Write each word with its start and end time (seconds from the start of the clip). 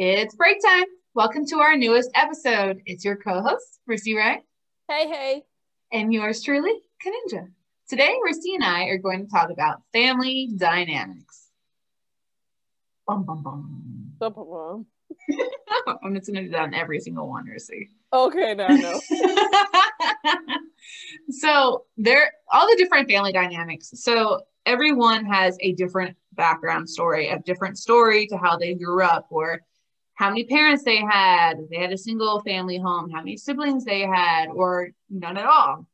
It's 0.00 0.36
break 0.36 0.62
time. 0.64 0.84
Welcome 1.14 1.44
to 1.46 1.56
our 1.56 1.76
newest 1.76 2.12
episode. 2.14 2.82
It's 2.86 3.04
your 3.04 3.16
co-host, 3.16 3.80
Rissy 3.90 4.14
Ray. 4.14 4.44
Hey, 4.88 5.08
hey. 5.08 5.42
And 5.92 6.14
yours 6.14 6.40
truly, 6.40 6.70
Kaninja. 7.04 7.48
Today, 7.88 8.14
Rissy 8.24 8.54
and 8.54 8.62
I 8.62 8.84
are 8.84 8.98
going 8.98 9.26
to 9.26 9.28
talk 9.28 9.50
about 9.50 9.82
family 9.92 10.50
dynamics. 10.56 11.48
Bum, 13.08 13.24
bum, 13.24 13.42
bum. 13.42 14.12
Bum, 14.20 14.34
bum, 14.34 14.46
bum. 14.48 14.86
I'm 16.04 16.14
just 16.14 16.28
going 16.28 16.36
to 16.36 16.42
do 16.44 16.50
that 16.50 16.60
on 16.60 16.74
every 16.74 17.00
single 17.00 17.28
one, 17.28 17.46
Rissy. 17.46 17.88
Okay, 18.12 18.54
now 18.54 18.68
I 18.68 18.76
know. 18.76 19.00
so 21.30 21.86
there 21.96 22.34
all 22.52 22.68
the 22.68 22.76
different 22.76 23.10
family 23.10 23.32
dynamics. 23.32 23.90
So 23.94 24.42
everyone 24.64 25.24
has 25.24 25.58
a 25.60 25.72
different 25.72 26.16
background 26.34 26.88
story, 26.88 27.30
a 27.30 27.40
different 27.40 27.78
story 27.78 28.28
to 28.28 28.36
how 28.36 28.56
they 28.56 28.74
grew 28.74 29.02
up 29.02 29.26
or 29.30 29.62
how 30.18 30.30
many 30.30 30.42
parents 30.44 30.82
they 30.82 30.98
had, 30.98 31.60
if 31.60 31.70
they 31.70 31.76
had 31.76 31.92
a 31.92 31.96
single 31.96 32.40
family 32.40 32.76
home, 32.76 33.08
how 33.08 33.20
many 33.20 33.36
siblings 33.36 33.84
they 33.84 34.00
had, 34.00 34.48
or 34.48 34.88
none 35.08 35.36
at 35.36 35.46
all. 35.46 35.86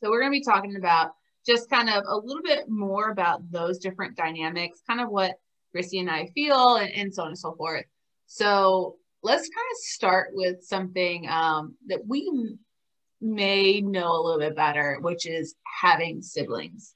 So 0.00 0.10
we're 0.10 0.20
going 0.20 0.32
to 0.32 0.38
be 0.38 0.44
talking 0.44 0.76
about 0.76 1.10
just 1.46 1.68
kind 1.68 1.90
of 1.90 2.04
a 2.08 2.16
little 2.16 2.42
bit 2.42 2.70
more 2.70 3.10
about 3.10 3.42
those 3.50 3.78
different 3.78 4.16
dynamics, 4.16 4.80
kind 4.86 4.98
of 4.98 5.10
what 5.10 5.34
Rissy 5.76 6.00
and 6.00 6.10
I 6.10 6.28
feel, 6.34 6.76
and, 6.76 6.90
and 6.90 7.14
so 7.14 7.24
on 7.24 7.28
and 7.28 7.38
so 7.38 7.54
forth. 7.54 7.84
So 8.28 8.96
let's 9.22 9.42
kind 9.42 9.68
of 9.72 9.76
start 9.76 10.30
with 10.32 10.64
something 10.64 11.28
um, 11.28 11.74
that 11.88 12.06
we 12.06 12.56
may 13.20 13.82
know 13.82 14.10
a 14.10 14.22
little 14.22 14.40
bit 14.40 14.56
better, 14.56 14.96
which 15.02 15.26
is 15.26 15.54
having 15.82 16.22
siblings. 16.22 16.94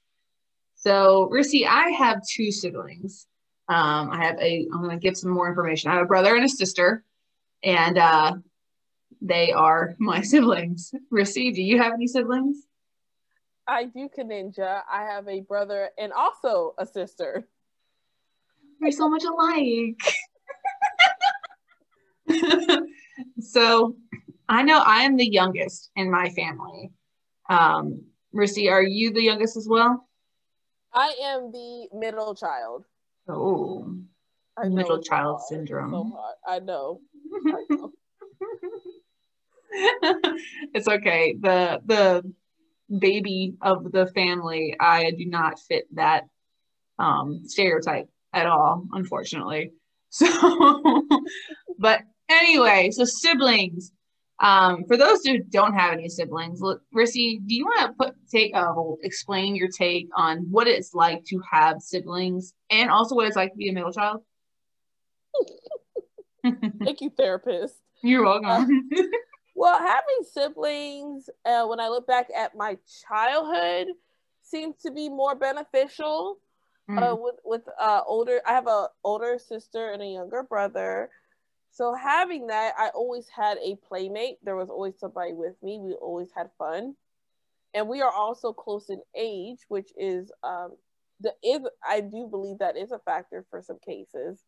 So, 0.73 1.29
Rissy, 1.31 1.67
I 1.67 1.89
have 1.91 2.21
two 2.27 2.51
siblings. 2.51 3.27
Um, 3.69 4.11
I 4.11 4.23
have 4.23 4.39
a, 4.39 4.67
I'm 4.73 4.81
going 4.81 4.97
to 4.97 5.03
give 5.05 5.17
some 5.17 5.31
more 5.31 5.49
information. 5.49 5.91
I 5.91 5.95
have 5.95 6.03
a 6.03 6.07
brother 6.07 6.35
and 6.35 6.45
a 6.45 6.49
sister, 6.49 7.03
and 7.63 7.97
uh, 7.97 8.35
they 9.21 9.51
are 9.51 9.95
my 9.99 10.21
siblings. 10.23 10.93
Rissy, 11.11 11.53
do 11.53 11.61
you 11.61 11.77
have 11.81 11.93
any 11.93 12.07
siblings? 12.07 12.57
I 13.67 13.85
do, 13.85 14.09
Kaninja. 14.17 14.81
I 14.89 15.03
have 15.03 15.27
a 15.27 15.41
brother 15.41 15.89
and 15.97 16.13
also 16.13 16.73
a 16.77 16.85
sister. 16.85 17.45
We're 18.79 18.91
so 18.91 19.09
much 19.09 19.23
alike. 19.25 19.99
so 23.39 23.95
I 24.47 24.63
know 24.63 24.79
I 24.79 25.03
am 25.03 25.17
the 25.17 25.27
youngest 25.27 25.91
in 25.95 26.09
my 26.09 26.29
family. 26.29 26.91
Um, 27.49 28.03
Rissy, 28.33 28.71
are 28.71 28.83
you 28.83 29.11
the 29.11 29.23
youngest 29.23 29.57
as 29.57 29.67
well? 29.67 30.07
I 30.93 31.13
am 31.23 31.51
the 31.51 31.87
middle 31.93 32.35
child. 32.35 32.85
Oh, 33.29 33.93
I 34.57 34.69
middle 34.69 35.01
child 35.01 35.41
syndrome. 35.47 35.91
So. 35.91 36.19
I 36.47 36.59
know. 36.59 37.01
I 37.47 37.63
know. 37.69 37.91
it's 40.73 40.87
okay. 40.87 41.35
The 41.39 41.81
the 41.85 42.33
baby 42.99 43.55
of 43.61 43.91
the 43.91 44.07
family, 44.07 44.75
I 44.79 45.11
do 45.11 45.25
not 45.25 45.59
fit 45.59 45.85
that 45.95 46.23
um, 46.99 47.41
stereotype 47.45 48.07
at 48.33 48.45
all, 48.47 48.85
unfortunately. 48.91 49.71
So, 50.09 51.03
but 51.77 51.99
anyway, 52.29 52.91
so 52.91 53.03
siblings. 53.03 53.91
Um, 54.39 54.83
for 54.87 54.97
those 54.97 55.25
who 55.25 55.39
don't 55.39 55.73
have 55.73 55.93
any 55.93 56.09
siblings, 56.09 56.61
look, 56.61 56.81
Rissy, 56.95 57.39
do 57.45 57.55
you 57.55 57.65
want 57.65 57.87
to 57.87 57.93
put 57.93 58.15
take 58.29 58.55
uh, 58.55 58.73
explain 59.01 59.55
your 59.55 59.69
take 59.69 60.09
on 60.15 60.45
what 60.51 60.67
it's 60.67 60.93
like 60.93 61.25
to 61.25 61.41
have 61.51 61.81
siblings, 61.81 62.53
and 62.69 62.89
also 62.89 63.15
what 63.15 63.27
it's 63.27 63.35
like 63.35 63.51
to 63.51 63.57
be 63.57 63.69
a 63.69 63.73
middle 63.73 63.91
child? 63.91 64.21
Thank 66.43 67.01
you, 67.01 67.09
therapist. 67.09 67.75
You're 68.03 68.23
welcome. 68.23 68.89
Well, 69.57 69.79
having 69.79 70.23
siblings, 70.31 71.31
uh, 71.43 71.65
when 71.65 71.79
I 71.79 71.87
look 71.87 72.05
back 72.05 72.27
at 72.33 72.55
my 72.55 72.77
childhood, 73.07 73.87
seems 74.43 74.75
to 74.83 74.91
be 74.91 75.09
more 75.09 75.33
beneficial. 75.33 76.37
Mm. 76.87 77.01
Uh, 77.01 77.15
with 77.15 77.35
with 77.43 77.61
uh, 77.81 78.01
older, 78.05 78.39
I 78.45 78.53
have 78.53 78.67
a 78.67 78.89
older 79.03 79.39
sister 79.39 79.89
and 79.91 80.03
a 80.03 80.05
younger 80.05 80.43
brother. 80.43 81.09
So 81.77 81.93
having 81.93 82.47
that, 82.47 82.73
I 82.79 82.89
always 82.89 83.27
had 83.29 83.59
a 83.59 83.75
playmate. 83.87 84.39
There 84.43 84.55
was 84.55 84.71
always 84.71 84.97
somebody 84.97 85.33
with 85.33 85.53
me. 85.61 85.77
We 85.79 85.93
always 85.93 86.31
had 86.35 86.49
fun, 86.57 86.95
and 87.75 87.87
we 87.87 88.01
are 88.01 88.11
also 88.11 88.51
close 88.51 88.89
in 88.89 88.99
age, 89.15 89.59
which 89.67 89.91
is 89.95 90.31
um, 90.43 90.75
the 91.19 91.35
is 91.43 91.61
I 91.87 92.01
do 92.01 92.27
believe 92.31 92.57
that 92.59 92.77
is 92.77 92.91
a 92.91 92.97
factor 92.97 93.45
for 93.51 93.61
some 93.61 93.77
cases 93.85 94.41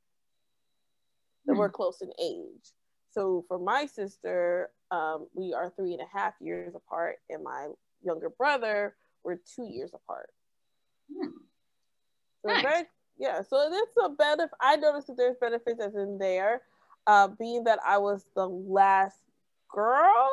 that 1.45 1.53
Mm. 1.53 1.57
we're 1.57 1.69
close 1.69 2.01
in 2.01 2.11
age. 2.19 2.73
So 3.11 3.45
for 3.47 3.59
my 3.59 3.85
sister, 3.85 4.71
um, 4.89 5.27
we 5.35 5.53
are 5.53 5.69
three 5.69 5.93
and 5.93 6.01
a 6.01 6.17
half 6.17 6.33
years 6.41 6.73
apart, 6.73 7.17
and 7.29 7.43
my 7.43 7.67
younger 8.03 8.31
brother, 8.31 8.95
we're 9.23 9.37
two 9.55 9.67
years 9.67 9.91
apart. 9.93 10.31
Hmm. 11.15 11.29
So 12.41 12.53
Nice. 12.55 12.61
very, 12.63 12.83
yeah, 13.19 13.43
so 13.43 13.69
it's 13.71 13.97
a 14.03 14.09
benefit. 14.09 14.51
I 14.61 14.77
noticed 14.77 15.07
that 15.07 15.17
there's 15.17 15.37
benefits 15.39 15.79
as 15.79 15.93
in 15.95 16.17
there, 16.17 16.63
uh, 17.09 17.27
being 17.27 17.63
that 17.63 17.79
I 17.85 17.97
was 17.97 18.25
the 18.35 18.47
last 18.47 19.21
girl. 19.73 20.29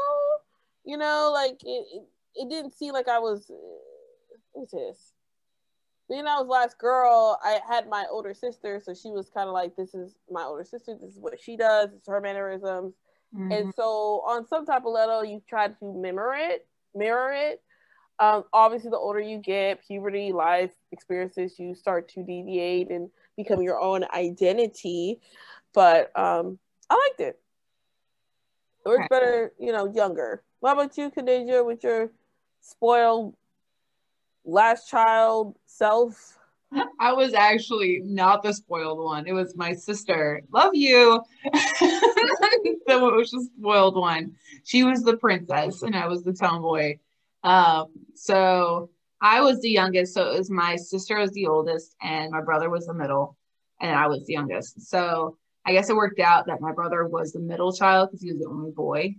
You 0.85 0.99
know, 0.99 1.31
like 1.33 1.59
it, 1.65 1.87
it, 1.93 2.05
it 2.35 2.51
didn't 2.51 2.75
seem 2.75 2.93
like 2.93 3.09
I 3.09 3.19
was. 3.19 3.51
Uh, 3.51 3.55
what's 4.53 4.73
this? 4.73 5.13
Being 6.09 6.27
I 6.27 6.39
was 6.39 6.49
last 6.49 6.79
girl, 6.79 7.39
I 7.43 7.61
had 7.67 7.89
my 7.89 8.05
older 8.11 8.35
sister, 8.35 8.81
so 8.85 8.95
she 8.95 9.11
was 9.11 9.31
kind 9.31 9.49
of 9.49 9.55
like, 9.55 9.75
"This 9.75 9.95
is 9.95 10.17
my 10.31 10.43
older 10.45 10.65
sister. 10.65 10.97
This 11.01 11.13
is 11.13 11.19
what 11.19 11.41
she 11.41 11.57
does. 11.57 11.93
It's 11.95 12.09
her 12.09 12.21
mannerisms." 12.21 12.95
Mhm. 13.35 13.53
And 13.53 13.75
so, 13.75 14.23
on 14.27 14.47
some 14.47 14.67
type 14.67 14.85
of 14.85 14.93
level, 14.93 15.25
you 15.25 15.43
try 15.49 15.69
to 15.69 15.93
mirror 15.95 16.35
it, 16.37 16.67
mirror 16.95 17.33
it. 17.33 17.63
Um, 18.19 18.45
obviously, 18.53 18.91
the 18.91 18.99
older 18.99 19.21
you 19.21 19.39
get, 19.39 19.83
puberty, 19.87 20.33
life 20.33 20.73
experiences, 20.93 21.59
you 21.59 21.75
start 21.75 22.09
to 22.11 22.23
deviate 22.23 22.91
and 22.91 23.11
become 23.37 23.63
your 23.63 23.81
own 23.81 24.05
identity. 24.15 25.21
But 25.75 26.17
um, 26.19 26.59
I 26.89 26.95
liked 26.95 27.21
it. 27.21 27.41
It 28.85 28.89
works 28.89 29.07
Okay. 29.07 29.09
better, 29.11 29.53
you 29.59 29.73
know, 29.73 29.93
younger. 29.93 30.43
What 30.61 30.73
about 30.73 30.97
you, 30.97 31.11
Kaninja, 31.11 31.65
with 31.65 31.83
your 31.83 32.11
spoiled 32.61 33.35
last 34.45 34.89
child 34.89 35.57
self? 35.67 36.39
I 36.99 37.13
was 37.13 37.33
actually 37.35 38.01
not 38.05 38.43
the 38.43 38.53
spoiled 38.53 38.99
one. 38.99 39.27
It 39.27 39.33
was 39.33 39.57
my 39.57 39.73
sister. 39.73 40.43
Love 40.53 40.75
you. 40.75 41.23
the 41.45 42.99
one 43.01 43.17
was 43.17 43.31
the 43.31 43.49
spoiled 43.59 43.97
one. 43.97 44.35
She 44.65 44.83
was 44.85 45.03
the 45.03 45.17
princess 45.17 45.83
and 45.83 45.95
I 45.95 46.07
was 46.09 46.23
the 46.25 46.33
tomboy. 46.33 46.99
Um, 47.45 47.87
so 48.15 48.91
I 49.21 49.41
was 49.41 49.61
the 49.61 49.71
youngest. 49.71 50.15
So 50.15 50.31
it 50.31 50.39
was 50.39 50.51
my 50.51 50.77
sister 50.77 51.19
was 51.19 51.31
the 51.33 51.47
oldest 51.47 51.95
and 52.03 52.33
my 52.33 52.41
brother 52.41 52.69
was 52.69 52.87
the 52.87 52.95
middle 52.95 53.37
and 53.81 53.97
I 53.97 54.09
was 54.09 54.27
the 54.27 54.33
youngest. 54.33 54.89
So 54.89 55.39
I 55.67 55.73
guess 55.73 55.91
it 55.91 55.97
worked 55.97 56.21
out 56.21 56.47
that 56.47 56.61
my 56.61 56.73
brother 56.73 57.07
was 57.07 57.33
the 57.33 57.41
middle 57.41 57.73
child 57.73 58.11
because 58.11 58.23
he 58.23 58.31
was 58.31 58.39
the 58.39 58.49
only 58.49 58.71
boy. 58.71 59.17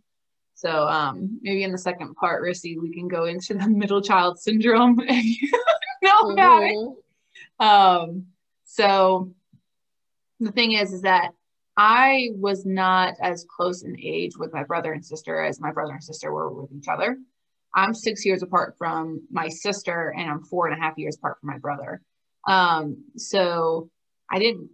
So 0.56 0.88
um, 0.88 1.40
maybe 1.42 1.64
in 1.64 1.72
the 1.72 1.78
second 1.78 2.16
part, 2.16 2.42
Rissy, 2.42 2.82
we 2.82 2.94
can 2.94 3.08
go 3.08 3.26
into 3.26 3.54
the 3.54 3.68
middle 3.70 4.02
child 4.02 4.40
syndrome. 4.40 4.96
no, 6.02 6.32
about 6.32 6.64
it. 6.64 6.76
Mhm. 7.60 7.64
Um, 7.64 8.26
so 8.64 9.34
the 10.40 10.52
thing 10.52 10.72
is, 10.72 10.94
is 10.94 11.02
that 11.02 11.32
I 11.76 12.30
was 12.34 12.66
not 12.66 13.16
as 13.22 13.46
close 13.56 13.84
in 13.84 14.00
age 14.02 14.38
with 14.38 14.52
my 14.54 14.64
brother 14.64 14.94
and 14.94 15.06
sister 15.06 15.44
as 15.44 15.60
my 15.60 15.72
brother 15.72 15.94
and 15.94 16.04
sister 16.04 16.32
were 16.32 16.52
with 16.52 16.72
each 16.72 16.88
other. 16.88 17.18
I'm 17.76 17.94
six 17.94 18.26
years 18.26 18.42
apart 18.42 18.76
from 18.78 19.22
my 19.30 19.50
sister, 19.50 20.14
and 20.18 20.30
I'm 20.30 20.44
four 20.44 20.68
and 20.68 20.80
a 20.80 20.84
half 20.84 20.98
years 20.98 21.18
apart 21.18 21.38
from 21.40 21.50
my 21.50 21.60
brother. 21.60 22.02
Um, 22.48 23.04
so 23.16 23.92
I 24.32 24.40
didn't, 24.40 24.70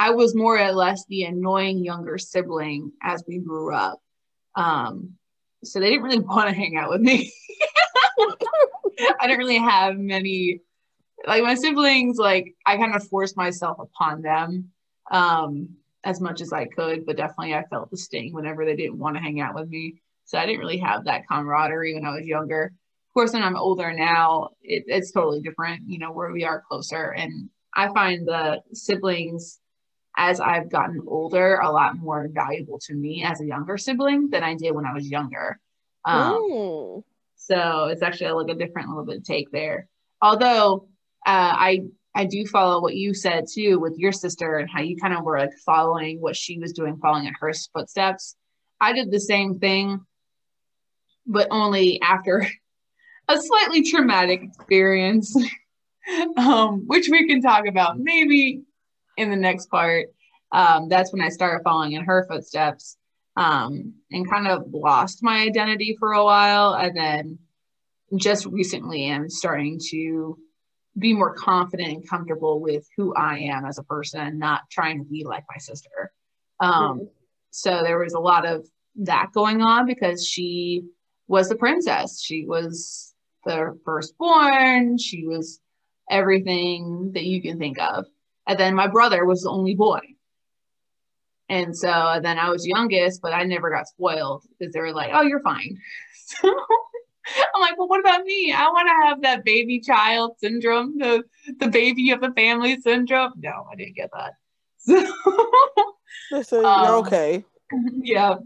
I 0.00 0.10
was 0.10 0.34
more 0.34 0.58
or 0.58 0.72
less 0.72 1.04
the 1.06 1.24
annoying 1.24 1.84
younger 1.84 2.16
sibling 2.16 2.92
as 3.02 3.22
we 3.28 3.38
grew 3.38 3.74
up. 3.74 4.00
Um, 4.54 5.16
so 5.62 5.78
they 5.78 5.90
didn't 5.90 6.04
really 6.04 6.18
want 6.20 6.48
to 6.48 6.54
hang 6.54 6.78
out 6.78 6.88
with 6.88 7.02
me. 7.02 7.30
I 8.18 9.26
didn't 9.26 9.38
really 9.38 9.58
have 9.58 9.98
many 9.98 10.62
like 11.26 11.42
my 11.42 11.54
siblings 11.54 12.16
like 12.16 12.54
i 12.64 12.76
kind 12.76 12.94
of 12.94 13.06
forced 13.06 13.36
myself 13.36 13.78
upon 13.78 14.22
them 14.22 14.70
um 15.10 15.68
as 16.04 16.20
much 16.20 16.40
as 16.40 16.52
i 16.52 16.64
could 16.64 17.04
but 17.04 17.16
definitely 17.16 17.54
i 17.54 17.62
felt 17.64 17.90
the 17.90 17.96
sting 17.96 18.32
whenever 18.32 18.64
they 18.64 18.76
didn't 18.76 18.98
want 18.98 19.16
to 19.16 19.22
hang 19.22 19.40
out 19.40 19.54
with 19.54 19.68
me 19.68 20.00
so 20.24 20.38
i 20.38 20.46
didn't 20.46 20.60
really 20.60 20.78
have 20.78 21.04
that 21.04 21.26
camaraderie 21.28 21.94
when 21.94 22.06
i 22.06 22.14
was 22.14 22.26
younger 22.26 22.64
of 22.64 23.14
course 23.14 23.32
when 23.32 23.42
i'm 23.42 23.56
older 23.56 23.92
now 23.92 24.48
it, 24.62 24.84
it's 24.86 25.12
totally 25.12 25.42
different 25.42 25.82
you 25.86 25.98
know 25.98 26.10
where 26.12 26.32
we 26.32 26.44
are 26.44 26.64
closer 26.66 27.10
and 27.10 27.50
i 27.74 27.86
find 27.92 28.26
the 28.26 28.60
siblings 28.72 29.59
as 30.20 30.38
i've 30.40 30.68
gotten 30.68 31.00
older 31.06 31.56
a 31.56 31.70
lot 31.70 31.96
more 31.96 32.28
valuable 32.30 32.78
to 32.78 32.94
me 32.94 33.24
as 33.24 33.40
a 33.40 33.46
younger 33.46 33.76
sibling 33.76 34.28
than 34.30 34.42
i 34.42 34.54
did 34.54 34.74
when 34.74 34.84
i 34.84 34.92
was 34.92 35.10
younger 35.10 35.58
um, 36.04 37.02
so 37.36 37.86
it's 37.86 38.02
actually 38.02 38.30
like 38.30 38.54
a 38.54 38.58
different 38.58 38.88
little 38.88 39.04
bit 39.04 39.24
take 39.24 39.50
there. 39.50 39.88
Although 40.22 40.88
uh, 41.26 41.54
I 41.56 41.82
I 42.14 42.24
do 42.24 42.46
follow 42.46 42.80
what 42.80 42.96
you 42.96 43.14
said 43.14 43.46
too 43.52 43.78
with 43.78 43.96
your 43.96 44.12
sister 44.12 44.58
and 44.58 44.68
how 44.68 44.80
you 44.80 44.96
kind 44.96 45.14
of 45.14 45.24
were 45.24 45.38
like 45.38 45.56
following 45.64 46.20
what 46.20 46.36
she 46.36 46.58
was 46.58 46.72
doing, 46.72 46.98
following 46.98 47.26
in 47.26 47.34
her 47.40 47.52
footsteps. 47.72 48.36
I 48.80 48.92
did 48.92 49.10
the 49.10 49.20
same 49.20 49.58
thing, 49.58 50.00
but 51.26 51.48
only 51.50 52.00
after 52.02 52.46
a 53.28 53.40
slightly 53.40 53.82
traumatic 53.82 54.42
experience, 54.42 55.36
um, 56.36 56.84
which 56.86 57.08
we 57.08 57.26
can 57.26 57.40
talk 57.40 57.66
about 57.66 57.98
maybe 57.98 58.62
in 59.16 59.30
the 59.30 59.36
next 59.36 59.66
part. 59.70 60.08
Um, 60.52 60.88
that's 60.88 61.12
when 61.12 61.22
I 61.22 61.28
started 61.28 61.62
following 61.62 61.92
in 61.92 62.04
her 62.04 62.26
footsteps 62.28 62.96
um, 63.36 63.94
and 64.10 64.28
kind 64.28 64.48
of 64.48 64.64
lost 64.72 65.22
my 65.22 65.40
identity 65.42 65.96
for 65.98 66.12
a 66.12 66.24
while. 66.24 66.74
And 66.74 66.96
then 66.96 67.38
just 68.16 68.46
recently 68.46 69.10
I'm 69.10 69.30
starting 69.30 69.80
to 69.90 70.38
be 70.98 71.14
more 71.14 71.34
confident 71.34 71.88
and 71.88 72.08
comfortable 72.08 72.60
with 72.60 72.86
who 72.96 73.14
I 73.14 73.38
am 73.38 73.64
as 73.64 73.78
a 73.78 73.84
person, 73.84 74.38
not 74.38 74.62
trying 74.70 74.98
to 74.98 75.04
be 75.04 75.24
like 75.24 75.44
my 75.48 75.58
sister. 75.58 76.12
Um, 76.58 76.72
mm-hmm. 76.72 77.04
So 77.50 77.82
there 77.82 77.98
was 77.98 78.14
a 78.14 78.20
lot 78.20 78.46
of 78.46 78.66
that 78.96 79.30
going 79.32 79.62
on 79.62 79.86
because 79.86 80.26
she 80.26 80.84
was 81.28 81.48
the 81.48 81.56
princess. 81.56 82.20
She 82.22 82.44
was 82.44 83.14
the 83.44 83.78
firstborn. 83.84 84.98
She 84.98 85.26
was 85.26 85.60
everything 86.10 87.12
that 87.14 87.24
you 87.24 87.40
can 87.40 87.58
think 87.58 87.78
of. 87.78 88.06
And 88.50 88.58
then 88.58 88.74
my 88.74 88.88
brother 88.88 89.24
was 89.24 89.42
the 89.42 89.50
only 89.50 89.76
boy. 89.76 90.00
And 91.48 91.76
so 91.76 92.18
then 92.20 92.36
I 92.36 92.50
was 92.50 92.66
youngest, 92.66 93.22
but 93.22 93.32
I 93.32 93.44
never 93.44 93.70
got 93.70 93.86
spoiled 93.86 94.42
because 94.58 94.74
they 94.74 94.80
were 94.80 94.92
like, 94.92 95.10
oh, 95.14 95.22
you're 95.22 95.40
fine. 95.40 95.78
So 96.32 96.48
I'm 97.54 97.60
like, 97.60 97.76
well, 97.76 97.88
what 97.88 98.00
about 98.00 98.24
me? 98.24 98.52
I 98.52 98.68
want 98.68 98.88
to 98.88 99.08
have 99.08 99.22
that 99.22 99.44
baby 99.44 99.80
child 99.80 100.36
syndrome, 100.38 100.96
the 100.96 101.24
the 101.58 101.68
baby 101.68 102.10
of 102.12 102.20
the 102.20 102.30
family 102.30 102.80
syndrome. 102.80 103.32
No, 103.36 103.66
I 103.70 103.74
didn't 103.76 103.96
get 103.96 104.10
that. 104.12 104.32
So 106.44 106.64
um, 106.64 106.84
you're 106.86 106.96
okay. 106.98 107.44
Yeah. 108.02 108.36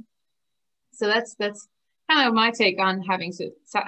So 0.92 1.06
that's 1.06 1.34
that's 1.34 1.68
kind 2.10 2.26
of 2.26 2.34
my 2.34 2.50
take 2.50 2.80
on 2.80 3.02
having 3.02 3.32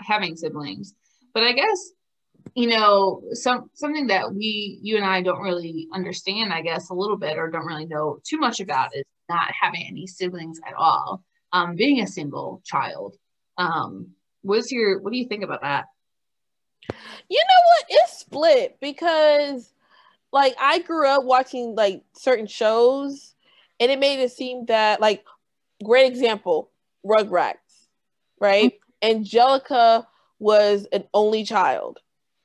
having 0.06 0.36
siblings. 0.36 0.92
But 1.32 1.42
I 1.44 1.52
guess 1.52 1.92
you 2.54 2.68
know 2.68 3.22
some 3.32 3.70
something 3.74 4.06
that 4.08 4.32
we 4.32 4.78
you 4.82 4.96
and 4.96 5.04
I 5.04 5.22
don't 5.22 5.40
really 5.40 5.88
understand, 5.92 6.52
I 6.52 6.62
guess, 6.62 6.90
a 6.90 6.94
little 6.94 7.16
bit 7.16 7.38
or 7.38 7.50
don't 7.50 7.66
really 7.66 7.86
know 7.86 8.20
too 8.24 8.38
much 8.38 8.60
about 8.60 8.94
is 8.94 9.04
not 9.28 9.50
having 9.60 9.84
any 9.86 10.06
siblings 10.06 10.60
at 10.66 10.74
all. 10.74 11.22
Um, 11.52 11.76
being 11.76 12.00
a 12.00 12.06
single 12.06 12.62
child. 12.64 13.16
Um, 13.58 14.08
what's 14.42 14.70
your 14.70 15.00
what 15.00 15.12
do 15.12 15.18
you 15.18 15.28
think 15.28 15.44
about 15.44 15.62
that? 15.62 15.86
You 17.28 17.38
know 17.38 17.62
what? 17.64 17.84
It's 17.88 18.18
split 18.18 18.78
because 18.80 19.72
like 20.32 20.54
I 20.60 20.80
grew 20.80 21.08
up 21.08 21.24
watching 21.24 21.74
like 21.74 22.02
certain 22.14 22.46
shows 22.46 23.34
and 23.80 23.90
it 23.90 23.98
made 23.98 24.22
it 24.22 24.32
seem 24.32 24.66
that 24.66 25.00
like 25.00 25.24
great 25.84 26.10
example, 26.10 26.70
Rugrats, 27.04 27.88
right? 28.40 28.72
Mm-hmm. 28.72 29.16
Angelica 29.16 30.06
was 30.38 30.86
an 30.92 31.04
only 31.14 31.44
child. 31.44 31.98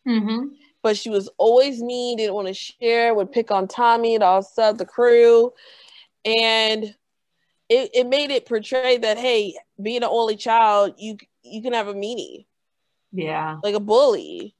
Mm-hmm. 0.08 0.48
But 0.84 0.98
she 0.98 1.10
was 1.10 1.30
always 1.38 1.82
mean, 1.82 2.18
didn't 2.18 2.34
want 2.34 2.48
to 2.48 2.54
share, 2.54 3.14
would 3.14 3.32
pick 3.32 3.52
on 3.52 3.68
Tommy 3.68 4.16
and 4.16 4.24
all 4.24 4.42
stuff, 4.42 4.78
the 4.78 4.86
crew. 4.86 5.54
And 6.26 6.96
it, 7.70 7.90
it 7.94 8.08
made 8.08 8.32
it 8.32 8.46
portray 8.46 8.98
that 8.98 9.18
hey, 9.18 9.56
being 9.82 10.04
an 10.04 10.10
only 10.12 10.36
child, 10.36 10.96
you 10.98 11.18
you 11.44 11.62
can 11.62 11.74
have 11.74 11.88
a 11.88 11.94
meanie. 11.94 12.46
Yeah. 13.12 13.58
Like 13.64 13.76
a 13.76 13.80
bully. 13.80 14.56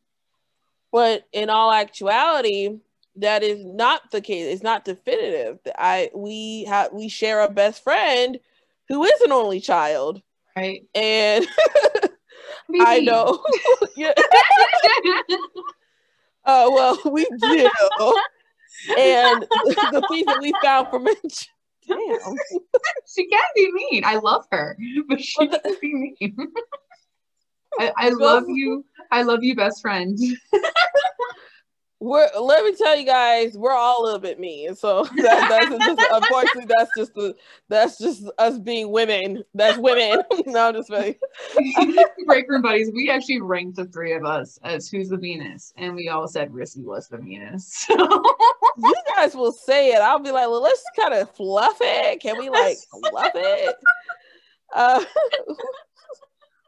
But 0.92 1.24
in 1.32 1.50
all 1.50 1.72
actuality, 1.72 2.80
that 3.18 3.44
is 3.44 3.64
not 3.66 4.12
the 4.12 4.22
case. 4.22 4.54
It's 4.54 4.64
not 4.64 4.86
definitive. 4.86 5.60
I 5.78 6.10
we 6.14 6.66
have 6.66 6.94
we 6.94 7.10
share 7.10 7.42
a 7.42 7.50
best 7.50 7.84
friend 7.84 8.40
who 8.88 9.04
is 9.04 9.22
an 9.22 9.32
only 9.32 9.60
child. 9.60 10.22
Right. 10.56 10.84
And 10.94 11.48
I 12.80 13.00
know. 13.00 13.44
yeah. 13.96 14.14
uh, 16.46 16.70
well, 16.72 17.00
we 17.06 17.26
do. 17.26 17.70
and 18.98 19.46
the 19.92 20.06
things 20.10 20.28
that 20.28 20.40
we 20.40 20.54
found 20.62 20.90
from 20.90 21.08
it. 21.08 21.48
Damn. 21.88 21.98
she 23.08 23.28
can 23.28 23.44
be 23.56 23.72
mean. 23.72 24.04
I 24.06 24.18
love 24.18 24.46
her, 24.52 24.78
but 25.08 25.22
she 25.22 25.48
can 25.48 25.76
be 25.82 26.16
mean. 26.20 26.38
I, 27.80 27.92
I 27.98 28.10
love 28.10 28.46
you. 28.48 28.86
I 29.12 29.24
love 29.24 29.44
you, 29.44 29.56
best 29.56 29.82
friend. 29.82 30.18
We're 32.02 32.28
let 32.40 32.66
me 32.66 32.76
tell 32.76 32.98
you 32.98 33.06
guys, 33.06 33.56
we're 33.56 33.72
all 33.72 34.02
a 34.02 34.04
little 34.04 34.20
bit 34.20 34.40
mean. 34.40 34.76
So 34.76 35.04
that, 35.18 35.70
that's 35.70 35.86
just, 35.86 36.12
unfortunately 36.12 36.66
that's 36.68 36.90
just 36.98 37.14
the 37.14 37.36
that's 37.70 38.00
just 38.00 38.24
us 38.40 38.58
being 38.58 38.92
women. 38.92 39.44
That's 39.54 39.78
women. 39.78 40.24
no, 40.48 40.70
I'm 40.70 40.74
just 40.74 40.90
kidding. 40.90 41.16
Break 42.26 42.50
room 42.50 42.64
buddies. 42.64 42.92
We 42.92 43.12
actually 43.12 43.42
ranked 43.42 43.76
the 43.76 43.86
three 43.86 44.14
of 44.14 44.26
us 44.26 44.58
as 44.64 44.90
who's 44.90 45.10
the 45.10 45.18
meanest, 45.20 45.74
and 45.78 45.94
we 45.94 46.10
all 46.10 46.28
said 46.28 46.50
Rissy 46.50 46.84
was 46.84 47.08
the 47.08 47.20
meanest. 47.20 47.88
you 47.88 48.96
guys 49.16 49.36
will 49.36 49.52
say 49.52 49.92
it. 49.92 50.02
I'll 50.02 50.20
be 50.20 50.32
like, 50.32 50.48
well, 50.48 50.64
let's 50.64 50.84
kind 51.00 51.14
of 51.14 51.30
fluff 51.36 51.78
it. 51.82 52.20
Can 52.20 52.40
we 52.40 52.50
like 52.50 52.78
fluff 53.12 53.32
it? 53.36 53.76
Uh, 54.74 55.04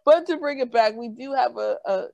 but 0.06 0.28
to 0.28 0.38
bring 0.38 0.60
it 0.60 0.72
back, 0.72 0.96
we 0.96 1.10
do 1.10 1.34
have 1.34 1.58
a, 1.58 1.78
a 1.86 2.06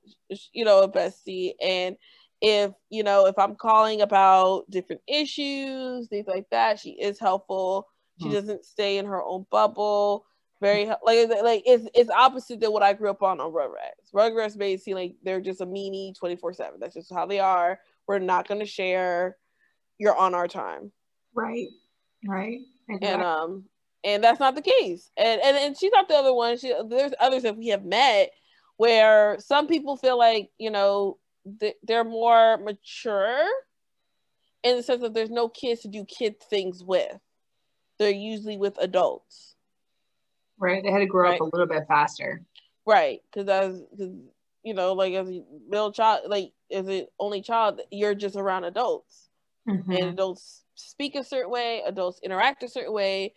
you 0.53 0.63
know 0.63 0.83
a 0.83 0.89
bestie, 0.89 1.51
and 1.61 1.97
if 2.41 2.71
you 2.89 3.03
know 3.03 3.25
if 3.25 3.37
I'm 3.37 3.55
calling 3.55 4.01
about 4.01 4.69
different 4.69 5.01
issues, 5.07 6.07
things 6.07 6.27
like 6.27 6.49
that, 6.51 6.79
she 6.79 6.91
is 6.91 7.19
helpful. 7.19 7.87
She 8.19 8.27
hmm. 8.27 8.33
doesn't 8.33 8.65
stay 8.65 8.97
in 8.97 9.05
her 9.05 9.21
own 9.23 9.45
bubble. 9.51 10.25
Very 10.61 10.87
like 10.87 11.29
like 11.41 11.63
it's 11.65 11.87
it's 11.93 12.09
opposite 12.09 12.59
than 12.59 12.73
what 12.73 12.83
I 12.83 12.93
grew 12.93 13.09
up 13.09 13.23
on 13.23 13.39
on 13.39 13.51
Rugrats. 13.51 14.13
Rugrats 14.13 14.57
made 14.57 14.73
it 14.73 14.81
seem 14.81 14.95
like 14.95 15.15
they're 15.23 15.41
just 15.41 15.61
a 15.61 15.65
meanie 15.65 16.17
twenty 16.17 16.35
four 16.35 16.53
seven. 16.53 16.79
That's 16.79 16.95
just 16.95 17.13
how 17.13 17.25
they 17.25 17.39
are. 17.39 17.79
We're 18.07 18.19
not 18.19 18.47
going 18.47 18.59
to 18.59 18.65
share. 18.65 19.37
You're 19.97 20.17
on 20.17 20.35
our 20.35 20.47
time. 20.47 20.91
Right. 21.33 21.67
Right. 22.27 22.59
Exactly. 22.89 23.07
And 23.09 23.23
um 23.23 23.65
and 24.03 24.23
that's 24.23 24.39
not 24.39 24.55
the 24.55 24.61
case. 24.61 25.09
And 25.15 25.41
and, 25.41 25.55
and 25.55 25.77
she's 25.77 25.91
not 25.93 26.09
the 26.09 26.15
other 26.15 26.33
one. 26.33 26.57
She, 26.57 26.73
there's 26.89 27.13
others 27.19 27.43
that 27.43 27.57
we 27.57 27.67
have 27.67 27.85
met 27.85 28.31
where 28.75 29.37
some 29.39 29.67
people 29.67 29.95
feel 29.95 30.17
like 30.17 30.49
you 30.57 30.71
know 30.71 31.18
they're 31.83 32.03
more 32.03 32.57
mature 32.57 33.45
in 34.63 34.77
the 34.77 34.83
sense 34.83 35.01
that 35.01 35.13
there's 35.13 35.29
no 35.29 35.49
kids 35.49 35.81
to 35.81 35.87
do 35.87 36.05
kid 36.05 36.41
things 36.41 36.83
with. 36.83 37.17
They're 37.97 38.11
usually 38.11 38.57
with 38.57 38.77
adults. 38.79 39.55
Right. 40.57 40.83
They 40.83 40.91
had 40.91 40.99
to 40.99 41.05
grow 41.05 41.29
right? 41.29 41.35
up 41.35 41.41
a 41.41 41.55
little 41.55 41.67
bit 41.67 41.87
faster. 41.87 42.41
Right. 42.85 43.21
Because 43.31 43.47
as 43.49 43.81
cause, 43.97 44.09
you 44.63 44.73
know, 44.73 44.93
like 44.93 45.13
as 45.13 45.29
a 45.29 45.43
middle 45.69 45.91
child, 45.91 46.21
like 46.27 46.51
as 46.71 46.87
an 46.87 47.07
only 47.19 47.41
child, 47.41 47.81
you're 47.91 48.15
just 48.15 48.35
around 48.35 48.65
adults, 48.65 49.29
mm-hmm. 49.67 49.91
and 49.91 50.03
adults 50.05 50.63
speak 50.75 51.15
a 51.15 51.23
certain 51.23 51.51
way, 51.51 51.81
adults 51.85 52.19
interact 52.23 52.63
a 52.63 52.67
certain 52.69 52.93
way, 52.93 53.33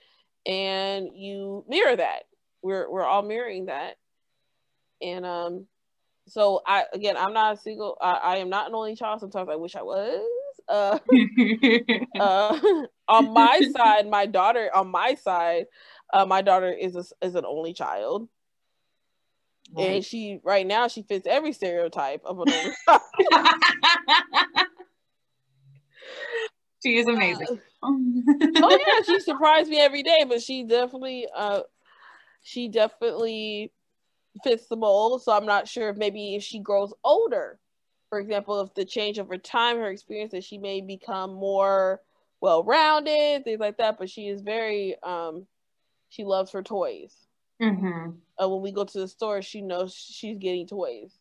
and 0.47 1.09
you 1.15 1.65
mirror 1.69 1.95
that. 1.95 2.25
We're 2.63 2.91
we're 2.91 3.05
all 3.05 3.23
mirroring 3.23 3.67
that, 3.67 3.97
and 5.01 5.25
um, 5.25 5.67
so 6.27 6.63
I 6.67 6.85
again, 6.93 7.17
I'm 7.17 7.33
not 7.33 7.55
a 7.55 7.57
single. 7.57 7.97
I, 8.01 8.13
I 8.13 8.37
am 8.37 8.49
not 8.49 8.69
an 8.69 8.75
only 8.75 8.95
child. 8.95 9.21
Sometimes 9.21 9.49
I 9.51 9.57
wish 9.57 9.75
I 9.75 9.83
was. 9.83 10.23
Uh, 10.69 10.99
uh, 12.21 12.59
on 13.09 13.33
my 13.33 13.63
side, 13.77 14.09
my 14.09 14.27
daughter. 14.27 14.71
On 14.75 14.89
my 14.89 15.15
side, 15.15 15.67
uh, 16.13 16.25
my 16.25 16.43
daughter 16.43 16.73
is 16.73 16.97
a, 16.97 17.05
is 17.27 17.35
an 17.35 17.45
only 17.45 17.73
child, 17.73 18.29
right. 19.75 19.85
and 19.85 20.05
she 20.05 20.41
right 20.45 20.67
now 20.67 20.89
she 20.89 21.03
fits 21.03 21.27
every 21.27 21.53
stereotype 21.53 22.23
of 22.25 22.41
an 22.41 22.49
only 22.51 22.73
child. 22.89 23.01
she 26.83 26.99
is 26.99 27.07
amazing. 27.07 27.61
oh 27.83 28.79
yeah, 28.87 29.03
she 29.05 29.21
surprised 29.21 29.69
me 29.69 29.81
every 29.81 30.03
day, 30.03 30.25
but 30.29 30.41
she 30.41 30.63
definitely 30.63 31.27
uh 31.35 31.63
she 32.43 32.69
definitely 32.69 33.73
fits 34.43 34.67
the 34.67 34.77
mold. 34.77 35.23
So 35.23 35.33
I'm 35.33 35.47
not 35.47 35.69
sure 35.69 35.91
if 35.91 35.97
maybe 35.97 36.35
if 36.35 36.43
she 36.43 36.59
grows 36.59 36.93
older, 37.05 37.59
for 38.09 38.19
example, 38.19 38.61
if 38.61 38.75
the 38.75 38.85
change 38.85 39.19
over 39.19 39.39
time, 39.39 39.79
her 39.79 39.91
experience 39.91 40.33
that 40.33 40.45
she 40.45 40.59
may 40.59 40.81
become 40.81 41.35
more 41.35 42.01
well 42.41 42.63
rounded, 42.65 43.45
things 43.45 43.61
like 43.61 43.79
that. 43.79 43.99
But 43.99 44.11
she 44.11 44.29
is 44.29 44.43
very 44.43 44.97
um 45.03 45.47
she 46.09 46.25
loves 46.25 46.53
her 46.53 46.63
toys. 46.63 47.15
Mm-hmm. 47.61 48.11
Uh, 48.43 48.49
when 48.49 48.61
we 48.61 48.73
go 48.73 48.85
to 48.85 48.99
the 48.99 49.09
store, 49.09 49.41
she 49.41 49.63
knows 49.63 49.95
she's 49.95 50.37
getting 50.39 50.67
toys. 50.67 51.13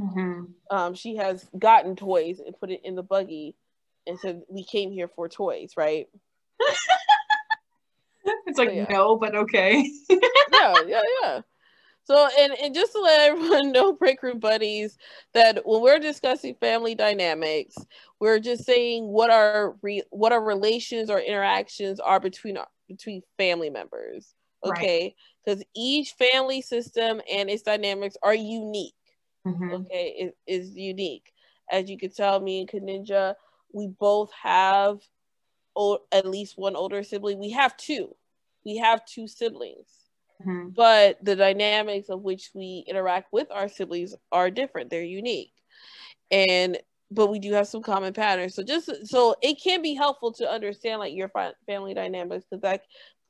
Mm-hmm. 0.00 0.44
Um, 0.70 0.94
she 0.94 1.16
has 1.16 1.48
gotten 1.58 1.96
toys 1.96 2.40
and 2.44 2.58
put 2.58 2.70
it 2.70 2.80
in 2.84 2.94
the 2.94 3.02
buggy 3.02 3.56
and 4.06 4.18
said, 4.18 4.42
"We 4.48 4.64
came 4.64 4.90
here 4.90 5.08
for 5.08 5.28
toys, 5.28 5.72
right?" 5.76 6.08
it's 8.46 8.58
like 8.58 8.68
so, 8.68 8.74
yeah. 8.74 8.86
no, 8.88 9.16
but 9.16 9.34
okay. 9.34 9.90
yeah, 10.08 10.74
yeah, 10.86 11.02
yeah. 11.22 11.40
So, 12.08 12.26
and, 12.38 12.54
and 12.62 12.74
just 12.74 12.92
to 12.92 13.00
let 13.00 13.20
everyone 13.20 13.70
know, 13.72 13.92
break 13.92 14.22
room 14.22 14.38
buddies, 14.38 14.96
that 15.34 15.60
when 15.66 15.82
we're 15.82 15.98
discussing 15.98 16.54
family 16.54 16.94
dynamics, 16.94 17.76
we're 18.18 18.38
just 18.38 18.64
saying 18.64 19.06
what 19.06 19.28
our 19.28 19.76
re, 19.82 20.02
what 20.08 20.32
our 20.32 20.42
relations 20.42 21.10
or 21.10 21.20
interactions 21.20 22.00
are 22.00 22.18
between 22.18 22.56
between 22.88 23.20
family 23.36 23.68
members. 23.68 24.34
Okay, 24.64 25.14
because 25.44 25.58
right. 25.58 25.68
each 25.76 26.12
family 26.12 26.62
system 26.62 27.20
and 27.30 27.50
its 27.50 27.62
dynamics 27.62 28.16
are 28.22 28.34
unique. 28.34 28.94
Mm-hmm. 29.46 29.74
Okay, 29.74 30.14
it 30.18 30.36
is 30.46 30.74
unique. 30.74 31.30
As 31.70 31.90
you 31.90 31.98
can 31.98 32.10
tell, 32.10 32.40
me 32.40 32.60
and 32.60 32.70
Kaninja, 32.70 33.34
we 33.74 33.86
both 33.86 34.30
have 34.42 35.00
o- 35.76 36.00
at 36.10 36.24
least 36.24 36.56
one 36.56 36.74
older 36.74 37.02
sibling. 37.02 37.38
We 37.38 37.50
have 37.50 37.76
two. 37.76 38.16
We 38.64 38.78
have 38.78 39.04
two 39.04 39.28
siblings 39.28 39.97
Mm-hmm. 40.42 40.68
But 40.70 41.18
the 41.22 41.36
dynamics 41.36 42.08
of 42.08 42.22
which 42.22 42.50
we 42.54 42.84
interact 42.86 43.32
with 43.32 43.48
our 43.50 43.68
siblings 43.68 44.14
are 44.30 44.50
different. 44.50 44.90
They're 44.90 45.02
unique. 45.02 45.52
And 46.30 46.78
but 47.10 47.28
we 47.28 47.38
do 47.38 47.52
have 47.54 47.66
some 47.66 47.82
common 47.82 48.12
patterns. 48.12 48.54
So 48.54 48.62
just 48.62 48.90
so 49.06 49.34
it 49.42 49.60
can 49.62 49.82
be 49.82 49.94
helpful 49.94 50.32
to 50.34 50.48
understand 50.48 51.00
like 51.00 51.14
your 51.14 51.30
family 51.66 51.94
dynamics 51.94 52.44
because 52.48 52.62
that 52.62 52.82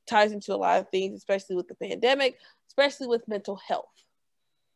ties 0.08 0.32
into 0.32 0.54
a 0.54 0.56
lot 0.56 0.80
of 0.80 0.88
things, 0.90 1.16
especially 1.16 1.56
with 1.56 1.68
the 1.68 1.76
pandemic, 1.76 2.38
especially 2.68 3.06
with 3.06 3.28
mental 3.28 3.56
health. 3.56 3.86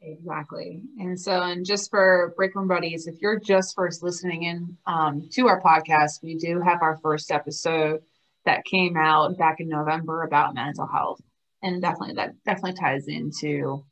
Exactly. 0.01 0.83
And 0.99 1.19
so, 1.19 1.43
and 1.43 1.65
just 1.65 1.91
for 1.91 2.33
Break 2.37 2.55
Room 2.55 2.69
Buddies, 2.69 3.07
if 3.07 3.21
you're 3.21 3.39
just 3.39 3.75
first 3.75 4.03
listening 4.03 4.45
in 4.45 4.77
um, 4.87 5.29
to 5.33 5.47
our 5.49 5.61
podcast, 5.61 6.23
we 6.23 6.37
do 6.37 6.61
have 6.61 6.83
our 6.83 6.99
first 7.03 7.31
episode 7.31 8.03
that 8.45 8.65
came 8.65 8.97
out 8.97 9.39
back 9.39 9.61
in 9.61 9.69
November 9.69 10.23
about 10.23 10.55
mental 10.55 10.89
health 10.89 11.21
and 11.63 11.81
definitely 11.83 12.15
that 12.15 12.33
definitely 12.45 12.79
ties 12.79 13.09
into 13.09 13.85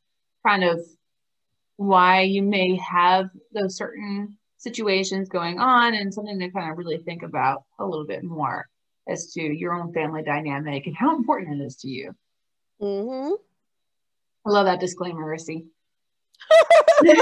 kind 0.45 0.63
of 0.63 0.79
why 1.77 2.21
you 2.21 2.41
may 2.41 2.75
have 2.77 3.29
those 3.53 3.75
certain 3.75 4.37
situations 4.57 5.29
going 5.29 5.59
on 5.59 5.93
and 5.93 6.13
something 6.13 6.37
to 6.39 6.51
kind 6.51 6.71
of 6.71 6.77
really 6.77 6.99
think 6.99 7.23
about 7.23 7.63
a 7.79 7.85
little 7.85 8.05
bit 8.05 8.23
more 8.23 8.67
as 9.07 9.31
to 9.33 9.41
your 9.41 9.73
own 9.73 9.91
family 9.93 10.21
dynamic 10.23 10.85
and 10.85 10.95
how 10.95 11.15
important 11.15 11.59
it 11.59 11.65
is 11.65 11.77
to 11.77 11.87
you. 11.87 12.15
Mm-hmm. 12.81 13.33
I 14.45 14.49
love 14.49 14.65
that 14.65 14.79
disclaimer, 14.79 15.23
Rissy. 15.23 15.65
people 17.01 17.13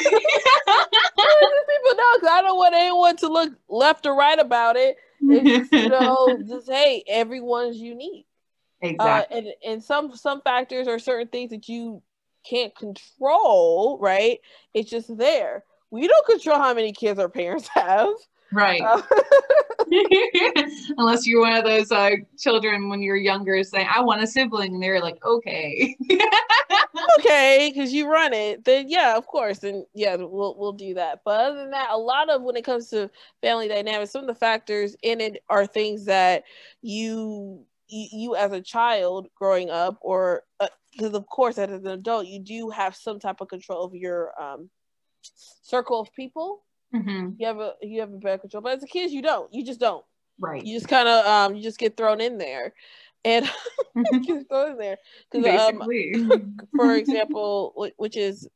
know 1.98 2.14
because 2.16 2.30
I 2.32 2.42
don't 2.42 2.58
want 2.58 2.76
anyone 2.76 3.18
to 3.18 3.28
look 3.28 3.54
left 3.68 4.06
or 4.06 4.16
right 4.16 4.40
about 4.40 4.76
it. 4.78 4.98
It's, 5.22 5.72
you 5.72 5.90
know, 5.90 6.38
just 6.48 6.70
hey, 6.70 7.04
everyone's 7.08 7.78
unique. 7.78 8.26
Exactly. 8.82 9.38
Uh, 9.38 9.40
and 9.40 9.48
and 9.66 9.84
some 9.84 10.16
some 10.16 10.42
factors 10.42 10.88
are 10.88 11.00
certain 11.00 11.28
things 11.28 11.52
that 11.52 11.68
you 11.68 12.02
can't 12.50 12.76
control, 12.76 13.98
right? 14.02 14.40
It's 14.74 14.90
just 14.90 15.16
there. 15.18 15.64
We 15.92 16.08
don't 16.08 16.26
control 16.26 16.58
how 16.58 16.74
many 16.74 16.92
kids 16.92 17.20
our 17.20 17.30
parents 17.30 17.68
have. 17.74 18.10
Right. 18.52 18.82
Uh, 18.82 19.02
Unless 20.98 21.28
you're 21.28 21.42
one 21.42 21.54
of 21.54 21.64
those 21.64 21.92
uh, 21.92 22.12
children 22.38 22.90
when 22.90 23.02
you're 23.02 23.16
younger 23.16 23.64
saying, 23.64 23.88
I 23.94 24.02
want 24.02 24.24
a 24.24 24.28
sibling. 24.28 24.74
And 24.74 24.82
they're 24.82 25.02
like, 25.02 25.24
okay. 25.24 25.96
okay, 27.20 27.72
because 27.74 27.94
you 27.94 28.12
run 28.12 28.34
it. 28.34 28.66
Then, 28.66 28.90
yeah, 28.90 29.16
of 29.18 29.28
course. 29.28 29.64
And 29.64 29.86
yeah, 29.94 30.16
we'll, 30.16 30.56
we'll 30.58 30.74
do 30.74 30.96
that. 30.96 31.22
But 31.24 31.42
other 31.42 31.58
than 31.58 31.72
that, 31.72 31.90
a 31.92 31.98
lot 31.98 32.30
of 32.30 32.42
when 32.42 32.56
it 32.56 32.66
comes 32.66 32.90
to 32.90 33.10
family 33.42 33.68
dynamics, 33.68 34.12
some 34.12 34.22
of 34.22 34.28
the 34.28 34.36
factors 34.36 34.96
in 35.04 35.22
it 35.22 35.44
are 35.50 35.66
things 35.66 36.06
that 36.06 36.44
you 36.82 37.66
you, 37.90 38.08
you 38.12 38.36
as 38.36 38.52
a 38.52 38.62
child 38.62 39.28
growing 39.36 39.70
up 39.70 39.98
or 40.02 40.44
because 40.92 41.14
uh, 41.14 41.18
of 41.18 41.28
course 41.28 41.58
as 41.58 41.70
an 41.70 41.88
adult 41.88 42.28
you 42.28 42.40
do 42.40 42.70
have 42.70 42.96
some 42.96 43.20
type 43.20 43.42
of 43.42 43.48
control 43.48 43.84
of 43.84 43.96
your 43.96 44.32
um, 44.42 44.70
circle 45.24 46.00
of 46.00 46.14
people. 46.14 46.64
Mm-hmm. 46.94 47.34
you 47.38 47.46
have 47.46 47.60
a 47.60 47.74
you 47.84 48.00
have 48.00 48.12
a 48.12 48.18
better 48.18 48.40
control 48.40 48.64
but 48.64 48.76
as 48.76 48.84
a 48.84 48.88
kid 48.88 49.12
you 49.12 49.22
don't. 49.22 49.54
You 49.54 49.64
just 49.64 49.80
don't. 49.80 50.04
Right. 50.40 50.64
You 50.64 50.76
just 50.76 50.88
kind 50.88 51.08
of 51.08 51.26
um 51.26 51.56
you 51.56 51.62
just 51.62 51.78
get 51.78 51.98
thrown 51.98 52.22
in 52.22 52.38
there. 52.38 52.74
And 53.26 53.46
get 54.24 54.48
thrown 54.48 54.72
in 54.72 54.78
there. 54.78 54.98
Because 55.32 55.74
um, 55.74 55.84
for 56.76 56.96
example 56.96 57.92
which 57.98 58.18
is 58.18 58.48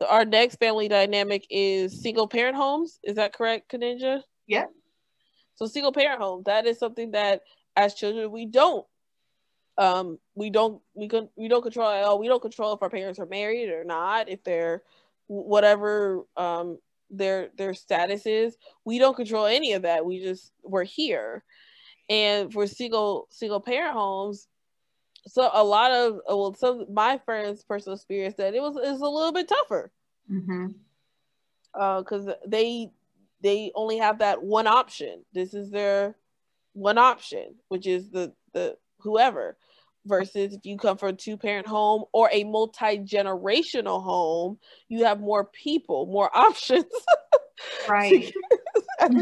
the, 0.00 0.10
our 0.10 0.24
next 0.24 0.56
family 0.56 0.88
dynamic 0.88 1.46
is 1.48 2.02
single 2.02 2.26
parent 2.26 2.56
homes. 2.56 2.98
Is 3.04 3.16
that 3.16 3.32
correct 3.32 3.70
Kaninja? 3.70 4.22
yeah. 4.46 4.64
So 5.54 5.66
single 5.66 5.92
parent 5.92 6.20
home 6.20 6.42
that 6.46 6.66
is 6.66 6.78
something 6.78 7.12
that 7.12 7.42
as 7.76 7.94
children 7.94 8.30
we 8.30 8.46
don't 8.46 8.86
um 9.78 10.18
we 10.34 10.50
don't 10.50 10.80
we 10.94 11.08
can 11.08 11.28
we 11.36 11.48
don't 11.48 11.62
control 11.62 11.90
at 11.90 12.04
all. 12.04 12.18
We 12.18 12.28
don't 12.28 12.42
control 12.42 12.72
if 12.72 12.82
our 12.82 12.90
parents 12.90 13.18
are 13.18 13.26
married 13.26 13.68
or 13.68 13.84
not 13.84 14.28
if 14.28 14.42
they're 14.42 14.82
whatever 15.26 16.24
um 16.36 16.78
their 17.10 17.50
their 17.56 17.74
status 17.74 18.26
is. 18.26 18.56
We 18.84 18.98
don't 18.98 19.16
control 19.16 19.46
any 19.46 19.74
of 19.74 19.82
that. 19.82 20.04
We 20.04 20.20
just 20.22 20.52
we're 20.62 20.84
here. 20.84 21.44
And 22.08 22.52
for 22.52 22.66
single 22.66 23.26
single 23.30 23.60
parent 23.60 23.92
homes 23.94 24.48
so 25.28 25.50
a 25.52 25.64
lot 25.64 25.90
of 25.90 26.20
well 26.26 26.54
some 26.54 26.86
my 26.92 27.18
friends 27.18 27.64
personal 27.64 27.96
experience 27.96 28.36
that 28.36 28.54
it 28.54 28.62
was 28.62 28.76
is 28.76 29.00
a 29.00 29.08
little 29.08 29.32
bit 29.32 29.48
tougher. 29.48 29.92
Mm-hmm. 30.30 30.66
uh 31.74 32.00
because 32.00 32.28
they 32.46 32.90
they 33.42 33.70
only 33.74 33.98
have 33.98 34.20
that 34.20 34.42
one 34.42 34.66
option. 34.66 35.24
This 35.32 35.52
is 35.52 35.70
their 35.70 36.16
one 36.76 36.98
option, 36.98 37.54
which 37.68 37.86
is 37.86 38.10
the 38.10 38.32
the 38.52 38.76
whoever. 39.00 39.56
Versus 40.04 40.54
if 40.54 40.64
you 40.64 40.76
come 40.76 40.96
from 40.98 41.08
a 41.08 41.12
two 41.14 41.36
parent 41.36 41.66
home 41.66 42.04
or 42.12 42.30
a 42.30 42.44
multi 42.44 42.98
generational 42.98 44.00
home, 44.04 44.56
you 44.88 45.04
have 45.04 45.18
more 45.18 45.44
people, 45.44 46.06
more 46.06 46.30
options. 46.36 46.84
Right. 47.88 48.32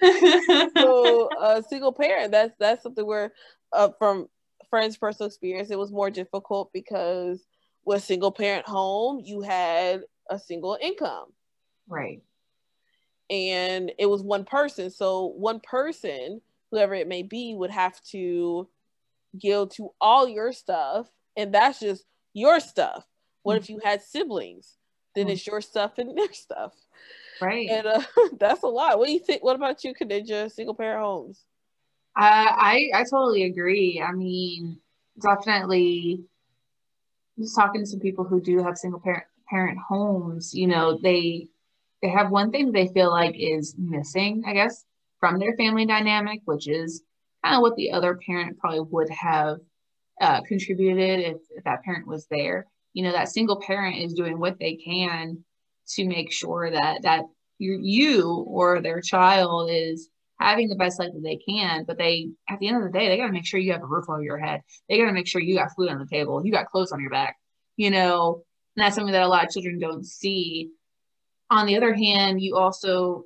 so 0.78 1.30
a 1.40 1.64
single 1.68 1.92
parent, 1.92 2.30
that's 2.30 2.54
that's 2.60 2.82
something 2.82 3.04
where 3.04 3.32
uh, 3.72 3.88
from 3.98 4.28
friends' 4.70 4.96
personal 4.96 5.26
experience, 5.26 5.70
it 5.70 5.78
was 5.78 5.90
more 5.90 6.10
difficult 6.10 6.70
because 6.72 7.44
with 7.84 8.04
single 8.04 8.30
parent 8.30 8.66
home, 8.68 9.20
you 9.24 9.40
had 9.40 10.02
a 10.30 10.38
single 10.38 10.78
income. 10.80 11.26
Right 11.88 12.22
and 13.30 13.92
it 13.98 14.06
was 14.06 14.22
one 14.22 14.44
person. 14.44 14.90
So 14.90 15.26
one 15.26 15.60
person, 15.60 16.40
whoever 16.70 16.94
it 16.94 17.08
may 17.08 17.22
be, 17.22 17.54
would 17.54 17.70
have 17.70 18.00
to 18.10 18.68
give 19.38 19.70
to 19.70 19.90
all 20.00 20.28
your 20.28 20.52
stuff, 20.52 21.08
and 21.36 21.52
that's 21.52 21.80
just 21.80 22.04
your 22.32 22.60
stuff. 22.60 23.06
What 23.42 23.54
mm-hmm. 23.54 23.62
if 23.62 23.70
you 23.70 23.80
had 23.84 24.02
siblings? 24.02 24.76
Then 25.14 25.24
mm-hmm. 25.26 25.32
it's 25.32 25.46
your 25.46 25.60
stuff 25.60 25.98
and 25.98 26.16
their 26.18 26.32
stuff. 26.32 26.72
Right. 27.40 27.68
And 27.68 27.86
uh, 27.86 28.02
that's 28.38 28.62
a 28.62 28.68
lot. 28.68 28.98
What 28.98 29.06
do 29.06 29.12
you 29.12 29.20
think? 29.20 29.42
What 29.44 29.56
about 29.56 29.84
you, 29.84 29.94
Kaninja? 29.94 30.50
Single 30.50 30.74
parent 30.74 31.02
homes? 31.02 31.44
Uh, 32.16 32.22
I 32.22 32.90
I 32.94 33.04
totally 33.10 33.44
agree. 33.44 34.02
I 34.02 34.12
mean, 34.12 34.78
definitely. 35.20 36.24
Just 37.38 37.54
talking 37.54 37.82
to 37.82 37.86
some 37.86 38.00
people 38.00 38.24
who 38.24 38.40
do 38.40 38.62
have 38.62 38.78
single 38.78 39.00
parent 39.00 39.24
parent 39.48 39.78
homes, 39.78 40.54
you 40.54 40.66
know, 40.66 40.98
they 41.02 41.48
they 42.02 42.08
have 42.08 42.30
one 42.30 42.50
thing 42.50 42.72
they 42.72 42.88
feel 42.88 43.10
like 43.10 43.34
is 43.38 43.74
missing, 43.78 44.44
I 44.46 44.52
guess, 44.52 44.84
from 45.20 45.38
their 45.38 45.56
family 45.56 45.86
dynamic, 45.86 46.40
which 46.44 46.68
is 46.68 47.02
kind 47.44 47.56
of 47.56 47.62
what 47.62 47.76
the 47.76 47.92
other 47.92 48.18
parent 48.26 48.58
probably 48.58 48.80
would 48.80 49.08
have 49.10 49.58
uh, 50.20 50.42
contributed 50.42 51.20
if, 51.20 51.36
if 51.50 51.64
that 51.64 51.82
parent 51.82 52.06
was 52.06 52.26
there. 52.30 52.66
You 52.92 53.04
know, 53.04 53.12
that 53.12 53.28
single 53.28 53.60
parent 53.60 53.96
is 53.96 54.14
doing 54.14 54.38
what 54.38 54.58
they 54.58 54.76
can 54.76 55.44
to 55.94 56.06
make 56.06 56.32
sure 56.32 56.70
that 56.70 57.02
that 57.02 57.24
you, 57.58 58.44
or 58.46 58.80
their 58.80 59.00
child 59.00 59.70
is 59.72 60.08
having 60.38 60.68
the 60.68 60.76
best 60.76 60.98
life 60.98 61.10
that 61.14 61.22
they 61.22 61.36
can. 61.36 61.84
But 61.86 61.98
they, 61.98 62.28
at 62.50 62.58
the 62.58 62.68
end 62.68 62.76
of 62.76 62.82
the 62.82 62.98
day, 62.98 63.08
they 63.08 63.16
got 63.16 63.26
to 63.26 63.32
make 63.32 63.46
sure 63.46 63.60
you 63.60 63.72
have 63.72 63.82
a 63.82 63.86
roof 63.86 64.06
over 64.08 64.22
your 64.22 64.38
head. 64.38 64.60
They 64.88 64.98
got 64.98 65.06
to 65.06 65.12
make 65.12 65.26
sure 65.26 65.40
you 65.40 65.56
got 65.56 65.74
food 65.74 65.88
on 65.88 65.98
the 65.98 66.06
table, 66.06 66.44
you 66.44 66.52
got 66.52 66.70
clothes 66.70 66.92
on 66.92 67.00
your 67.00 67.10
back. 67.10 67.36
You 67.76 67.90
know, 67.90 68.42
and 68.76 68.84
that's 68.84 68.94
something 68.94 69.12
that 69.12 69.22
a 69.22 69.28
lot 69.28 69.44
of 69.44 69.50
children 69.50 69.78
don't 69.78 70.04
see 70.04 70.70
on 71.50 71.66
the 71.66 71.76
other 71.76 71.94
hand, 71.94 72.40
you 72.40 72.56
also 72.56 73.24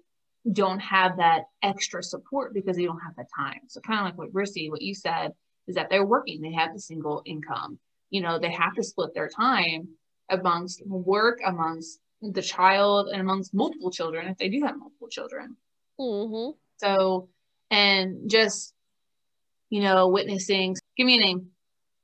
don't 0.51 0.81
have 0.81 1.19
that 1.19 1.45
extra 1.63 2.03
support 2.03 2.55
because 2.55 2.77
they 2.77 2.85
don't 2.85 3.01
have 3.01 3.15
the 3.17 3.27
time. 3.37 3.61
So 3.69 3.81
kind 3.81 4.01
of 4.01 4.07
like 4.07 4.19
what 4.19 4.33
Rissy, 4.33 4.71
what 4.71 4.83
you 4.83 4.95
said 4.95 5.33
is 5.67 5.75
that 5.75 5.91
they're 5.91 6.05
working, 6.05 6.41
they 6.41 6.53
have 6.53 6.73
the 6.73 6.81
single 6.81 7.23
income. 7.27 7.79
You 8.11 8.23
know, 8.23 8.39
they 8.39 8.51
have 8.51 8.75
to 8.75 8.83
split 8.83 9.15
their 9.15 9.29
time 9.29 9.89
amongst 10.29 10.85
work, 10.87 11.41
amongst 11.45 12.01
the 12.23 12.43
child, 12.43 13.09
and 13.09 13.21
amongst 13.21 13.55
multiple 13.55 13.91
children 13.91 14.29
if 14.29 14.39
they 14.39 14.49
do 14.49 14.63
have 14.63 14.77
multiple 14.77 15.09
children. 15.09 15.57
Mm-hmm. 15.99 16.57
So, 16.79 17.29
and 17.71 18.29
just 18.29 18.75
you 19.71 19.81
know, 19.81 20.09
witnessing. 20.09 20.77
Give 20.97 21.07
me 21.07 21.17
a 21.17 21.21
name. 21.21 21.47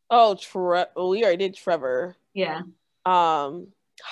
Oh, 0.08 0.36
Tre- 0.36 0.86
well, 0.94 1.08
we 1.08 1.24
already 1.24 1.48
did 1.48 1.56
Trevor. 1.56 2.16
Yeah. 2.32 2.62
Um, 3.04 3.68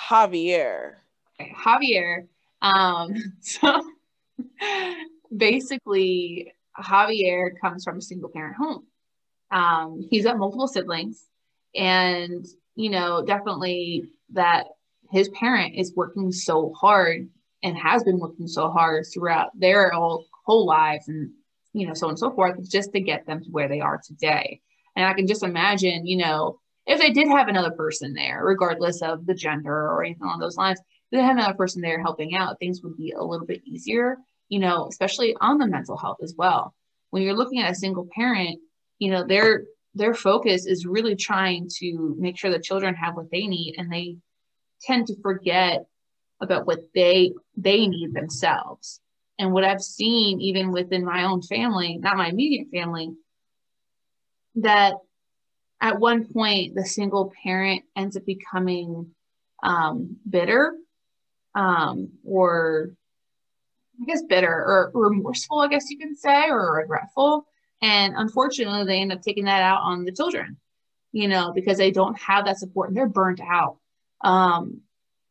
Javier. 0.09 0.95
Javier. 1.39 2.27
Um, 2.61 3.15
so 3.41 3.83
basically, 5.35 6.53
Javier 6.77 7.51
comes 7.59 7.83
from 7.83 7.97
a 7.97 8.01
single 8.01 8.29
parent 8.29 8.55
home. 8.55 8.85
Um, 9.51 10.07
he's 10.09 10.25
got 10.25 10.37
multiple 10.37 10.67
siblings, 10.67 11.23
and 11.75 12.45
you 12.75 12.89
know, 12.89 13.23
definitely 13.25 14.03
that 14.33 14.67
his 15.11 15.29
parent 15.29 15.75
is 15.75 15.95
working 15.95 16.31
so 16.31 16.73
hard 16.73 17.29
and 17.63 17.77
has 17.77 18.03
been 18.03 18.19
working 18.19 18.47
so 18.47 18.69
hard 18.69 19.05
throughout 19.11 19.49
their 19.57 19.89
whole, 19.91 20.25
whole 20.45 20.65
lives 20.65 21.07
and, 21.07 21.31
you 21.73 21.87
know, 21.87 21.93
so 21.93 22.07
on 22.07 22.11
and 22.11 22.19
so 22.19 22.31
forth, 22.31 22.57
just 22.69 22.91
to 22.93 22.99
get 22.99 23.25
them 23.25 23.41
to 23.43 23.49
where 23.49 23.67
they 23.67 23.79
are 23.79 23.99
today. 24.05 24.61
And 24.95 25.05
I 25.05 25.13
can 25.13 25.27
just 25.27 25.43
imagine, 25.43 26.05
you 26.05 26.17
know, 26.17 26.59
if 26.85 26.99
they 26.99 27.11
did 27.11 27.27
have 27.27 27.47
another 27.47 27.71
person 27.71 28.13
there, 28.13 28.43
regardless 28.43 29.01
of 29.01 29.25
the 29.25 29.33
gender 29.33 29.73
or 29.73 30.03
anything 30.03 30.23
along 30.23 30.39
those 30.39 30.57
lines, 30.57 30.79
they 31.15 31.23
had 31.23 31.37
another 31.37 31.53
person 31.53 31.81
there 31.81 32.01
helping 32.01 32.35
out, 32.35 32.59
things 32.59 32.81
would 32.81 32.97
be 32.97 33.11
a 33.11 33.23
little 33.23 33.45
bit 33.45 33.61
easier, 33.65 34.17
you 34.49 34.59
know, 34.59 34.87
especially 34.87 35.35
on 35.39 35.57
the 35.57 35.67
mental 35.67 35.97
health 35.97 36.17
as 36.21 36.33
well. 36.37 36.73
When 37.09 37.23
you're 37.23 37.35
looking 37.35 37.61
at 37.61 37.71
a 37.71 37.75
single 37.75 38.07
parent, 38.13 38.59
you 38.99 39.11
know, 39.11 39.25
their 39.25 39.63
their 39.93 40.13
focus 40.13 40.65
is 40.65 40.85
really 40.85 41.15
trying 41.15 41.69
to 41.77 42.15
make 42.19 42.37
sure 42.37 42.51
the 42.51 42.59
children 42.59 42.95
have 42.95 43.15
what 43.15 43.31
they 43.31 43.47
need 43.47 43.75
and 43.77 43.91
they 43.91 44.17
tend 44.81 45.07
to 45.07 45.21
forget 45.21 45.85
about 46.41 46.67
what 46.67 46.79
they 46.93 47.33
they 47.55 47.87
need 47.87 48.13
themselves. 48.13 48.99
And 49.37 49.51
what 49.51 49.63
I've 49.63 49.81
seen 49.81 50.39
even 50.41 50.71
within 50.71 51.03
my 51.03 51.23
own 51.23 51.41
family, 51.41 51.97
not 51.97 52.17
my 52.17 52.29
immediate 52.29 52.67
family, 52.71 53.11
that 54.55 54.95
at 55.81 55.99
one 55.99 56.25
point 56.25 56.75
the 56.75 56.85
single 56.85 57.33
parent 57.43 57.83
ends 57.95 58.15
up 58.15 58.25
becoming 58.25 59.11
um, 59.63 60.17
bitter 60.29 60.73
um, 61.55 62.09
or 62.25 62.91
I 64.01 64.05
guess 64.05 64.21
bitter 64.23 64.51
or 64.51 64.91
remorseful, 64.93 65.59
I 65.59 65.67
guess 65.67 65.89
you 65.89 65.97
can 65.97 66.15
say, 66.15 66.49
or 66.49 66.75
regretful. 66.75 67.47
And 67.81 68.13
unfortunately, 68.15 68.85
they 68.85 69.01
end 69.01 69.13
up 69.13 69.21
taking 69.21 69.45
that 69.45 69.61
out 69.61 69.81
on 69.81 70.05
the 70.05 70.11
children, 70.11 70.57
you 71.11 71.27
know, 71.27 71.53
because 71.53 71.77
they 71.77 71.91
don't 71.91 72.19
have 72.19 72.45
that 72.45 72.59
support 72.59 72.89
and 72.89 72.97
they're 72.97 73.07
burnt 73.07 73.39
out. 73.41 73.77
Um, 74.21 74.81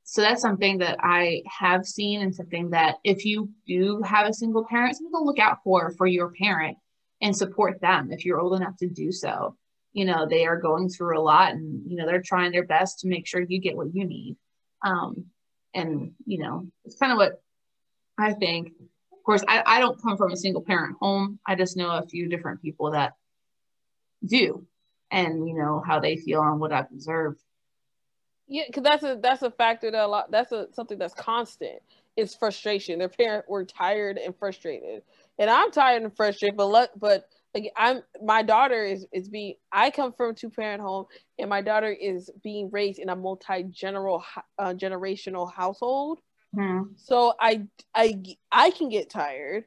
so 0.04 0.20
that's 0.20 0.42
something 0.42 0.78
that 0.78 0.98
I 1.00 1.42
have 1.46 1.86
seen 1.86 2.20
and 2.20 2.34
something 2.34 2.70
that 2.70 2.96
if 3.04 3.24
you 3.24 3.50
do 3.66 4.02
have 4.02 4.26
a 4.26 4.34
single 4.34 4.64
parent, 4.64 4.96
something 4.96 5.12
to 5.12 5.24
look 5.24 5.38
out 5.38 5.58
for 5.64 5.90
for 5.92 6.06
your 6.06 6.30
parent 6.30 6.76
and 7.20 7.36
support 7.36 7.80
them 7.80 8.12
if 8.12 8.24
you're 8.24 8.40
old 8.40 8.54
enough 8.54 8.76
to 8.78 8.88
do 8.88 9.12
so. 9.12 9.56
You 9.92 10.04
know, 10.04 10.26
they 10.26 10.44
are 10.44 10.60
going 10.60 10.88
through 10.88 11.18
a 11.18 11.22
lot 11.22 11.52
and, 11.52 11.90
you 11.90 11.96
know, 11.96 12.04
they're 12.06 12.22
trying 12.22 12.52
their 12.52 12.66
best 12.66 13.00
to 13.00 13.08
make 13.08 13.26
sure 13.26 13.40
you 13.40 13.60
get 13.60 13.76
what 13.76 13.94
you 13.94 14.04
need. 14.06 14.36
Um, 14.82 15.26
and, 15.74 16.12
you 16.26 16.38
know, 16.38 16.66
it's 16.84 16.96
kind 16.96 17.12
of 17.12 17.18
what 17.18 17.42
I 18.18 18.32
think. 18.32 18.68
Of 19.12 19.22
course, 19.24 19.44
I, 19.48 19.62
I 19.66 19.80
don't 19.80 20.00
come 20.00 20.16
from 20.16 20.32
a 20.32 20.36
single 20.36 20.62
parent 20.62 20.96
home. 21.00 21.38
I 21.46 21.54
just 21.54 21.76
know 21.76 21.90
a 21.90 22.06
few 22.06 22.28
different 22.28 22.62
people 22.62 22.92
that 22.92 23.14
do 24.24 24.66
and, 25.10 25.48
you 25.48 25.54
know, 25.54 25.82
how 25.84 26.00
they 26.00 26.16
feel 26.16 26.40
on 26.40 26.58
what 26.58 26.72
I've 26.72 26.90
observed. 26.92 27.40
Yeah, 28.46 28.64
because 28.66 28.82
that's 28.82 29.02
a 29.02 29.18
that's 29.22 29.42
a 29.42 29.50
factor 29.50 29.90
that 29.90 30.04
a 30.04 30.06
lot 30.06 30.30
that's 30.30 30.52
a 30.52 30.68
something 30.74 30.98
that's 30.98 31.14
constant. 31.14 31.80
It's 32.16 32.34
frustration. 32.34 32.98
Their 32.98 33.08
parent 33.08 33.48
were 33.48 33.64
tired 33.64 34.18
and 34.18 34.36
frustrated, 34.36 35.02
and 35.38 35.48
I'm 35.48 35.70
tired 35.70 36.02
and 36.02 36.14
frustrated. 36.14 36.56
But 36.56 36.66
look, 36.66 36.90
but 36.94 37.26
like 37.54 37.72
I'm 37.76 38.02
my 38.22 38.42
daughter 38.42 38.84
is 38.84 39.06
is 39.12 39.28
being 39.28 39.54
I 39.70 39.90
come 39.90 40.12
from 40.12 40.30
a 40.30 40.34
two 40.34 40.50
parent 40.50 40.82
home 40.82 41.06
and 41.38 41.48
my 41.48 41.62
daughter 41.62 41.90
is 41.90 42.30
being 42.42 42.70
raised 42.70 42.98
in 42.98 43.08
a 43.08 43.16
multi 43.16 43.62
general 43.64 44.24
uh, 44.58 44.74
generational 44.74 45.52
household. 45.52 46.20
Mm-hmm. 46.56 46.92
So 46.96 47.34
I 47.40 47.62
I 47.94 48.22
I 48.50 48.70
can 48.70 48.88
get 48.88 49.08
tired, 49.08 49.64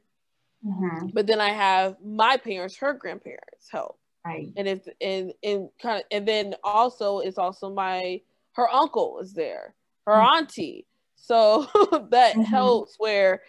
mm-hmm. 0.64 1.08
but 1.14 1.26
then 1.26 1.40
I 1.40 1.50
have 1.50 1.96
my 2.04 2.36
parents, 2.36 2.76
her 2.76 2.92
grandparents 2.92 3.68
help. 3.70 3.98
Right. 4.24 4.52
And 4.56 4.68
it's 4.68 4.88
and 5.00 5.32
and 5.42 5.68
kind 5.80 6.00
of 6.00 6.04
and 6.10 6.28
then 6.28 6.54
also 6.62 7.20
it's 7.20 7.38
also 7.38 7.72
my 7.72 8.20
her 8.52 8.68
uncle 8.68 9.20
is 9.20 9.32
there, 9.32 9.74
her 10.06 10.12
mm-hmm. 10.12 10.36
auntie. 10.36 10.86
So 11.16 11.62
that 12.10 12.34
mm-hmm. 12.34 12.42
helps 12.42 12.96
where 12.98 13.42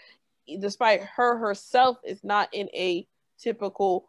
despite 0.59 1.01
her 1.01 1.37
herself 1.37 1.97
is 2.03 2.23
not 2.23 2.49
in 2.53 2.69
a 2.73 3.07
typical 3.39 4.08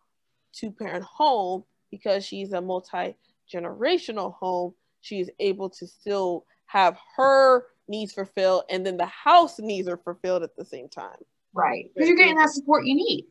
two 0.53 0.71
parent 0.71 1.05
home 1.05 1.65
because 1.91 2.25
she's 2.25 2.53
a 2.53 2.61
multi 2.61 3.17
generational 3.53 4.35
home, 4.35 4.75
she 5.01 5.21
is 5.21 5.31
able 5.39 5.69
to 5.71 5.87
still 5.87 6.45
have 6.67 6.97
her 7.17 7.65
needs 7.89 8.13
fulfilled 8.13 8.63
and 8.71 8.87
then 8.87 8.97
the 8.97 9.07
house 9.07 9.59
needs 9.59 9.89
are 9.89 9.97
fulfilled 9.97 10.43
at 10.43 10.57
the 10.57 10.65
same 10.65 10.89
time. 10.89 11.19
Right. 11.53 11.91
Because 11.95 12.09
you're 12.09 12.17
getting 12.17 12.37
that 12.37 12.51
support 12.51 12.87
you 12.87 12.95
need. 12.95 13.27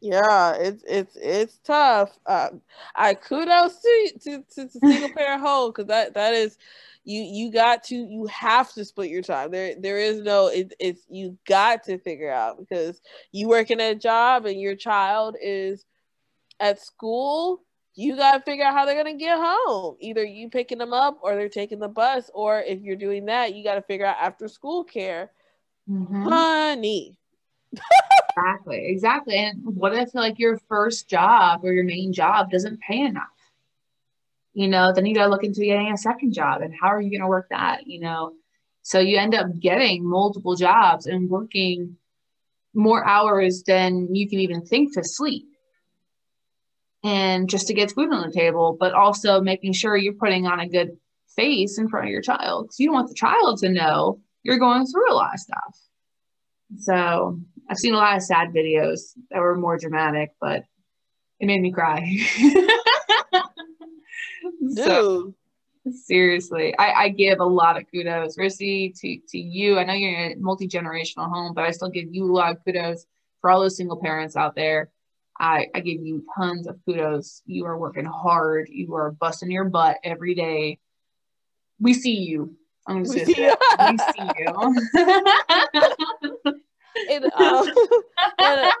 Yeah, 0.00 0.54
it's 0.54 0.84
it's 0.86 1.16
it's 1.16 1.58
tough. 1.58 2.16
Uh, 2.24 2.50
I 2.94 3.14
kudos 3.14 3.80
to 3.80 4.12
to, 4.20 4.44
to, 4.54 4.68
to 4.68 4.78
single 4.78 5.08
parent 5.16 5.40
home 5.40 5.70
because 5.70 5.86
that 5.86 6.14
that 6.14 6.34
is 6.34 6.56
you 7.04 7.20
you 7.20 7.50
got 7.50 7.82
to 7.84 7.96
you 7.96 8.26
have 8.26 8.72
to 8.74 8.84
split 8.84 9.10
your 9.10 9.22
time. 9.22 9.50
There 9.50 9.74
there 9.76 9.98
is 9.98 10.20
no 10.20 10.46
it, 10.46 10.72
it's 10.78 11.02
you 11.08 11.36
got 11.46 11.82
to 11.84 11.98
figure 11.98 12.30
out 12.30 12.58
because 12.58 13.00
you 13.32 13.48
working 13.48 13.80
at 13.80 13.96
a 13.96 13.98
job 13.98 14.46
and 14.46 14.60
your 14.60 14.76
child 14.76 15.36
is 15.42 15.84
at 16.60 16.80
school, 16.80 17.62
you 17.94 18.16
got 18.16 18.34
to 18.34 18.40
figure 18.40 18.64
out 18.64 18.74
how 18.74 18.86
they're 18.86 19.02
going 19.02 19.18
to 19.18 19.24
get 19.24 19.38
home. 19.38 19.96
Either 20.00 20.24
you 20.24 20.48
picking 20.48 20.78
them 20.78 20.92
up 20.92 21.18
or 21.20 21.34
they're 21.34 21.48
taking 21.48 21.80
the 21.80 21.88
bus. 21.88 22.30
Or 22.32 22.60
if 22.60 22.80
you're 22.80 22.96
doing 22.96 23.26
that, 23.26 23.54
you 23.54 23.64
got 23.64 23.74
to 23.74 23.82
figure 23.82 24.06
out 24.06 24.16
after 24.20 24.46
school 24.46 24.84
care. 24.84 25.32
Mm-hmm. 25.90 26.22
Honey. 26.28 27.16
exactly. 28.36 28.86
Exactly. 28.86 29.36
And 29.36 29.62
what 29.64 29.94
if 29.94 30.14
like 30.14 30.38
your 30.38 30.58
first 30.68 31.08
job 31.08 31.64
or 31.64 31.72
your 31.72 31.84
main 31.84 32.12
job 32.12 32.50
doesn't 32.50 32.80
pay 32.80 33.00
enough? 33.00 33.24
You 34.54 34.68
know, 34.68 34.92
then 34.92 35.06
you 35.06 35.14
got 35.14 35.24
to 35.24 35.30
look 35.30 35.44
into 35.44 35.64
getting 35.64 35.92
a 35.92 35.98
second 35.98 36.34
job. 36.34 36.62
And 36.62 36.74
how 36.80 36.88
are 36.88 37.00
you 37.00 37.10
going 37.10 37.22
to 37.22 37.28
work 37.28 37.48
that? 37.50 37.86
You 37.86 38.00
know, 38.00 38.32
so 38.82 39.00
you 39.00 39.18
end 39.18 39.34
up 39.34 39.58
getting 39.58 40.08
multiple 40.08 40.54
jobs 40.54 41.06
and 41.06 41.28
working 41.28 41.96
more 42.74 43.04
hours 43.04 43.64
than 43.64 44.14
you 44.14 44.28
can 44.28 44.38
even 44.38 44.64
think 44.64 44.94
to 44.94 45.02
sleep 45.02 45.46
and 47.04 47.48
just 47.48 47.68
to 47.68 47.74
get 47.74 47.92
food 47.92 48.12
on 48.12 48.26
the 48.26 48.34
table, 48.34 48.76
but 48.78 48.92
also 48.92 49.40
making 49.40 49.72
sure 49.72 49.96
you're 49.96 50.14
putting 50.14 50.46
on 50.46 50.60
a 50.60 50.68
good 50.68 50.96
face 51.36 51.78
in 51.78 51.88
front 51.88 52.06
of 52.06 52.10
your 52.10 52.22
child 52.22 52.64
because 52.64 52.80
you 52.80 52.86
don't 52.86 52.94
want 52.94 53.08
the 53.08 53.14
child 53.14 53.58
to 53.58 53.68
know 53.68 54.20
you're 54.42 54.58
going 54.58 54.86
through 54.86 55.12
a 55.12 55.14
lot 55.14 55.34
of 55.34 55.40
stuff. 55.40 55.78
So 56.78 57.40
I've 57.70 57.78
seen 57.78 57.94
a 57.94 57.98
lot 57.98 58.16
of 58.16 58.22
sad 58.22 58.48
videos 58.48 59.12
that 59.30 59.40
were 59.40 59.56
more 59.56 59.78
dramatic, 59.78 60.30
but 60.40 60.64
it 61.38 61.46
made 61.46 61.60
me 61.60 61.72
cry. 61.72 62.18
so, 64.74 65.34
seriously, 65.90 66.76
I, 66.78 66.92
I, 66.92 67.08
give 67.10 67.38
a 67.40 67.44
lot 67.44 67.78
of 67.78 67.84
kudos, 67.90 68.36
Rissy, 68.36 68.92
to, 69.00 69.18
to 69.28 69.38
you. 69.38 69.78
I 69.78 69.84
know 69.84 69.92
you're 69.92 70.18
in 70.18 70.32
a 70.32 70.36
multi 70.40 70.66
generational 70.66 71.30
home, 71.30 71.54
but 71.54 71.64
I 71.64 71.70
still 71.70 71.90
give 71.90 72.08
you 72.10 72.24
a 72.24 72.34
lot 72.34 72.52
of 72.52 72.64
kudos 72.64 73.06
for 73.40 73.50
all 73.50 73.60
those 73.60 73.76
single 73.76 74.00
parents 74.00 74.36
out 74.36 74.56
there 74.56 74.90
I, 75.40 75.66
I 75.74 75.80
give 75.80 76.00
you 76.00 76.24
tons 76.36 76.66
of 76.66 76.78
kudos. 76.84 77.42
You 77.46 77.66
are 77.66 77.78
working 77.78 78.04
hard. 78.04 78.68
You 78.70 78.94
are 78.94 79.12
busting 79.12 79.50
your 79.50 79.64
butt 79.64 79.98
every 80.02 80.34
day. 80.34 80.78
We 81.80 81.94
see 81.94 82.14
you. 82.14 82.56
I'm 82.86 83.04
just 83.04 83.14
we, 83.14 83.24
see, 83.24 83.42
you. 83.42 83.54
we 83.86 83.98
see 83.98 84.30
you. 84.38 84.74
and, 87.08 87.24
um, 87.36 87.70
and, 88.38 88.60
uh, 88.60 88.72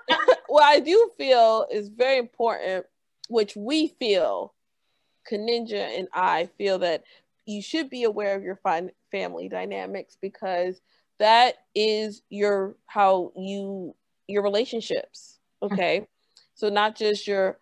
what 0.48 0.64
I 0.64 0.80
do 0.80 1.10
feel 1.16 1.66
is 1.70 1.88
very 1.88 2.18
important, 2.18 2.86
which 3.28 3.54
we 3.54 3.88
feel, 3.88 4.54
Kaninja 5.30 5.98
and 5.98 6.08
I 6.12 6.48
feel 6.58 6.78
that 6.80 7.04
you 7.46 7.62
should 7.62 7.90
be 7.90 8.04
aware 8.04 8.34
of 8.34 8.42
your 8.42 8.56
fin- 8.56 8.92
family 9.10 9.48
dynamics 9.48 10.16
because 10.20 10.80
that 11.18 11.54
is 11.74 12.22
your 12.30 12.76
how 12.86 13.32
you 13.36 13.94
your 14.26 14.42
relationships. 14.42 15.38
Okay. 15.62 16.06
So 16.58 16.68
not 16.70 16.96
just 16.96 17.28
your 17.28 17.60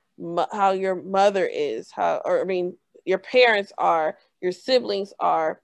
how 0.51 0.71
your 0.71 0.95
mother 0.95 1.47
is, 1.47 1.91
how 1.93 2.23
or 2.25 2.41
I 2.41 2.45
mean 2.45 2.79
your 3.05 3.19
parents 3.19 3.71
are, 3.77 4.17
your 4.41 4.53
siblings 4.53 5.13
are, 5.21 5.61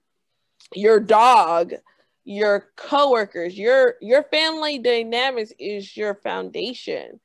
your 0.75 0.99
dog, 0.99 1.73
your 2.25 2.69
coworkers, 2.75 3.57
your 3.57 3.95
your 4.01 4.21
family 4.21 4.77
dynamics 4.77 5.51
is 5.57 5.97
your 5.97 6.13
foundation, 6.13 7.19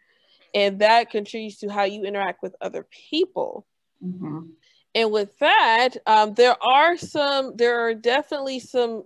and 0.54 0.78
that 0.78 1.10
contributes 1.10 1.58
to 1.58 1.68
how 1.68 1.84
you 1.84 2.04
interact 2.04 2.42
with 2.42 2.56
other 2.62 2.86
people. 2.90 3.66
Mm-hmm. 4.02 4.46
And 4.94 5.12
with 5.12 5.38
that, 5.40 5.90
um, 6.06 6.32
there 6.32 6.56
are 6.62 6.96
some, 6.96 7.54
there 7.56 7.86
are 7.86 7.94
definitely 7.94 8.60
some 8.60 9.04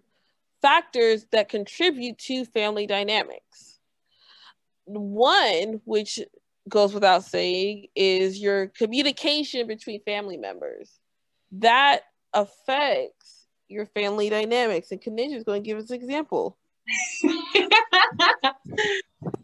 factors 0.62 1.26
that 1.32 1.48
contribute 1.48 2.18
to 2.18 2.44
family 2.44 2.86
dynamics. 2.86 3.80
One, 4.84 5.80
which 5.84 6.20
goes 6.68 6.94
without 6.94 7.24
saying 7.24 7.86
is 7.94 8.38
your 8.38 8.68
communication 8.68 9.66
between 9.66 10.02
family 10.02 10.36
members. 10.36 10.98
That 11.52 12.02
affects 12.32 13.46
your 13.68 13.86
family 13.86 14.30
dynamics. 14.30 14.90
And 14.90 15.00
Kaninja 15.00 15.36
is 15.36 15.44
going 15.44 15.62
to 15.62 15.66
give 15.66 15.78
us 15.78 15.90
an 15.90 15.96
example. 15.96 16.58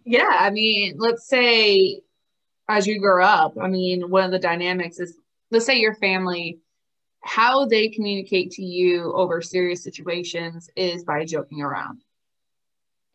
yeah, 0.04 0.28
I 0.31 0.50
mean, 0.50 0.96
let's 0.98 1.28
say 1.28 2.00
as 2.68 2.87
you 2.87 3.00
grow 3.00 3.24
up, 3.24 3.57
I 3.61 3.68
mean, 3.68 4.11
one 4.11 4.24
of 4.24 4.31
the 4.31 4.38
dynamics 4.38 5.00
is 5.00 5.18
let's 5.50 5.66
say 5.66 5.78
your 5.78 5.94
family 5.94 6.61
how 7.20 7.66
they 7.66 7.88
communicate 7.88 8.52
to 8.52 8.62
you 8.62 9.12
over 9.12 9.42
serious 9.42 9.83
situations 9.83 10.70
is 10.76 11.04
by 11.04 11.24
joking 11.24 11.62
around. 11.62 12.02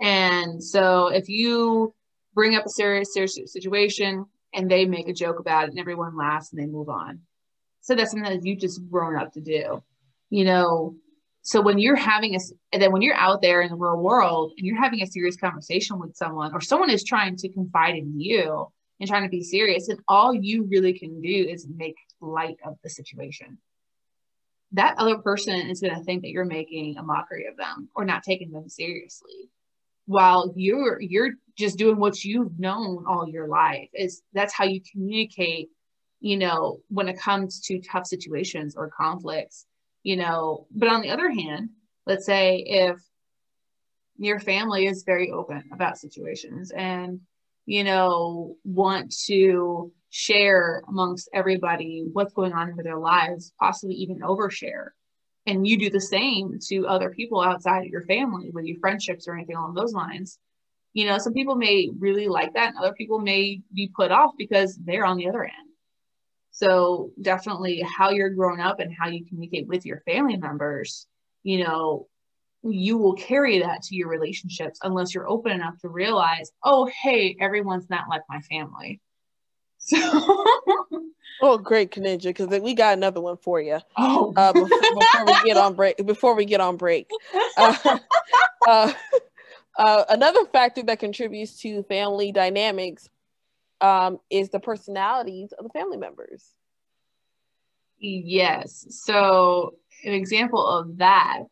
And 0.01 0.61
so 0.63 1.07
if 1.07 1.29
you 1.29 1.93
bring 2.33 2.55
up 2.55 2.65
a 2.65 2.69
serious, 2.69 3.13
serious 3.13 3.37
situation 3.47 4.25
and 4.53 4.69
they 4.69 4.85
make 4.85 5.07
a 5.07 5.13
joke 5.13 5.39
about 5.39 5.65
it 5.65 5.71
and 5.71 5.79
everyone 5.79 6.15
laughs 6.15 6.51
and 6.51 6.61
they 6.61 6.67
move 6.67 6.89
on. 6.89 7.21
So 7.81 7.95
that's 7.95 8.11
something 8.11 8.31
that 8.31 8.45
you've 8.45 8.59
just 8.59 8.81
grown 8.89 9.17
up 9.17 9.33
to 9.33 9.41
do. 9.41 9.83
You 10.29 10.45
know, 10.45 10.95
so 11.41 11.61
when 11.61 11.77
you're 11.77 11.97
having 11.97 12.35
a 12.35 12.39
and 12.71 12.81
then 12.81 12.91
when 12.91 13.01
you're 13.01 13.15
out 13.15 13.41
there 13.41 13.61
in 13.61 13.69
the 13.69 13.75
real 13.75 13.97
world 13.97 14.53
and 14.57 14.65
you're 14.65 14.81
having 14.81 15.01
a 15.01 15.07
serious 15.07 15.35
conversation 15.35 15.99
with 15.99 16.15
someone 16.15 16.53
or 16.53 16.61
someone 16.61 16.89
is 16.89 17.03
trying 17.03 17.35
to 17.37 17.49
confide 17.49 17.95
in 17.95 18.19
you 18.19 18.67
and 18.99 19.09
trying 19.09 19.23
to 19.23 19.29
be 19.29 19.43
serious 19.43 19.89
and 19.89 19.99
all 20.07 20.33
you 20.33 20.63
really 20.63 20.97
can 20.97 21.21
do 21.21 21.45
is 21.49 21.67
make 21.67 21.95
light 22.21 22.57
of 22.65 22.77
the 22.83 22.89
situation 22.89 23.57
that 24.71 24.95
other 24.97 25.17
person 25.17 25.69
is 25.69 25.81
going 25.81 25.93
to 25.93 26.03
think 26.03 26.23
that 26.23 26.31
you're 26.31 26.45
making 26.45 26.97
a 26.97 27.03
mockery 27.03 27.45
of 27.45 27.57
them 27.57 27.89
or 27.95 28.05
not 28.05 28.23
taking 28.23 28.51
them 28.51 28.67
seriously 28.67 29.49
while 30.05 30.53
you're 30.55 30.99
you're 31.01 31.31
just 31.57 31.77
doing 31.77 31.97
what 31.97 32.23
you've 32.23 32.59
known 32.59 33.05
all 33.07 33.27
your 33.27 33.47
life 33.47 33.89
is 33.93 34.21
that's 34.33 34.53
how 34.53 34.65
you 34.65 34.81
communicate 34.91 35.69
you 36.19 36.37
know 36.37 36.79
when 36.89 37.07
it 37.07 37.19
comes 37.19 37.61
to 37.61 37.79
tough 37.79 38.05
situations 38.05 38.75
or 38.75 38.89
conflicts 38.89 39.65
you 40.03 40.17
know. 40.17 40.67
But 40.71 40.89
on 40.89 41.01
the 41.01 41.11
other 41.11 41.29
hand 41.29 41.69
let's 42.05 42.25
say 42.25 42.57
if 42.57 42.97
your 44.17 44.39
family 44.39 44.85
is 44.85 45.03
very 45.03 45.31
open 45.31 45.63
about 45.71 45.97
situations 45.97 46.71
and 46.71 47.21
you 47.65 47.83
know 47.83 48.55
want 48.63 49.15
to 49.25 49.91
share 50.09 50.83
amongst 50.87 51.29
everybody 51.33 52.05
what's 52.11 52.33
going 52.33 52.53
on 52.53 52.69
in 52.69 52.77
their 52.83 52.99
lives 52.99 53.53
possibly 53.59 53.95
even 53.95 54.19
overshare 54.19 54.89
and 55.45 55.67
you 55.67 55.77
do 55.77 55.89
the 55.89 56.01
same 56.01 56.57
to 56.67 56.87
other 56.87 57.09
people 57.09 57.41
outside 57.41 57.85
of 57.85 57.91
your 57.91 58.05
family 58.05 58.49
with 58.51 58.65
your 58.65 58.79
friendships 58.79 59.27
or 59.27 59.35
anything 59.35 59.55
along 59.55 59.73
those 59.73 59.93
lines 59.93 60.39
you 60.93 61.05
know 61.05 61.17
some 61.17 61.33
people 61.33 61.55
may 61.55 61.89
really 61.99 62.27
like 62.27 62.53
that 62.53 62.69
and 62.69 62.77
other 62.77 62.93
people 62.93 63.19
may 63.19 63.61
be 63.73 63.91
put 63.95 64.11
off 64.11 64.31
because 64.37 64.77
they're 64.83 65.05
on 65.05 65.17
the 65.17 65.27
other 65.27 65.43
end 65.43 65.73
so 66.55 67.11
definitely 67.19 67.83
how 67.97 68.11
you're 68.11 68.29
grown 68.29 68.59
up 68.59 68.79
and 68.79 68.93
how 68.95 69.07
you 69.07 69.25
communicate 69.25 69.67
with 69.67 69.87
your 69.87 70.01
family 70.01 70.37
members, 70.37 71.07
you 71.41 71.63
know, 71.63 72.07
you 72.61 72.99
will 72.99 73.15
carry 73.15 73.59
that 73.61 73.81
to 73.81 73.95
your 73.95 74.07
relationships 74.07 74.79
unless 74.83 75.15
you're 75.15 75.27
open 75.27 75.51
enough 75.51 75.79
to 75.79 75.89
realize, 75.89 76.51
oh, 76.63 76.87
hey, 77.01 77.35
everyone's 77.41 77.89
not 77.89 78.07
like 78.07 78.21
my 78.29 78.39
family. 78.41 79.01
So 79.79 80.45
Oh, 81.41 81.57
great, 81.57 81.91
Kaninja, 81.91 82.23
because 82.23 82.47
we 82.61 82.73
got 82.73 82.97
another 82.97 83.19
one 83.19 83.37
for 83.37 83.59
you. 83.59 83.79
Oh, 83.97 84.33
uh, 84.35 84.53
before, 84.53 84.67
before, 84.69 85.25
we 85.25 85.33
get 85.45 85.57
on 85.57 85.73
break. 85.75 85.97
Before 86.05 86.35
we 86.35 86.45
get 86.45 86.61
on 86.61 86.77
break, 86.77 87.09
uh, 87.57 87.97
uh, 88.67 88.93
uh, 89.77 90.03
another 90.09 90.45
factor 90.45 90.83
that 90.83 90.99
contributes 90.99 91.59
to 91.61 91.83
family 91.83 92.31
dynamics 92.31 93.09
um, 93.81 94.19
is 94.29 94.49
the 94.49 94.59
personalities 94.59 95.51
of 95.53 95.65
the 95.65 95.69
family 95.71 95.97
members. 95.97 96.53
Yes. 97.99 98.85
So, 98.89 99.75
an 100.03 100.13
example 100.13 100.65
of 100.65 100.97
that 100.97 101.43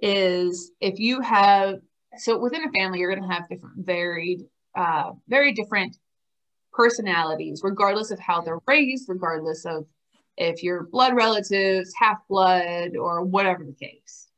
is 0.00 0.72
if 0.80 0.98
you 0.98 1.20
have, 1.20 1.76
so 2.18 2.38
within 2.38 2.64
a 2.64 2.70
family, 2.72 3.00
you're 3.00 3.14
going 3.14 3.28
to 3.28 3.34
have 3.34 3.48
different, 3.48 3.84
varied, 3.84 4.40
uh, 4.76 5.12
very 5.28 5.52
different 5.52 5.96
personalities, 6.76 7.62
regardless 7.64 8.10
of 8.10 8.20
how 8.20 8.42
they're 8.42 8.60
raised, 8.68 9.08
regardless 9.08 9.64
of 9.64 9.86
if 10.36 10.62
you're 10.62 10.84
blood 10.84 11.16
relatives, 11.16 11.92
half 11.98 12.18
blood, 12.28 12.96
or 12.96 13.24
whatever 13.24 13.64
the 13.64 13.72
case. 13.72 14.28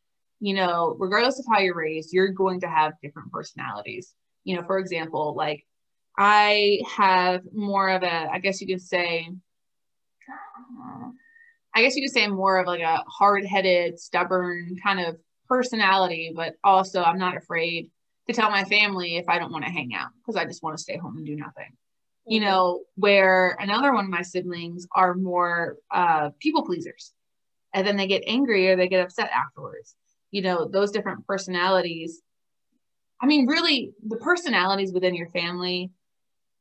You 0.41 0.55
know, 0.55 0.95
regardless 0.99 1.41
of 1.41 1.47
how 1.51 1.59
you're 1.59 1.75
raised, 1.75 2.13
you're 2.13 2.29
going 2.29 2.61
to 2.61 2.69
have 2.69 2.93
different 3.03 3.33
personalities. 3.33 4.15
You 4.45 4.57
know, 4.57 4.63
for 4.63 4.79
example, 4.79 5.35
like 5.37 5.67
I 6.17 6.81
have 6.97 7.43
more 7.53 7.89
of 7.89 8.05
a, 8.05 8.29
I 8.31 8.39
guess 8.39 8.61
you 8.61 8.69
could 8.69 8.81
say, 8.81 9.29
I 11.75 11.83
guess 11.83 11.97
you 11.97 12.03
could 12.03 12.15
say 12.15 12.29
more 12.29 12.59
of 12.59 12.69
like 12.69 12.81
a 12.81 13.03
hard 13.09 13.45
headed, 13.45 13.99
stubborn 13.99 14.77
kind 14.83 15.01
of 15.01 15.17
personality, 15.49 16.33
but 16.35 16.55
also 16.63 17.03
I'm 17.03 17.19
not 17.19 17.37
afraid 17.37 17.91
to 18.29 18.33
tell 18.33 18.51
my 18.51 18.65
family 18.65 19.17
if 19.17 19.29
I 19.29 19.39
don't 19.39 19.53
want 19.53 19.65
to 19.65 19.71
hang 19.71 19.95
out 19.95 20.11
because 20.21 20.37
I 20.37 20.45
just 20.45 20.63
want 20.63 20.77
to 20.77 20.83
stay 20.83 20.97
home 20.97 21.17
and 21.17 21.27
do 21.27 21.35
nothing. 21.35 21.77
Mm-hmm. 22.29 22.35
You 22.35 22.41
know, 22.41 22.81
where 22.97 23.57
another 23.59 23.93
one 23.93 24.05
of 24.05 24.11
my 24.11 24.23
siblings 24.23 24.87
are 24.93 25.15
more 25.15 25.77
uh, 25.91 26.31
people 26.41 26.65
pleasers 26.65 27.13
and 27.75 27.87
then 27.87 27.97
they 27.97 28.07
get 28.07 28.23
angry 28.27 28.69
or 28.69 28.77
they 28.77 28.89
get 28.89 29.05
upset 29.05 29.31
afterwards. 29.31 29.95
You 30.31 30.43
know, 30.43 30.69
those 30.69 30.91
different 30.91 31.27
personalities. 31.27 32.23
I 33.21 33.27
mean, 33.27 33.47
really, 33.47 33.93
the 34.07 34.17
personalities 34.17 34.93
within 34.93 35.15
your 35.15 35.29
family 35.29 35.91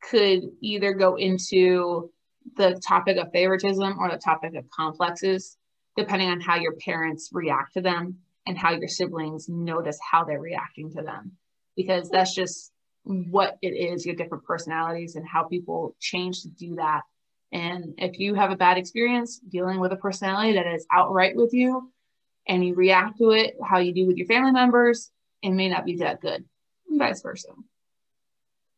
could 0.02 0.44
either 0.62 0.94
go 0.94 1.16
into 1.16 2.12
the 2.56 2.82
topic 2.88 3.18
of 3.18 3.32
favoritism 3.32 3.98
or 4.00 4.10
the 4.10 4.18
topic 4.18 4.56
of 4.56 4.70
complexes, 4.70 5.58
depending 5.96 6.30
on 6.30 6.40
how 6.40 6.56
your 6.56 6.74
parents 6.74 7.30
react 7.34 7.74
to 7.74 7.82
them 7.82 8.18
and 8.46 8.58
how 8.58 8.72
your 8.72 8.88
siblings 8.88 9.50
notice 9.50 10.00
how 10.12 10.24
they're 10.24 10.40
reacting 10.40 10.90
to 10.92 11.02
them. 11.02 11.34
Because 11.76 12.10
that's 12.10 12.34
just 12.34 12.72
what 13.08 13.58
it 13.62 13.70
is, 13.70 14.06
your 14.06 14.16
different 14.16 14.44
personalities 14.44 15.16
and 15.16 15.28
how 15.28 15.44
people 15.44 15.96
change 16.00 16.44
to 16.44 16.50
do 16.50 16.76
that. 16.76 17.02
And 17.52 17.94
if 17.98 18.20
you 18.20 18.36
have 18.36 18.52
a 18.52 18.58
bad 18.58 18.78
experience 18.78 19.40
dealing 19.40 19.80
with 19.80 19.94
a 19.94 19.98
personality 19.98 20.54
that 20.54 20.68
is 20.68 20.86
outright 20.92 21.36
with 21.36 21.54
you 21.54 21.92
and 22.48 22.66
you 22.66 22.76
react 22.76 23.18
to 23.20 23.32
it 23.32 23.56
how 23.64 23.80
you 23.80 23.94
do 23.94 24.06
with 24.06 24.18
your 24.18 24.28
family 24.28 24.52
members, 24.52 25.12
it 25.42 25.52
may 25.52 25.70
not 25.70 25.86
be 25.86 25.98
that 25.98 26.22
good, 26.22 26.44
vice 26.90 27.22
versa. 27.22 27.50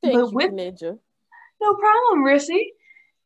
Thank 0.04 0.14
but 0.14 0.30
you, 0.30 0.32
with, 0.32 0.52
Ninja. 0.52 1.00
No 1.62 1.76
problem, 1.76 2.24
Rissy. 2.24 2.68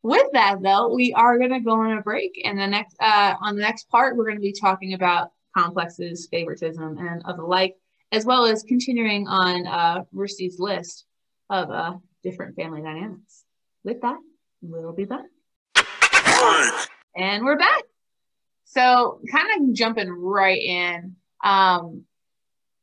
With 0.02 0.26
that, 0.32 0.62
though, 0.62 0.92
we 0.92 1.12
are 1.14 1.38
going 1.38 1.52
to 1.52 1.60
go 1.60 1.80
on 1.80 1.96
a 1.96 2.02
break, 2.02 2.40
and 2.44 2.58
the 2.58 2.66
next 2.66 2.96
uh, 3.00 3.34
on 3.40 3.56
the 3.56 3.62
next 3.62 3.88
part, 3.88 4.16
we're 4.16 4.26
going 4.26 4.36
to 4.36 4.42
be 4.42 4.52
talking 4.52 4.92
about 4.94 5.30
complexes, 5.56 6.28
favoritism, 6.30 6.98
and 6.98 7.22
of 7.24 7.36
the 7.36 7.42
like, 7.42 7.76
as 8.14 8.24
well 8.24 8.46
as 8.46 8.62
continuing 8.62 9.26
on 9.26 9.66
uh, 9.66 10.04
list 10.12 11.04
of 11.50 11.68
uh, 11.70 11.94
different 12.22 12.54
family 12.54 12.80
dynamics. 12.80 13.42
With 13.82 14.00
that, 14.02 14.18
we'll 14.62 14.92
be 14.92 15.04
back. 15.04 15.24
And 17.16 17.44
we're 17.44 17.58
back. 17.58 17.82
So, 18.66 19.20
kind 19.30 19.68
of 19.68 19.74
jumping 19.74 20.10
right 20.10 20.60
in, 20.60 21.16
um, 21.42 22.04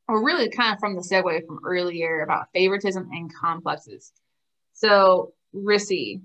or 0.10 0.24
really 0.24 0.50
kind 0.50 0.74
of 0.74 0.80
from 0.80 0.96
the 0.96 1.02
segue 1.02 1.46
from 1.46 1.60
earlier 1.66 2.22
about 2.22 2.48
favoritism 2.54 3.10
and 3.14 3.34
complexes. 3.34 4.12
So, 4.74 5.34
Rissy, 5.56 6.22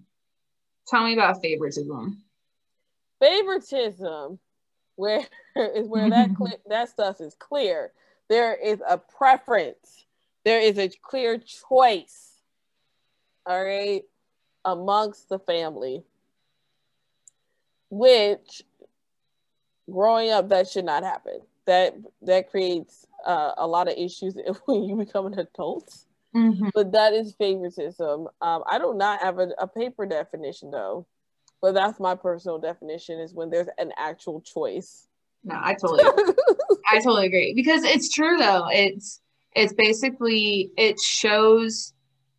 tell 0.88 1.04
me 1.04 1.14
about 1.14 1.42
favoritism. 1.42 2.22
Favoritism, 3.20 4.40
where 4.96 5.24
is 5.56 5.88
where 5.88 6.10
that 6.10 6.30
cl- 6.36 6.60
that 6.68 6.88
stuff 6.88 7.20
is 7.20 7.36
clear. 7.38 7.92
There 8.28 8.54
is 8.54 8.80
a 8.88 8.98
preference. 8.98 10.06
There 10.44 10.60
is 10.60 10.78
a 10.78 10.88
clear 10.88 11.38
choice. 11.38 12.32
All 13.46 13.64
right, 13.64 14.02
amongst 14.64 15.28
the 15.28 15.38
family, 15.38 16.02
which 17.90 18.64
growing 19.90 20.30
up 20.30 20.48
that 20.48 20.68
should 20.68 20.84
not 20.84 21.04
happen. 21.04 21.40
That 21.66 21.94
that 22.22 22.50
creates 22.50 23.06
uh, 23.24 23.52
a 23.56 23.66
lot 23.66 23.88
of 23.88 23.94
issues 23.96 24.36
when 24.66 24.84
you 24.84 24.96
become 24.96 25.26
an 25.26 25.38
adult. 25.38 25.96
Mm-hmm. 26.34 26.68
But 26.74 26.92
that 26.92 27.12
is 27.12 27.34
favoritism. 27.38 28.28
Um, 28.40 28.62
I 28.70 28.78
do 28.78 28.94
not 28.94 29.22
have 29.22 29.38
a, 29.38 29.50
a 29.58 29.66
paper 29.66 30.06
definition 30.06 30.70
though, 30.70 31.06
but 31.62 31.72
that's 31.72 31.98
my 31.98 32.14
personal 32.14 32.58
definition 32.58 33.20
is 33.20 33.32
when 33.32 33.50
there's 33.50 33.68
an 33.78 33.92
actual 33.96 34.40
choice. 34.40 35.08
No, 35.44 35.54
I 35.56 35.74
totally, 35.74 36.04
I 36.88 36.98
totally 36.98 37.26
agree 37.26 37.54
because 37.54 37.84
it's 37.84 38.12
true 38.12 38.36
though. 38.38 38.68
It's 38.70 39.20
it's 39.54 39.72
basically 39.72 40.70
it 40.76 41.00
shows 41.00 41.92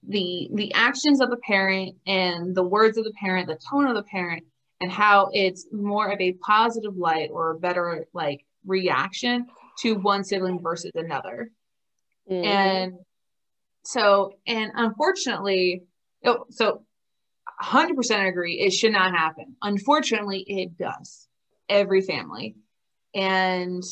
the 0.08 0.50
the 0.54 0.74
actions 0.74 1.22
of 1.22 1.30
the 1.30 1.38
parent 1.38 1.96
and 2.06 2.56
the 2.56 2.64
words 2.64 2.98
of 2.98 3.04
the 3.04 3.14
parent, 3.20 3.48
the 3.48 3.60
tone 3.70 3.88
of 3.88 3.96
the 3.96 4.04
parent, 4.04 4.44
and 4.80 4.92
how 4.92 5.30
it's 5.34 5.68
more 5.72 6.10
of 6.12 6.22
a 6.22 6.34
positive 6.34 6.96
light 6.96 7.30
or 7.32 7.52
a 7.52 7.60
better 7.60 8.06
like 8.14 8.46
reaction 8.66 9.48
to 9.80 9.96
one 9.96 10.24
sibling 10.24 10.62
versus 10.62 10.92
another. 10.96 11.52
Mm-hmm. 12.30 12.46
And 12.46 12.94
so, 13.84 14.34
and 14.46 14.72
unfortunately, 14.76 15.84
oh, 16.26 16.46
so 16.50 16.84
100% 17.62 18.28
agree, 18.28 18.60
it 18.60 18.72
should 18.72 18.92
not 18.92 19.16
happen. 19.16 19.56
Unfortunately, 19.62 20.44
it 20.46 20.78
does. 20.78 21.28
Every 21.70 22.02
family. 22.02 22.56
And 23.16 23.84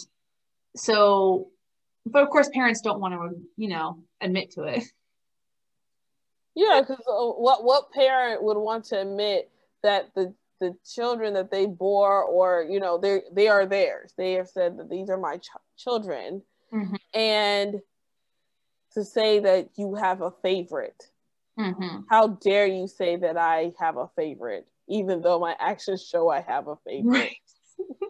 so, 0.75 1.49
but 2.05 2.23
of 2.23 2.29
course, 2.29 2.49
parents 2.53 2.81
don't 2.81 2.99
want 2.99 3.13
to, 3.13 3.41
you 3.57 3.69
know, 3.69 3.99
admit 4.21 4.51
to 4.51 4.63
it. 4.63 4.83
Yeah, 6.55 6.81
because 6.81 7.03
uh, 7.07 7.25
what 7.41 7.63
what 7.63 7.91
parent 7.91 8.43
would 8.43 8.57
want 8.57 8.85
to 8.85 9.01
admit 9.01 9.51
that 9.83 10.13
the 10.15 10.33
the 10.59 10.75
children 10.85 11.33
that 11.33 11.51
they 11.51 11.65
bore 11.65 12.23
or 12.23 12.65
you 12.69 12.79
know 12.79 12.97
they 12.97 13.21
they 13.31 13.47
are 13.47 13.65
theirs 13.65 14.13
they 14.17 14.33
have 14.33 14.47
said 14.47 14.77
that 14.77 14.89
these 14.89 15.09
are 15.09 15.17
my 15.17 15.37
ch- 15.37 15.49
children 15.77 16.41
mm-hmm. 16.73 16.95
and 17.13 17.81
to 18.93 19.03
say 19.03 19.39
that 19.39 19.69
you 19.75 19.95
have 19.95 20.21
a 20.21 20.31
favorite 20.41 21.11
mm-hmm. 21.59 21.99
how 22.09 22.27
dare 22.27 22.65
you 22.65 22.87
say 22.87 23.17
that 23.17 23.37
i 23.37 23.73
have 23.79 23.97
a 23.97 24.09
favorite 24.15 24.65
even 24.87 25.21
though 25.21 25.39
my 25.39 25.55
actions 25.59 26.05
show 26.05 26.29
i 26.29 26.39
have 26.39 26.67
a 26.67 26.77
favorite 26.87 27.11
right. 27.11 27.35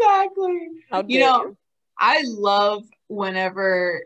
exactly 0.00 0.68
you 1.06 1.20
know 1.20 1.42
you? 1.42 1.56
i 1.98 2.22
love 2.26 2.84
whenever 3.08 4.04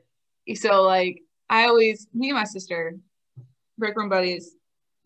so 0.54 0.82
like 0.82 1.22
i 1.50 1.64
always 1.64 2.06
me 2.14 2.30
and 2.30 2.37
my 2.37 2.44
sister 2.44 2.96
break 3.78 3.96
room 3.96 4.08
buddies 4.08 4.54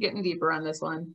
getting 0.00 0.22
deeper 0.22 0.52
on 0.52 0.64
this 0.64 0.80
one. 0.80 1.14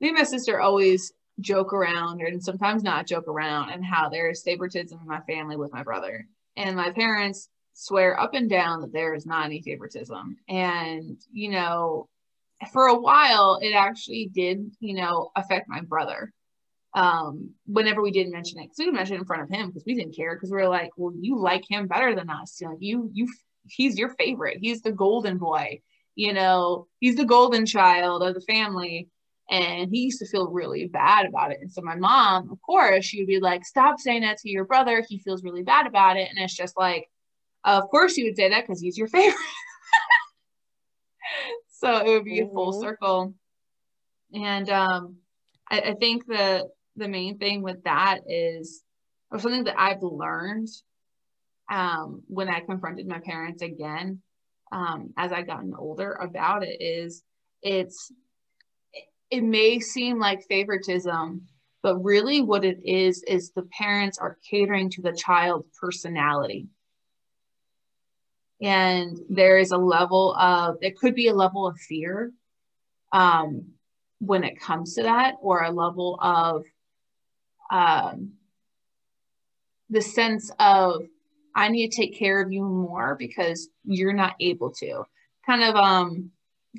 Me 0.00 0.08
and 0.08 0.18
my 0.18 0.24
sister 0.24 0.60
always 0.60 1.12
joke 1.40 1.72
around 1.72 2.20
and 2.20 2.42
sometimes 2.42 2.82
not 2.82 3.06
joke 3.06 3.28
around 3.28 3.70
and 3.70 3.84
how 3.84 4.08
there's 4.08 4.42
favoritism 4.42 4.98
in 5.00 5.06
my 5.06 5.20
family 5.22 5.56
with 5.56 5.72
my 5.72 5.82
brother. 5.82 6.26
And 6.56 6.76
my 6.76 6.90
parents 6.90 7.48
swear 7.74 8.18
up 8.18 8.34
and 8.34 8.48
down 8.48 8.80
that 8.80 8.92
there 8.92 9.14
is 9.14 9.26
not 9.26 9.44
any 9.44 9.60
favoritism. 9.60 10.36
And, 10.48 11.18
you 11.32 11.50
know, 11.50 12.08
for 12.72 12.86
a 12.86 12.98
while, 12.98 13.58
it 13.60 13.72
actually 13.72 14.30
did, 14.32 14.70
you 14.80 14.94
know, 14.94 15.30
affect 15.36 15.68
my 15.68 15.82
brother. 15.82 16.32
Um, 16.96 17.50
whenever 17.66 18.02
we 18.02 18.10
didn't 18.10 18.32
mention 18.32 18.58
it, 18.58 18.64
because 18.64 18.78
we 18.78 18.86
didn't 18.86 18.96
mention 18.96 19.16
it 19.16 19.20
in 19.20 19.26
front 19.26 19.42
of 19.42 19.50
him 19.50 19.68
because 19.68 19.84
we 19.86 19.94
didn't 19.94 20.16
care 20.16 20.34
because 20.34 20.50
we 20.50 20.56
were 20.56 20.68
like, 20.68 20.90
well, 20.96 21.12
you 21.20 21.38
like 21.38 21.64
him 21.68 21.86
better 21.86 22.14
than 22.14 22.30
us. 22.30 22.60
Like 22.60 22.78
you, 22.80 23.10
you, 23.12 23.28
he's 23.68 23.98
your 23.98 24.14
favorite. 24.14 24.58
He's 24.62 24.80
the 24.80 24.92
golden 24.92 25.36
boy 25.36 25.82
you 26.16 26.32
know, 26.32 26.88
he's 26.98 27.14
the 27.14 27.24
golden 27.24 27.66
child 27.66 28.22
of 28.22 28.34
the 28.34 28.40
family. 28.40 29.08
And 29.48 29.90
he 29.92 30.00
used 30.00 30.18
to 30.18 30.26
feel 30.26 30.48
really 30.48 30.88
bad 30.88 31.26
about 31.26 31.52
it. 31.52 31.58
And 31.60 31.70
so 31.70 31.80
my 31.80 31.94
mom, 31.94 32.50
of 32.50 32.60
course, 32.62 33.04
she 33.04 33.20
would 33.20 33.28
be 33.28 33.38
like, 33.38 33.64
stop 33.64 34.00
saying 34.00 34.22
that 34.22 34.38
to 34.38 34.50
your 34.50 34.64
brother. 34.64 35.04
He 35.08 35.18
feels 35.18 35.44
really 35.44 35.62
bad 35.62 35.86
about 35.86 36.16
it. 36.16 36.28
And 36.28 36.38
it's 36.38 36.56
just 36.56 36.76
like, 36.76 37.08
of 37.62 37.88
course 37.90 38.16
you 38.16 38.24
would 38.24 38.36
say 38.36 38.48
that 38.48 38.66
because 38.66 38.80
he's 38.80 38.98
your 38.98 39.06
favorite. 39.06 39.36
so 41.68 41.98
it 41.98 42.08
would 42.08 42.24
be 42.24 42.40
mm-hmm. 42.40 42.50
a 42.50 42.52
full 42.52 42.72
mm-hmm. 42.72 42.80
circle. 42.80 43.34
And 44.34 44.68
um, 44.68 45.16
I, 45.70 45.80
I 45.80 45.94
think 45.94 46.26
the 46.26 46.68
the 46.96 47.08
main 47.08 47.38
thing 47.38 47.62
with 47.62 47.84
that 47.84 48.20
is 48.28 48.82
or 49.30 49.38
something 49.38 49.64
that 49.64 49.78
I've 49.78 50.02
learned 50.02 50.68
um, 51.70 52.22
when 52.28 52.48
I 52.48 52.60
confronted 52.60 53.06
my 53.06 53.18
parents 53.18 53.62
again 53.62 54.22
um, 54.72 55.12
as 55.16 55.32
I've 55.32 55.46
gotten 55.46 55.74
older 55.74 56.12
about 56.12 56.62
it 56.62 56.80
is 56.80 57.22
it's 57.62 58.12
it 59.30 59.42
may 59.42 59.80
seem 59.80 60.18
like 60.18 60.46
favoritism, 60.48 61.42
but 61.82 61.96
really 61.98 62.40
what 62.40 62.64
it 62.64 62.78
is 62.84 63.22
is 63.24 63.50
the 63.50 63.68
parents 63.76 64.18
are 64.18 64.38
catering 64.48 64.90
to 64.90 65.02
the 65.02 65.12
child's 65.12 65.66
personality. 65.80 66.68
And 68.62 69.18
there 69.28 69.58
is 69.58 69.72
a 69.72 69.76
level 69.76 70.34
of 70.36 70.76
it 70.80 70.96
could 70.96 71.14
be 71.14 71.28
a 71.28 71.34
level 71.34 71.66
of 71.66 71.76
fear 71.78 72.32
um, 73.12 73.72
when 74.20 74.44
it 74.44 74.60
comes 74.60 74.94
to 74.94 75.02
that, 75.02 75.34
or 75.42 75.62
a 75.62 75.70
level 75.70 76.18
of 76.20 76.64
um, 77.70 78.32
the 79.90 80.02
sense 80.02 80.50
of 80.58 81.02
I 81.54 81.68
need 81.68 81.90
to 81.90 81.96
take 81.96 82.18
care 82.18 82.42
of 82.42 82.52
you 82.52 82.62
more 82.62 83.16
because 83.18 83.68
you're 83.84 84.12
not 84.12 84.34
able 84.40 84.72
to. 84.72 85.04
Kind 85.46 85.62
of 85.62 85.74
um 85.76 86.30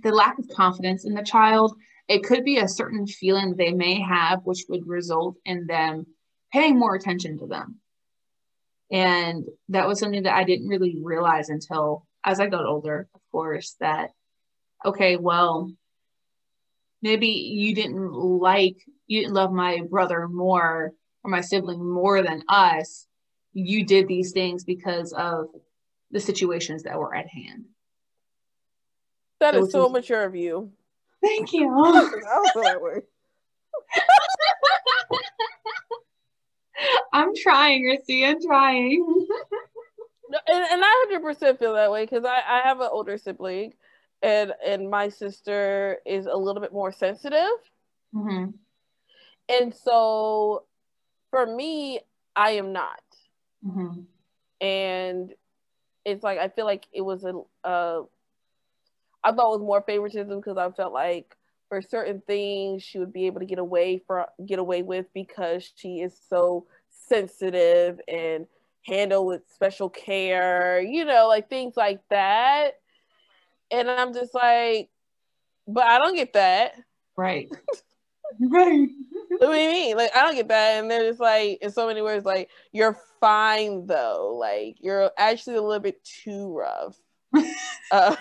the 0.04 0.12
lack 0.12 0.38
of 0.38 0.48
confidence 0.50 1.06
in 1.06 1.14
the 1.14 1.24
child. 1.24 1.76
It 2.08 2.24
could 2.24 2.44
be 2.46 2.58
a 2.58 2.68
certain 2.68 3.08
feeling 3.08 3.56
they 3.56 3.74
may 3.74 4.00
have, 4.00 4.42
which 4.44 4.66
would 4.70 4.88
result 4.88 5.36
in 5.46 5.68
them 5.68 6.06
paying 6.54 6.78
more 6.78 6.96
attention 6.96 7.40
to 7.40 7.48
them. 7.48 7.80
And 8.92 9.46
that 9.70 9.88
was 9.88 10.00
something 10.00 10.24
that 10.24 10.36
I 10.36 10.44
didn't 10.44 10.70
really 10.70 10.98
realize 11.02 11.50
until 11.50 12.06
as 12.24 12.40
I 12.40 12.48
got 12.48 12.66
older, 12.66 13.10
of 13.14 13.22
course, 13.32 13.76
that 13.80 14.12
okay, 14.86 15.18
well, 15.18 15.72
maybe 17.02 17.28
you 17.28 17.74
didn't 17.74 18.12
like, 18.12 18.78
you 19.08 19.30
love 19.30 19.52
my 19.52 19.82
brother 19.90 20.28
more 20.28 20.94
or 21.24 21.32
my 21.32 21.42
sibling 21.42 21.84
more 21.84 22.22
than 22.22 22.44
us 22.50 23.08
you 23.54 23.84
did 23.86 24.08
these 24.08 24.34
things 24.34 24.64
because 24.64 25.14
of 25.14 25.48
the 26.12 26.20
situations 26.20 26.84
that 26.84 26.98
were 26.98 27.16
at 27.16 27.28
hand. 27.28 27.66
That 29.40 29.56
so 29.56 29.66
is 29.66 29.72
so 29.72 29.90
mature 29.90 30.24
of 30.24 30.36
you. 30.36 30.72
Thank 31.24 31.54
you. 31.54 31.68
I 31.84 31.92
don't 31.92 32.54
feel 32.54 32.64
that 32.64 32.82
way. 32.82 33.02
I'm 37.12 37.36
trying, 37.36 37.84
Rissy. 37.84 38.28
I'm 38.28 38.42
trying. 38.42 39.28
and, 40.48 40.66
and 40.72 40.82
I 40.84 41.06
100% 41.12 41.58
feel 41.58 41.74
that 41.74 41.92
way 41.92 42.06
because 42.06 42.26
I, 42.26 42.42
I 42.48 42.62
have 42.64 42.80
an 42.80 42.90
older 42.92 43.18
sibling 43.18 43.74
and 44.22 44.54
and 44.66 44.90
my 44.90 45.10
sister 45.10 45.98
is 46.06 46.26
a 46.26 46.36
little 46.36 46.62
bit 46.62 46.74
more 46.74 46.92
sensitive. 46.92 47.58
Mm-hmm. 48.14 48.52
And 49.50 49.74
so 49.74 50.64
for 51.32 51.46
me, 51.46 52.00
I 52.36 52.52
am 52.52 52.74
not. 52.74 53.02
Mm-hmm. 53.66 54.02
And 54.62 55.34
it's 56.06 56.24
like 56.24 56.40
I 56.40 56.50
feel 56.50 56.66
like 56.66 56.88
it 56.92 57.02
was 57.02 57.24
a 57.24 57.34
uh, 57.68 58.04
I 59.24 59.32
thought 59.32 59.54
it 59.54 59.60
was 59.60 59.62
more 59.62 59.82
favoritism 59.82 60.40
because 60.40 60.58
I 60.58 60.72
felt 60.72 60.94
like 60.94 61.36
for 61.70 61.82
certain 61.82 62.22
things 62.26 62.82
she 62.82 62.98
would 62.98 63.12
be 63.12 63.26
able 63.26 63.42
to 63.42 63.46
get 63.46 63.60
away 63.60 64.02
for 64.08 64.28
get 64.46 64.60
away 64.60 64.84
with 64.84 65.06
because 65.14 65.70
she 65.76 66.00
is 66.00 66.18
so 66.30 66.66
sensitive 66.90 68.00
and 68.08 68.48
handle 68.86 69.26
with 69.26 69.42
special 69.54 69.90
care, 69.90 70.80
you 70.80 71.04
know, 71.04 71.28
like 71.28 71.50
things 71.50 71.76
like 71.76 72.00
that. 72.10 72.80
And 73.70 73.92
I'm 73.92 74.14
just 74.14 74.34
like, 74.34 74.90
but 75.68 75.84
I 75.84 76.00
don't 76.00 76.16
get 76.16 76.34
that. 76.34 76.76
Right. 77.18 77.50
right. 78.40 78.88
What 79.30 79.42
do 79.42 79.54
you 79.54 79.70
mean? 79.70 79.98
Like, 79.98 80.16
I 80.16 80.22
don't 80.22 80.36
get 80.36 80.48
that. 80.48 80.80
And 80.80 80.90
they're 80.90 81.08
just 81.08 81.20
like, 81.20 81.60
in 81.62 81.72
so 81.72 81.88
many 81.88 82.02
words, 82.02 82.26
like, 82.26 82.50
you're 82.72 82.98
fine 83.20 83.86
though. 83.86 84.36
Like, 84.40 84.78
you're 84.80 85.12
actually 85.18 85.58
a 85.58 85.62
little 85.62 85.82
bit 85.82 86.04
too 86.04 86.58
rough. 86.58 86.98
uh, 87.92 88.16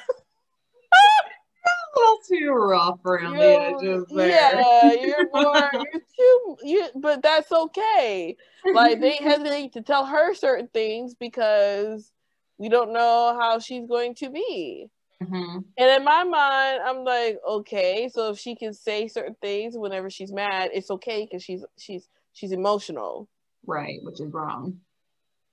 a 1.66 1.98
little 1.98 2.18
too 2.28 2.50
rough 2.50 3.04
around 3.04 3.36
the 3.36 3.44
edges 3.44 4.04
there. 4.14 4.28
Yeah, 4.28 4.92
you're 4.92 5.28
more, 5.32 5.70
you're 5.72 6.02
too, 6.18 6.56
you, 6.62 6.88
but 6.96 7.22
that's 7.22 7.50
okay. 7.50 8.36
Like, 8.74 9.00
they 9.00 9.16
hesitate 9.16 9.72
to 9.74 9.82
tell 9.82 10.06
her 10.06 10.34
certain 10.34 10.68
things 10.68 11.14
because 11.14 12.12
we 12.58 12.68
don't 12.68 12.92
know 12.92 13.36
how 13.38 13.58
she's 13.58 13.86
going 13.86 14.14
to 14.16 14.30
be. 14.30 14.90
Mm-hmm. 15.22 15.58
And 15.78 15.90
in 15.96 16.04
my 16.04 16.24
mind, 16.24 16.80
I'm 16.84 17.04
like, 17.04 17.38
okay, 17.48 18.10
so 18.12 18.30
if 18.30 18.38
she 18.38 18.54
can 18.54 18.74
say 18.74 19.08
certain 19.08 19.36
things 19.40 19.76
whenever 19.76 20.10
she's 20.10 20.32
mad, 20.32 20.70
it's 20.74 20.90
okay 20.90 21.24
because 21.24 21.42
she's 21.42 21.64
she's 21.78 22.06
she's 22.32 22.52
emotional. 22.52 23.28
Right, 23.66 24.00
which 24.02 24.20
is 24.20 24.32
wrong. 24.32 24.80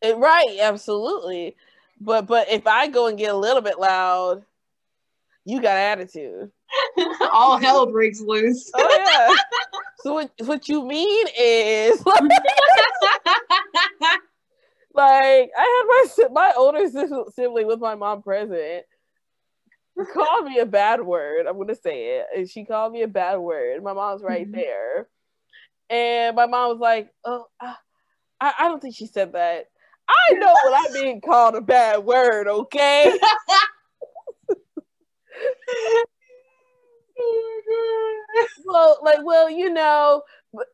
It, 0.02 0.18
right, 0.18 0.58
absolutely. 0.62 1.56
But 2.02 2.28
but 2.28 2.50
if 2.50 2.68
I 2.68 2.88
go 2.88 3.08
and 3.08 3.18
get 3.18 3.34
a 3.34 3.38
little 3.38 3.62
bit 3.62 3.80
loud, 3.80 4.44
you 5.46 5.62
got 5.62 5.78
attitude. 5.78 6.52
All 7.32 7.58
hell 7.58 7.86
breaks 7.86 8.20
loose. 8.20 8.70
oh 8.74 9.06
yeah. 9.06 9.34
so 10.00 10.14
what 10.14 10.32
what 10.46 10.68
you 10.68 10.86
mean 10.86 11.28
is 11.40 12.06
like 12.06 12.30
I 14.96 15.50
had 15.56 15.86
my 15.88 16.30
my 16.32 16.54
older 16.58 16.90
sibling 17.34 17.68
with 17.68 17.80
my 17.80 17.96
mom 17.96 18.22
present 18.22 18.86
called 20.14 20.46
me 20.46 20.60
a 20.60 20.66
bad 20.66 21.02
word. 21.02 21.46
I'm 21.48 21.58
gonna 21.58 21.76
say 21.76 22.18
it. 22.18 22.26
And 22.36 22.50
she 22.50 22.66
called 22.66 22.94
me 22.94 23.04
a 23.04 23.08
bad 23.08 23.38
word. 23.38 23.84
My 23.84 23.94
mom's 23.94 24.24
right 24.24 24.48
mm-hmm. 24.48 24.60
there. 24.60 25.08
And 25.90 26.36
my 26.36 26.46
mom 26.46 26.70
was 26.72 26.80
like, 26.80 27.10
Oh, 27.24 27.46
I, 27.60 27.76
I 28.42 28.68
don't 28.68 28.82
think 28.82 28.96
she 28.96 29.06
said 29.06 29.34
that. 29.34 29.66
I 30.10 30.34
know 30.34 30.54
when 30.64 30.74
I'm 30.74 30.94
being 30.94 31.22
called 31.22 31.56
a 31.56 31.62
bad 31.62 32.04
word, 32.04 32.48
okay? 32.48 33.18
oh 34.50 34.56
well, 38.66 39.00
like, 39.04 39.20
well, 39.24 39.50
you 39.50 39.72
know, 39.72 40.24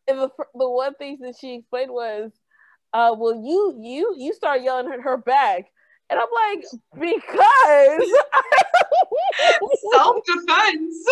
the 0.08 0.32
the 0.56 0.70
one 0.70 0.96
thing 0.96 1.20
that 1.22 1.36
she 1.40 1.56
explained 1.56 1.92
was, 1.92 2.32
uh, 2.94 3.16
well, 3.18 3.36
you 3.36 3.78
you 3.80 4.16
you 4.18 4.34
start 4.34 4.62
yelling 4.62 4.92
at 4.92 5.02
her 5.02 5.18
back. 5.18 5.66
And 6.10 6.20
I'm 6.20 6.28
like, 6.34 6.66
because 7.00 8.12
self 9.94 10.18
defense. 10.26 10.96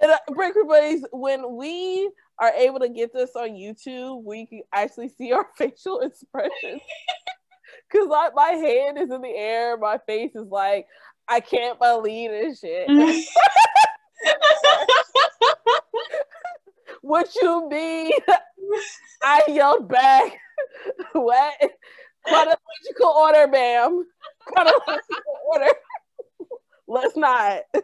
and 0.00 0.12
uh, 0.12 0.18
breaker 0.34 0.64
buddies, 0.64 1.04
when 1.12 1.56
we 1.56 2.10
are 2.38 2.50
able 2.50 2.80
to 2.80 2.88
get 2.88 3.12
this 3.12 3.34
on 3.36 3.50
YouTube, 3.50 4.24
we 4.24 4.46
can 4.46 4.62
actually 4.72 5.08
see 5.08 5.32
our 5.32 5.46
facial 5.56 6.00
expressions. 6.00 6.82
Because 7.90 8.08
like 8.08 8.32
my 8.34 8.50
hand 8.50 8.98
is 8.98 9.12
in 9.12 9.20
the 9.20 9.28
air, 9.28 9.76
my 9.76 9.98
face 10.06 10.34
is 10.34 10.48
like, 10.48 10.86
I 11.28 11.40
can't 11.40 11.78
believe 11.78 12.30
this 12.30 12.60
shit. 12.60 12.88
what 17.02 17.28
you 17.40 17.68
mean? 17.68 18.10
I 19.22 19.42
yelled 19.46 19.88
back. 19.88 20.32
what? 21.12 21.54
Chronological 22.24 23.14
order, 23.16 23.46
ma'am. 23.46 24.04
Chronological 24.46 25.22
order. 25.52 25.72
Let's 26.88 27.16
not. 27.16 27.62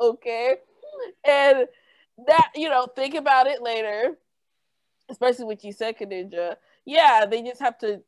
okay. 0.00 0.56
And 1.26 1.66
that, 2.26 2.50
you 2.54 2.68
know, 2.68 2.86
think 2.86 3.14
about 3.14 3.46
it 3.46 3.62
later, 3.62 4.16
especially 5.10 5.44
what 5.44 5.62
you 5.62 5.72
said, 5.72 5.98
Kaninja. 5.98 6.56
Yeah, 6.84 7.26
they 7.26 7.42
just 7.42 7.60
have 7.60 7.78
to 7.78 8.02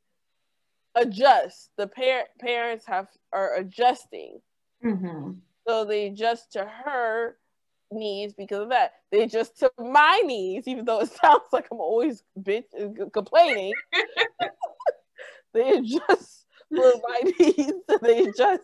adjust. 0.94 1.70
The 1.76 1.86
par- 1.86 2.28
parents 2.38 2.86
have 2.86 3.08
are 3.32 3.56
adjusting. 3.56 4.40
Mm-hmm. 4.84 5.32
So 5.68 5.84
they 5.84 6.06
adjust 6.06 6.52
to 6.52 6.64
her 6.64 7.36
needs 7.92 8.32
because 8.32 8.62
of 8.62 8.68
that. 8.70 8.94
They 9.10 9.22
adjust 9.22 9.58
to 9.60 9.70
my 9.78 10.22
needs, 10.24 10.68
even 10.68 10.84
though 10.84 11.00
it 11.00 11.10
sounds 11.22 11.44
like 11.52 11.68
I'm 11.70 11.80
always 11.80 12.22
bitch 12.38 13.12
complaining. 13.12 13.72
They 15.52 15.70
adjust 15.70 16.46
my 16.70 17.32
needs. 17.38 17.72
They 18.02 18.24
adjust, 18.24 18.62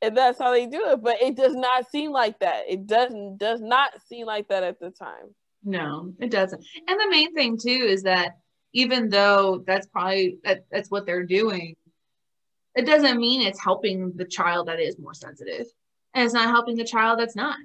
and 0.00 0.16
that's 0.16 0.38
how 0.38 0.52
they 0.52 0.66
do 0.66 0.90
it. 0.90 1.02
But 1.02 1.22
it 1.22 1.36
does 1.36 1.54
not 1.54 1.90
seem 1.90 2.12
like 2.12 2.38
that. 2.40 2.64
It 2.68 2.86
doesn't 2.86 3.38
does 3.38 3.60
not 3.60 3.90
seem 4.06 4.26
like 4.26 4.48
that 4.48 4.62
at 4.62 4.80
the 4.80 4.90
time. 4.90 5.34
No, 5.64 6.12
it 6.20 6.30
doesn't. 6.30 6.64
And 6.88 7.00
the 7.00 7.10
main 7.10 7.34
thing 7.34 7.58
too 7.58 7.70
is 7.70 8.02
that 8.02 8.38
even 8.72 9.08
though 9.08 9.62
that's 9.66 9.86
probably 9.86 10.38
that, 10.44 10.64
that's 10.70 10.90
what 10.90 11.06
they're 11.06 11.26
doing, 11.26 11.76
it 12.74 12.86
doesn't 12.86 13.20
mean 13.20 13.42
it's 13.42 13.62
helping 13.62 14.12
the 14.16 14.24
child 14.24 14.68
that 14.68 14.80
is 14.80 14.98
more 14.98 15.14
sensitive, 15.14 15.66
and 16.14 16.24
it's 16.24 16.34
not 16.34 16.50
helping 16.50 16.76
the 16.76 16.84
child 16.84 17.18
that's 17.18 17.36
not 17.36 17.56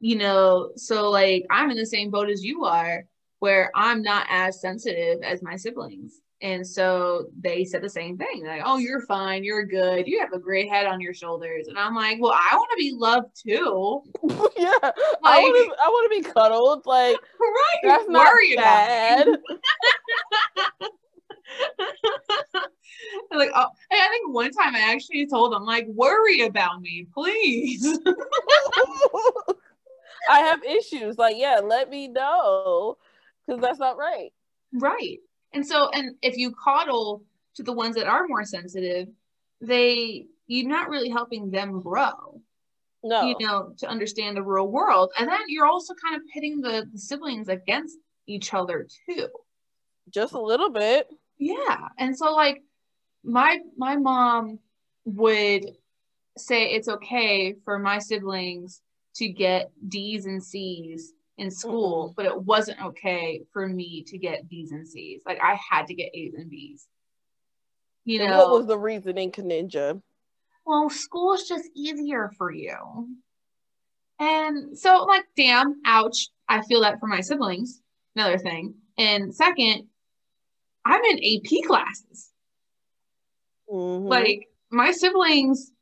you 0.00 0.16
know 0.16 0.70
so 0.76 1.10
like 1.10 1.44
i'm 1.50 1.70
in 1.70 1.76
the 1.76 1.86
same 1.86 2.10
boat 2.10 2.28
as 2.28 2.44
you 2.44 2.64
are 2.64 3.04
where 3.38 3.70
i'm 3.74 4.02
not 4.02 4.26
as 4.28 4.60
sensitive 4.60 5.22
as 5.22 5.42
my 5.42 5.56
siblings 5.56 6.20
and 6.42 6.66
so 6.66 7.26
they 7.40 7.64
said 7.64 7.82
the 7.82 7.88
same 7.88 8.18
thing 8.18 8.44
like 8.44 8.60
oh 8.64 8.76
you're 8.76 9.00
fine 9.00 9.42
you're 9.42 9.64
good 9.64 10.06
you 10.06 10.20
have 10.20 10.32
a 10.32 10.38
great 10.38 10.68
head 10.68 10.86
on 10.86 11.00
your 11.00 11.14
shoulders 11.14 11.68
and 11.68 11.78
i'm 11.78 11.94
like 11.94 12.18
well 12.20 12.32
i 12.32 12.54
want 12.54 12.68
to 12.70 12.76
be 12.76 12.92
loved 12.92 13.28
too 13.42 14.02
yeah 14.56 14.70
like, 14.82 14.92
i 15.24 15.88
want 15.88 16.12
to 16.12 16.22
be 16.22 16.22
cuddled 16.30 16.84
like 16.84 17.16
right 17.40 17.80
that's 17.82 18.08
not 18.08 18.30
bad 18.56 19.28
like 23.32 23.50
oh, 23.54 23.66
I 23.90 24.08
think 24.08 24.32
one 24.32 24.50
time 24.50 24.74
I 24.74 24.92
actually 24.92 25.26
told 25.26 25.52
them 25.52 25.64
like 25.64 25.86
worry 25.88 26.42
about 26.42 26.80
me, 26.80 27.06
please. 27.12 27.98
I 30.28 30.40
have 30.40 30.64
issues. 30.64 31.18
Like, 31.18 31.36
yeah, 31.36 31.60
let 31.62 31.88
me 31.90 32.08
know 32.08 32.96
because 33.46 33.60
that's 33.60 33.78
not 33.78 33.96
right. 33.96 34.32
Right. 34.72 35.18
And 35.56 35.66
so, 35.66 35.88
and 35.88 36.16
if 36.20 36.36
you 36.36 36.52
coddle 36.52 37.22
to 37.54 37.62
the 37.62 37.72
ones 37.72 37.96
that 37.96 38.06
are 38.06 38.28
more 38.28 38.44
sensitive, 38.44 39.08
they 39.62 40.26
you're 40.46 40.68
not 40.68 40.90
really 40.90 41.08
helping 41.08 41.50
them 41.50 41.80
grow. 41.80 42.42
No. 43.02 43.26
You 43.26 43.36
know, 43.40 43.72
to 43.78 43.88
understand 43.88 44.36
the 44.36 44.42
real 44.42 44.68
world. 44.68 45.12
And 45.18 45.26
then 45.26 45.40
you're 45.48 45.64
also 45.64 45.94
kind 45.94 46.14
of 46.14 46.28
pitting 46.30 46.60
the, 46.60 46.86
the 46.92 46.98
siblings 46.98 47.48
against 47.48 47.96
each 48.26 48.52
other 48.52 48.86
too. 49.06 49.28
Just 50.10 50.34
a 50.34 50.40
little 50.40 50.68
bit. 50.70 51.08
Yeah. 51.38 51.88
And 51.98 52.14
so 52.14 52.34
like 52.34 52.62
my 53.24 53.60
my 53.78 53.96
mom 53.96 54.58
would 55.06 55.70
say 56.36 56.66
it's 56.66 56.88
okay 56.88 57.54
for 57.64 57.78
my 57.78 57.98
siblings 57.98 58.82
to 59.14 59.26
get 59.28 59.70
D's 59.88 60.26
and 60.26 60.44
C's 60.44 61.14
in 61.38 61.50
school, 61.50 62.08
mm-hmm. 62.08 62.14
but 62.16 62.26
it 62.26 62.42
wasn't 62.42 62.82
okay 62.82 63.42
for 63.52 63.66
me 63.66 64.04
to 64.08 64.18
get 64.18 64.48
B's 64.48 64.72
and 64.72 64.86
C's. 64.86 65.22
Like 65.26 65.38
I 65.42 65.58
had 65.70 65.86
to 65.88 65.94
get 65.94 66.14
A's 66.14 66.34
and 66.34 66.50
B's. 66.50 66.86
You 68.04 68.20
and 68.20 68.30
know, 68.30 68.38
what 68.38 68.58
was 68.58 68.66
the 68.66 68.78
reasoning, 68.78 69.32
Ninja? 69.32 70.00
Well, 70.64 70.88
school 70.90 71.34
is 71.34 71.48
just 71.48 71.68
easier 71.74 72.30
for 72.38 72.52
you. 72.52 73.08
And 74.18 74.78
so, 74.78 75.04
like, 75.04 75.24
damn, 75.36 75.80
ouch. 75.84 76.28
I 76.48 76.62
feel 76.62 76.80
that 76.82 77.00
for 77.00 77.06
my 77.06 77.20
siblings. 77.20 77.80
Another 78.14 78.38
thing. 78.38 78.74
And 78.96 79.34
second, 79.34 79.88
I'm 80.84 81.04
in 81.04 81.18
AP 81.18 81.66
classes. 81.66 82.30
Mm-hmm. 83.68 84.06
Like, 84.06 84.48
my 84.70 84.92
siblings 84.92 85.72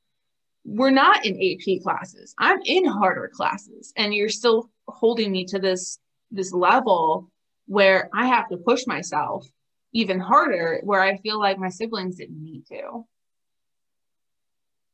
we're 0.64 0.90
not 0.90 1.24
in 1.24 1.34
AP 1.36 1.82
classes. 1.82 2.34
I'm 2.38 2.60
in 2.64 2.86
harder 2.86 3.30
classes 3.32 3.92
and 3.96 4.14
you're 4.14 4.30
still 4.30 4.70
holding 4.86 5.32
me 5.32 5.44
to 5.46 5.58
this 5.58 5.98
this 6.30 6.52
level 6.52 7.30
where 7.66 8.10
I 8.12 8.26
have 8.26 8.48
to 8.48 8.56
push 8.56 8.86
myself 8.86 9.46
even 9.92 10.18
harder 10.18 10.80
where 10.82 11.00
I 11.00 11.16
feel 11.18 11.38
like 11.38 11.56
my 11.58 11.68
siblings 11.68 12.16
didn't 12.16 12.42
need 12.42 12.66
to. 12.66 13.06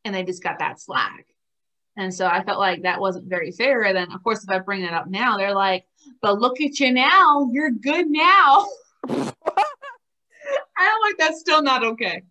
And 0.04 0.14
they 0.14 0.22
just 0.22 0.42
got 0.42 0.58
that 0.58 0.78
slack. 0.80 1.26
And 1.96 2.14
so 2.14 2.26
I 2.26 2.44
felt 2.44 2.58
like 2.58 2.82
that 2.82 3.00
wasn't 3.00 3.28
very 3.28 3.50
fair. 3.50 3.82
And 3.82 3.96
then 3.96 4.12
of 4.12 4.22
course 4.22 4.44
if 4.44 4.50
I 4.50 4.58
bring 4.58 4.82
that 4.82 4.92
up 4.92 5.08
now, 5.08 5.38
they're 5.38 5.54
like, 5.54 5.86
but 6.22 6.38
look 6.38 6.60
at 6.60 6.78
you 6.78 6.92
now, 6.92 7.48
you're 7.52 7.70
good 7.70 8.06
now. 8.08 8.66
I 10.80 10.84
am 10.84 11.00
like 11.02 11.16
that's 11.18 11.40
still 11.40 11.62
not 11.62 11.84
okay. 11.84 12.22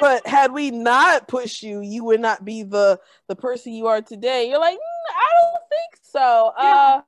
but 0.00 0.26
had 0.26 0.52
we 0.52 0.70
not 0.70 1.28
pushed 1.28 1.62
you, 1.62 1.80
you 1.80 2.04
would 2.04 2.20
not 2.20 2.44
be 2.44 2.62
the 2.62 3.00
the 3.28 3.36
person 3.36 3.72
you 3.72 3.86
are 3.86 4.02
today. 4.02 4.48
You're 4.48 4.58
like, 4.58 4.78
I 5.10 5.28
don't 5.40 5.62
think 5.68 6.00
so. 6.02 6.52
Yeah, 6.60 6.74
uh, 6.98 7.02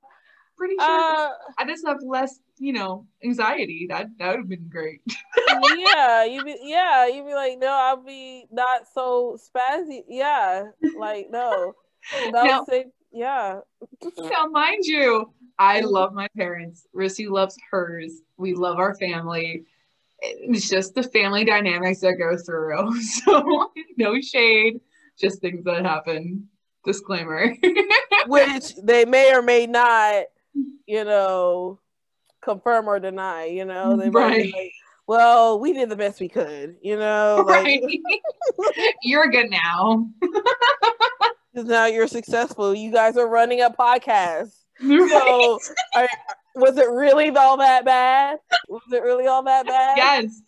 pretty 0.56 0.74
sure. 0.76 1.00
Uh, 1.00 1.28
I 1.58 1.66
just 1.66 1.86
have 1.86 1.98
less, 2.02 2.38
you 2.58 2.72
know, 2.72 3.06
anxiety. 3.24 3.86
That 3.88 4.08
that 4.18 4.30
would 4.30 4.38
have 4.38 4.48
been 4.48 4.68
great. 4.68 5.00
yeah, 5.76 6.24
you 6.24 6.44
be 6.44 6.56
yeah, 6.62 7.06
you'd 7.06 7.26
be 7.26 7.34
like, 7.34 7.58
no, 7.58 7.68
I'll 7.68 8.02
be 8.02 8.46
not 8.50 8.82
so 8.92 9.38
spazzy. 9.38 10.02
Yeah, 10.08 10.64
like 10.96 11.28
no. 11.30 11.74
that 12.12 12.32
Now, 12.32 12.64
say, 12.68 12.86
yeah. 13.12 13.60
now, 14.18 14.46
mind 14.46 14.84
you, 14.84 15.32
I 15.58 15.80
love 15.80 16.12
my 16.12 16.28
parents. 16.36 16.86
Rissy 16.94 17.28
loves 17.28 17.56
hers. 17.70 18.12
We 18.36 18.54
love 18.54 18.78
our 18.78 18.94
family 18.94 19.64
it's 20.24 20.68
just 20.68 20.94
the 20.94 21.02
family 21.02 21.44
dynamics 21.44 22.00
that 22.00 22.14
go 22.18 22.36
through. 22.36 23.00
So 23.02 23.72
no 23.96 24.20
shade, 24.20 24.80
just 25.18 25.40
things 25.40 25.64
that 25.64 25.84
happen. 25.84 26.48
Disclaimer. 26.84 27.54
Which 28.26 28.74
they 28.82 29.04
may 29.04 29.34
or 29.34 29.42
may 29.42 29.66
not, 29.66 30.24
you 30.86 31.04
know, 31.04 31.80
confirm 32.42 32.88
or 32.88 33.00
deny, 33.00 33.46
you 33.46 33.64
know. 33.64 33.96
They 33.96 34.10
right. 34.10 34.52
Like, 34.52 34.72
well, 35.06 35.58
we 35.60 35.72
did 35.72 35.90
the 35.90 35.96
best 35.96 36.20
we 36.20 36.28
could, 36.28 36.76
you 36.82 36.96
know. 36.96 37.44
Like, 37.46 37.64
right. 37.64 37.82
you're 39.02 39.28
good 39.28 39.50
now. 39.50 40.08
now 41.54 41.86
you're 41.86 42.08
successful. 42.08 42.74
You 42.74 42.90
guys 42.90 43.16
are 43.16 43.28
running 43.28 43.60
a 43.60 43.70
podcast. 43.70 44.52
Right. 44.82 45.10
So 45.10 45.58
are, 45.94 46.08
was 46.54 46.76
it 46.78 46.88
really 46.88 47.30
all 47.30 47.56
that 47.58 47.84
bad? 47.84 48.38
Was 48.68 48.82
it 48.92 49.02
really 49.02 49.26
all 49.26 49.42
that 49.44 49.66
bad? 49.66 49.96
Yes. 49.96 50.42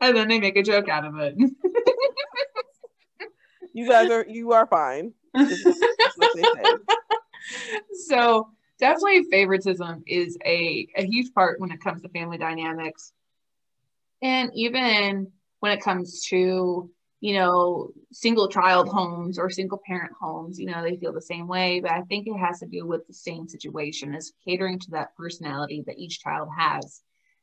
and 0.00 0.16
then 0.16 0.28
they 0.28 0.38
make 0.38 0.56
a 0.56 0.62
joke 0.62 0.88
out 0.88 1.04
of 1.04 1.18
it. 1.18 1.34
You 3.74 3.86
guys 3.86 4.10
are 4.10 4.24
you 4.26 4.52
are 4.52 4.66
fine. 4.66 5.12
so 8.08 8.48
definitely 8.78 9.24
favoritism 9.30 10.02
is 10.06 10.38
a, 10.46 10.88
a 10.96 11.04
huge 11.04 11.34
part 11.34 11.60
when 11.60 11.70
it 11.70 11.80
comes 11.80 12.00
to 12.02 12.08
family 12.08 12.38
dynamics. 12.38 13.12
And 14.22 14.50
even 14.54 15.30
when 15.60 15.72
it 15.72 15.82
comes 15.82 16.22
to 16.28 16.90
you 17.24 17.32
know, 17.32 17.88
single 18.12 18.48
child 18.48 18.86
homes 18.86 19.38
or 19.38 19.48
single 19.48 19.80
parent 19.86 20.12
homes, 20.20 20.58
you 20.58 20.66
know, 20.66 20.82
they 20.82 20.98
feel 20.98 21.10
the 21.10 21.22
same 21.22 21.48
way. 21.48 21.80
But 21.80 21.92
I 21.92 22.02
think 22.02 22.26
it 22.26 22.36
has 22.36 22.58
to 22.58 22.66
do 22.66 22.86
with 22.86 23.06
the 23.06 23.14
same 23.14 23.48
situation 23.48 24.14
as 24.14 24.34
catering 24.46 24.78
to 24.80 24.90
that 24.90 25.16
personality 25.16 25.82
that 25.86 25.98
each 25.98 26.20
child 26.20 26.50
has. 26.54 27.00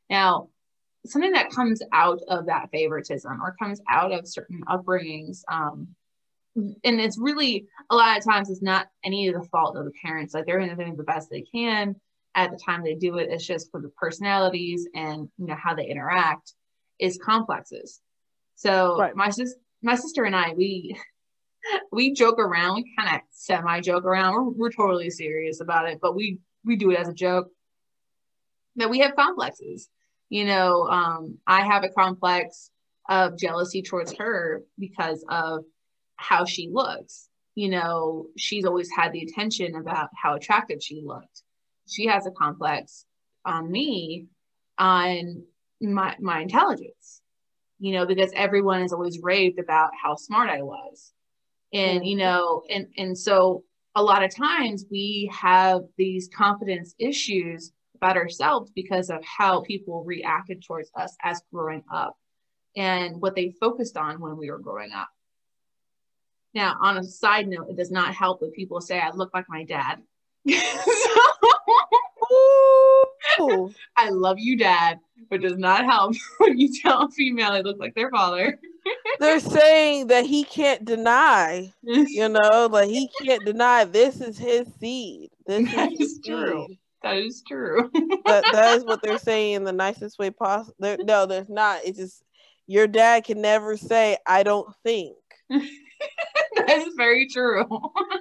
Now, 0.08 0.50
something 1.08 1.32
that 1.32 1.50
comes 1.50 1.82
out 1.92 2.20
of 2.28 2.46
that 2.46 2.70
favoritism 2.72 3.42
or 3.42 3.56
comes 3.58 3.82
out 3.90 4.12
of 4.12 4.28
certain 4.28 4.62
upbringings, 4.70 5.42
um, 5.52 5.88
and 6.56 6.78
it's 6.84 7.18
really 7.20 7.68
a 7.90 7.96
lot 7.96 8.18
of 8.18 8.24
times 8.24 8.50
it's 8.50 8.62
not 8.62 8.88
any 9.06 9.28
of 9.28 9.36
the 9.36 9.48
fault 9.50 9.78
of 9.78 9.86
the 9.86 9.94
parents. 10.04 10.34
Like 10.34 10.46
they're 10.46 10.60
doing 10.76 10.96
the 10.96 11.04
best 11.04 11.30
they 11.30 11.42
can 11.42 11.96
at 12.36 12.52
the 12.52 12.58
time 12.58 12.84
they 12.84 12.96
do 12.96 13.18
it. 13.18 13.30
It's 13.30 13.46
just 13.46 13.72
for 13.72 13.82
the 13.82 13.90
personalities 13.90 14.88
and 14.96 15.30
you 15.38 15.48
know 15.48 15.56
how 15.62 15.74
they 15.76 15.86
interact 15.86 16.54
is 17.00 17.20
complexes. 17.24 18.02
So 18.56 18.98
right. 18.98 19.16
my 19.16 19.30
sister 19.30 19.60
my 19.82 19.96
sister 19.96 20.24
and 20.24 20.36
I, 20.36 20.54
we 20.54 20.96
we 21.92 22.14
joke 22.14 22.40
around, 22.40 22.76
we 22.76 22.96
kind 22.98 23.16
of 23.16 23.22
semi 23.32 23.82
joke 23.82 24.06
around. 24.06 24.34
We're, 24.34 24.50
we're 24.50 24.72
totally 24.72 25.10
serious 25.10 25.62
about 25.62 25.90
it, 25.90 26.00
but 26.02 26.16
we 26.16 26.40
we 26.66 26.76
do 26.76 26.92
it 26.92 27.00
as 27.00 27.08
a 27.08 27.14
joke 27.14 27.48
that 28.76 28.90
we 28.90 29.00
have 29.00 29.16
complexes. 29.16 29.90
You 30.30 30.46
know, 30.46 30.88
um, 30.88 31.38
I 31.46 31.62
have 31.62 31.84
a 31.84 31.90
complex 31.90 32.72
of 33.10 33.38
jealousy 33.38 33.82
towards 33.82 34.14
her 34.14 34.64
because 34.80 35.26
of 35.30 35.66
how 36.22 36.46
she 36.46 36.70
looks. 36.72 37.30
You 37.56 37.70
know, 37.70 38.28
she's 38.38 38.66
always 38.66 38.90
had 38.96 39.12
the 39.12 39.22
attention 39.22 39.76
about 39.76 40.10
how 40.16 40.36
attractive 40.36 40.82
she 40.82 41.02
looked. 41.04 41.44
She 41.90 42.06
has 42.08 42.26
a 42.26 42.32
complex 42.32 43.06
on 43.44 43.70
me 43.70 44.28
on 44.78 45.44
my 45.82 46.16
my 46.20 46.42
intelligence. 46.42 47.22
You 47.80 47.94
know, 47.94 48.06
because 48.06 48.32
everyone 48.36 48.82
has 48.82 48.94
always 48.94 49.20
raved 49.22 49.60
about 49.60 49.90
how 50.02 50.16
smart 50.16 50.50
I 50.50 50.62
was. 50.62 51.14
And 51.74 52.06
you 52.06 52.16
know, 52.16 52.64
and 52.70 52.88
and 52.98 53.18
so 53.18 53.64
a 53.96 54.04
lot 54.04 54.24
of 54.24 54.34
times 54.34 54.86
we 54.90 55.30
have 55.34 55.82
these 55.98 56.30
confidence 56.34 56.96
issues 56.98 57.72
about 57.96 58.18
ourselves 58.18 58.72
because 58.74 59.10
of 59.10 59.24
how 59.24 59.62
people 59.62 60.04
reacted 60.04 60.64
towards 60.64 60.90
us 60.96 61.16
as 61.24 61.42
growing 61.54 61.84
up 61.92 62.18
and 62.76 63.22
what 63.22 63.36
they 63.36 63.54
focused 63.60 63.98
on 63.98 64.20
when 64.20 64.38
we 64.38 64.50
were 64.50 64.60
growing 64.60 64.92
up. 64.92 65.10
Now, 66.54 66.78
on 66.82 66.98
a 66.98 67.04
side 67.04 67.48
note, 67.48 67.70
it 67.70 67.78
does 67.78 67.92
not 67.92 68.14
help 68.14 68.42
when 68.42 68.52
people 68.52 68.82
say 68.82 69.00
I 69.00 69.12
look 69.12 69.34
like 69.34 69.46
my 69.48 69.64
dad. 69.64 70.02
I 73.98 74.10
love 74.10 74.40
you, 74.40 74.58
dad, 74.58 75.00
but 75.30 75.42
does 75.42 75.58
not 75.58 75.86
help 75.86 76.16
when 76.40 76.58
you 76.58 76.70
tell 76.82 77.04
a 77.04 77.10
female 77.10 77.54
they 77.54 77.62
look 77.62 77.80
like 77.80 77.96
their 77.96 78.10
father. 78.10 78.60
They're 79.20 79.40
saying 79.40 80.08
that 80.08 80.26
he 80.26 80.44
can't 80.44 80.84
deny, 80.84 81.72
you 81.84 82.28
know, 82.28 82.68
like 82.72 82.90
he 82.90 83.08
can't 83.22 83.46
deny 83.46 83.84
this 83.86 84.20
is 84.20 84.38
his 84.40 84.68
seed. 84.80 85.30
This 85.46 85.72
that 85.74 85.92
is, 85.92 86.00
is 86.00 86.20
true. 86.26 86.66
Seed. 86.68 86.80
That 87.04 87.18
is 87.18 87.44
true. 87.48 87.92
that, 88.26 88.46
that 88.52 88.78
is 88.78 88.84
what 88.84 89.04
they're 89.04 89.20
saying 89.20 89.54
in 89.54 89.64
the 89.64 89.72
nicest 89.72 90.18
way 90.18 90.32
possible. 90.32 90.74
No, 90.80 91.28
there's 91.28 91.50
not. 91.50 91.82
It's 91.86 92.00
just 92.00 92.24
your 92.66 92.88
dad 92.88 93.26
can 93.26 93.42
never 93.42 93.78
say, 93.78 94.18
I 94.26 94.42
don't 94.42 94.74
think. 94.84 95.16
That 96.80 96.88
is 96.88 96.94
very 96.96 97.28
true. 97.28 97.66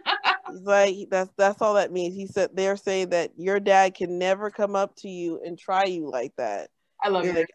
like 0.62 0.96
that's 1.10 1.30
that's 1.36 1.60
all 1.62 1.74
that 1.74 1.92
means. 1.92 2.14
He 2.14 2.26
said 2.26 2.50
they're 2.54 2.76
saying 2.76 3.10
that 3.10 3.32
your 3.36 3.60
dad 3.60 3.94
can 3.94 4.18
never 4.18 4.50
come 4.50 4.76
up 4.76 4.96
to 4.96 5.08
you 5.08 5.40
and 5.44 5.58
try 5.58 5.84
you 5.84 6.10
like 6.10 6.34
that. 6.36 6.70
I 7.02 7.08
love 7.08 7.24
it. 7.24 7.50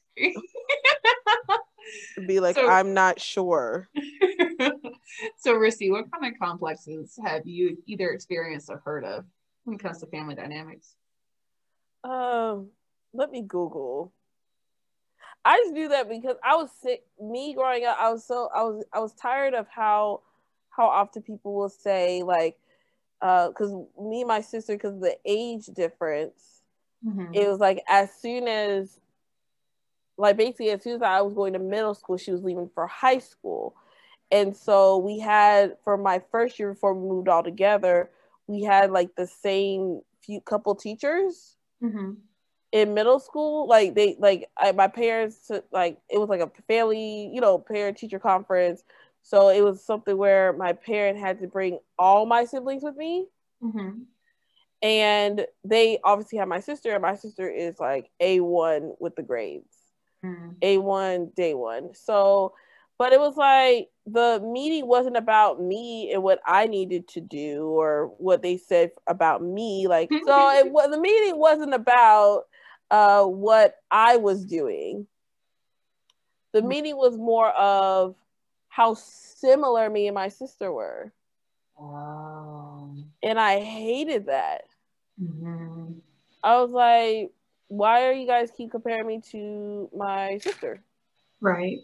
be 2.27 2.39
like, 2.39 2.55
so, 2.55 2.67
I'm 2.69 2.93
not 2.93 3.19
sure. 3.19 3.87
so, 5.37 5.53
Rissy, 5.53 5.91
what 5.91 6.05
kind 6.11 6.33
of 6.33 6.39
complexes 6.39 7.17
have 7.23 7.45
you 7.45 7.77
either 7.85 8.09
experienced 8.09 8.69
or 8.69 8.81
heard 8.83 9.03
of 9.05 9.25
when 9.65 9.75
it 9.75 9.83
comes 9.83 9.99
to 9.99 10.07
family 10.07 10.35
dynamics? 10.35 10.95
Um, 12.03 12.69
let 13.13 13.31
me 13.31 13.41
Google. 13.41 14.11
I 15.43 15.57
just 15.63 15.75
do 15.75 15.89
that 15.89 16.09
because 16.09 16.37
I 16.43 16.55
was 16.55 16.69
sick. 16.81 17.03
Me 17.21 17.53
growing 17.53 17.85
up, 17.85 17.97
I 17.99 18.11
was 18.11 18.25
so 18.25 18.49
I 18.53 18.63
was 18.63 18.83
I 18.91 18.99
was 18.99 19.13
tired 19.13 19.53
of 19.53 19.67
how 19.67 20.21
how 20.75 20.87
often 20.87 21.21
people 21.21 21.53
will 21.53 21.69
say 21.69 22.23
like, 22.23 22.57
because 23.19 23.73
uh, 23.73 24.01
me 24.01 24.21
and 24.21 24.27
my 24.27 24.41
sister, 24.41 24.73
because 24.73 24.99
the 24.99 25.17
age 25.25 25.65
difference, 25.67 26.61
mm-hmm. 27.05 27.33
it 27.33 27.47
was 27.47 27.59
like 27.59 27.83
as 27.87 28.13
soon 28.13 28.47
as 28.47 28.99
like 30.17 30.37
basically 30.37 30.69
as 30.69 30.83
soon 30.83 30.95
as 30.95 31.01
I 31.01 31.21
was 31.21 31.33
going 31.33 31.53
to 31.53 31.59
middle 31.59 31.93
school, 31.93 32.17
she 32.17 32.31
was 32.31 32.43
leaving 32.43 32.69
for 32.73 32.87
high 32.87 33.19
school. 33.19 33.75
And 34.31 34.55
so 34.55 34.97
we 34.97 35.19
had 35.19 35.77
for 35.83 35.97
my 35.97 36.21
first 36.31 36.57
year 36.59 36.73
before 36.73 36.93
we 36.93 37.07
moved 37.07 37.27
all 37.27 37.43
together, 37.43 38.09
we 38.47 38.63
had 38.63 38.91
like 38.91 39.15
the 39.15 39.27
same 39.27 40.01
few 40.23 40.41
couple 40.41 40.75
teachers 40.75 41.55
mm-hmm. 41.83 42.13
in 42.71 42.93
middle 42.93 43.19
school. 43.19 43.67
Like 43.67 43.93
they 43.95 44.15
like 44.19 44.49
I, 44.57 44.71
my 44.71 44.87
parents 44.87 45.51
like 45.71 45.97
it 46.09 46.17
was 46.17 46.29
like 46.29 46.41
a 46.41 46.51
family, 46.67 47.29
you 47.33 47.41
know, 47.41 47.59
parent 47.59 47.97
teacher 47.97 48.19
conference. 48.19 48.83
So 49.25 49.49
it 49.49 49.61
was 49.61 49.83
something 49.83 50.15
where 50.15 50.53
my 50.53 50.73
parent 50.73 51.17
had 51.17 51.39
to 51.39 51.47
bring 51.47 51.79
all 51.97 52.27
my 52.27 52.45
siblings 52.45 52.83
with 52.83 52.95
me. 52.95 53.25
Mm-hmm. 53.63 54.01
And 54.83 55.47
they 55.63 55.97
obviously 56.03 56.37
had 56.37 56.47
my 56.47 56.59
sister, 56.59 56.91
and 56.91 57.01
my 57.01 57.15
sister 57.15 57.49
is 57.49 57.79
like 57.79 58.11
A1 58.21 58.97
with 58.99 59.15
the 59.15 59.23
grades 59.23 59.75
mm. 60.23 60.55
A1 60.61 61.33
day 61.33 61.55
one. 61.55 61.95
So, 61.95 62.53
but 62.99 63.13
it 63.13 63.19
was 63.19 63.35
like 63.35 63.89
the 64.05 64.39
meeting 64.45 64.87
wasn't 64.87 65.17
about 65.17 65.59
me 65.59 66.11
and 66.13 66.21
what 66.21 66.39
I 66.45 66.67
needed 66.67 67.07
to 67.09 67.21
do 67.21 67.65
or 67.65 68.13
what 68.19 68.43
they 68.43 68.57
said 68.57 68.91
about 69.07 69.41
me. 69.41 69.87
Like, 69.87 70.09
so 70.11 70.49
it 70.59 70.71
was 70.71 70.91
the 70.91 70.99
meeting 70.99 71.39
wasn't 71.39 71.73
about 71.73 72.43
uh, 72.91 73.23
what 73.23 73.75
I 73.89 74.17
was 74.17 74.45
doing. 74.45 75.07
The 76.53 76.61
mm. 76.61 76.67
meeting 76.67 76.95
was 76.95 77.17
more 77.17 77.49
of 77.49 78.15
how 78.75 78.93
similar 78.93 79.89
me 79.89 80.05
and 80.05 80.15
my 80.15 80.27
sister 80.27 80.69
were. 80.69 81.13
Wow. 81.77 82.93
And 83.23 83.39
I 83.39 83.61
hated 83.61 84.25
that. 84.25 84.63
Mm-hmm. 85.17 85.93
I 86.43 86.61
was 86.61 86.71
like, 86.71 87.31
why 87.69 88.05
are 88.05 88.11
you 88.11 88.27
guys 88.27 88.51
keep 88.51 88.71
comparing 88.71 89.07
me 89.07 89.21
to 89.31 89.89
my 89.95 90.39
sister? 90.39 90.83
Right. 91.39 91.77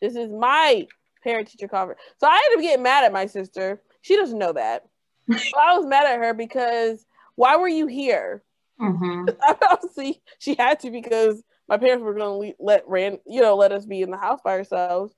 This 0.00 0.16
is 0.16 0.30
my 0.30 0.86
parent 1.22 1.48
teacher 1.48 1.68
conference. 1.68 2.00
So 2.16 2.26
I 2.26 2.40
ended 2.46 2.58
up 2.58 2.62
getting 2.70 2.82
mad 2.82 3.04
at 3.04 3.12
my 3.12 3.26
sister. 3.26 3.82
She 4.00 4.16
doesn't 4.16 4.38
know 4.38 4.54
that. 4.54 4.86
I 5.30 5.76
was 5.76 5.84
mad 5.84 6.06
at 6.06 6.20
her 6.20 6.32
because 6.32 7.04
why 7.34 7.56
were 7.56 7.68
you 7.68 7.86
here? 7.86 8.42
Mm-hmm. 8.80 9.28
Obviously, 9.70 10.22
she 10.38 10.54
had 10.54 10.80
to 10.80 10.90
because 10.90 11.42
my 11.68 11.76
parents 11.76 12.02
were 12.02 12.14
going 12.14 12.52
to 12.52 12.56
let 12.58 12.88
ran 12.88 13.18
you 13.26 13.42
know 13.42 13.56
let 13.56 13.72
us 13.72 13.84
be 13.84 14.00
in 14.00 14.10
the 14.10 14.16
house 14.16 14.40
by 14.42 14.52
ourselves. 14.52 15.12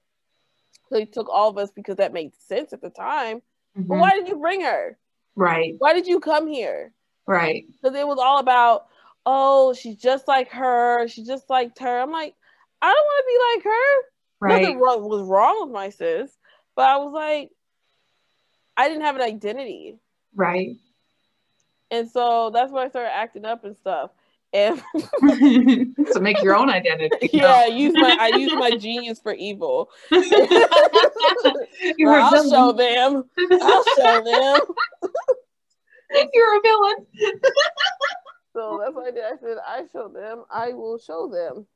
So 0.90 0.98
he 0.98 1.06
took 1.06 1.28
all 1.28 1.48
of 1.48 1.58
us 1.58 1.70
because 1.70 1.96
that 1.96 2.12
made 2.12 2.32
sense 2.36 2.72
at 2.72 2.82
the 2.82 2.90
time. 2.90 3.38
Mm-hmm. 3.78 3.88
But 3.88 3.98
why 3.98 4.10
did 4.10 4.28
you 4.28 4.36
bring 4.36 4.62
her? 4.62 4.98
Right. 5.36 5.76
Why 5.78 5.94
did 5.94 6.06
you 6.06 6.20
come 6.20 6.48
here? 6.48 6.92
Right. 7.26 7.64
Because 7.80 7.96
it 7.96 8.06
was 8.06 8.18
all 8.20 8.38
about 8.38 8.86
oh, 9.26 9.74
she's 9.74 9.96
just 9.96 10.26
like 10.28 10.50
her. 10.50 11.06
She 11.08 11.24
just 11.24 11.48
liked 11.50 11.78
her. 11.80 12.00
I'm 12.00 12.10
like, 12.10 12.34
I 12.82 12.92
don't 12.92 12.96
want 12.96 13.24
to 13.24 13.26
be 13.26 13.38
like 13.54 13.64
her. 13.64 14.02
Right. 14.40 14.62
Nothing 14.62 14.80
wrong, 14.80 15.08
was 15.08 15.22
wrong 15.22 15.62
with 15.62 15.72
my 15.72 15.90
sis, 15.90 16.30
but 16.74 16.86
I 16.86 16.96
was 16.96 17.12
like, 17.12 17.50
I 18.76 18.88
didn't 18.88 19.04
have 19.04 19.16
an 19.16 19.22
identity. 19.22 19.98
Right. 20.34 20.76
And 21.90 22.08
so 22.08 22.50
that's 22.50 22.72
why 22.72 22.84
I 22.84 22.88
started 22.88 23.14
acting 23.14 23.44
up 23.44 23.64
and 23.64 23.76
stuff. 23.76 24.10
And 24.52 24.82
to 26.12 26.20
make 26.20 26.42
your 26.42 26.56
own 26.56 26.70
identity. 26.70 27.30
Yeah, 27.32 27.52
I 27.52 27.66
use 27.66 27.94
my 27.94 28.16
I 28.20 28.36
use 28.36 28.52
my 28.54 28.70
genius 28.76 29.20
for 29.20 29.32
evil. 29.32 29.90
You're 30.10 32.10
well, 32.10 32.34
I'll 32.34 32.50
show 32.50 32.72
them. 32.72 33.24
I'll 33.62 33.84
show 33.96 34.24
them. 34.24 34.60
If 36.10 36.30
you're 36.34 36.56
a 36.56 36.60
villain. 36.62 37.06
So 38.52 38.80
that's 38.82 38.94
why 38.94 39.06
I 39.06 39.10
did. 39.12 39.24
I 39.24 39.36
said, 39.40 39.58
I 39.64 39.84
show 39.92 40.08
them, 40.08 40.44
I 40.50 40.72
will 40.72 40.98
show 40.98 41.28
them 41.28 41.66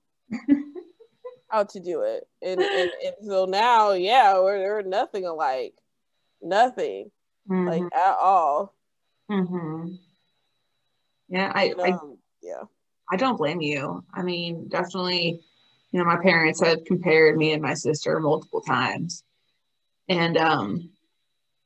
how 1.49 1.65
to 1.65 1.81
do 1.81 2.03
it. 2.03 2.27
And, 2.43 2.61
and, 2.61 2.91
and 3.05 3.15
so 3.25 3.45
now, 3.45 3.93
yeah, 3.93 4.35
we're, 4.35 4.59
we're 4.59 4.83
nothing 4.83 5.25
alike. 5.25 5.75
Nothing. 6.43 7.11
Mm-hmm. 7.49 7.69
Like 7.69 7.83
at 7.95 8.17
all. 8.21 8.75
Mm-hmm. 9.31 9.95
Yeah, 11.29 11.53
I, 11.55 11.65
and, 11.65 11.81
um, 11.81 11.87
I 11.87 11.99
yeah. 12.45 12.63
I 13.11 13.17
don't 13.17 13.37
blame 13.37 13.61
you. 13.61 14.05
I 14.15 14.23
mean, 14.23 14.69
definitely, 14.69 15.41
you 15.91 15.99
know, 15.99 16.05
my 16.05 16.19
parents 16.23 16.61
have 16.61 16.85
compared 16.85 17.37
me 17.37 17.53
and 17.53 17.63
my 17.63 17.75
sister 17.75 18.19
multiple 18.21 18.61
times. 18.63 19.25
And 20.09 20.37
um 20.37 20.91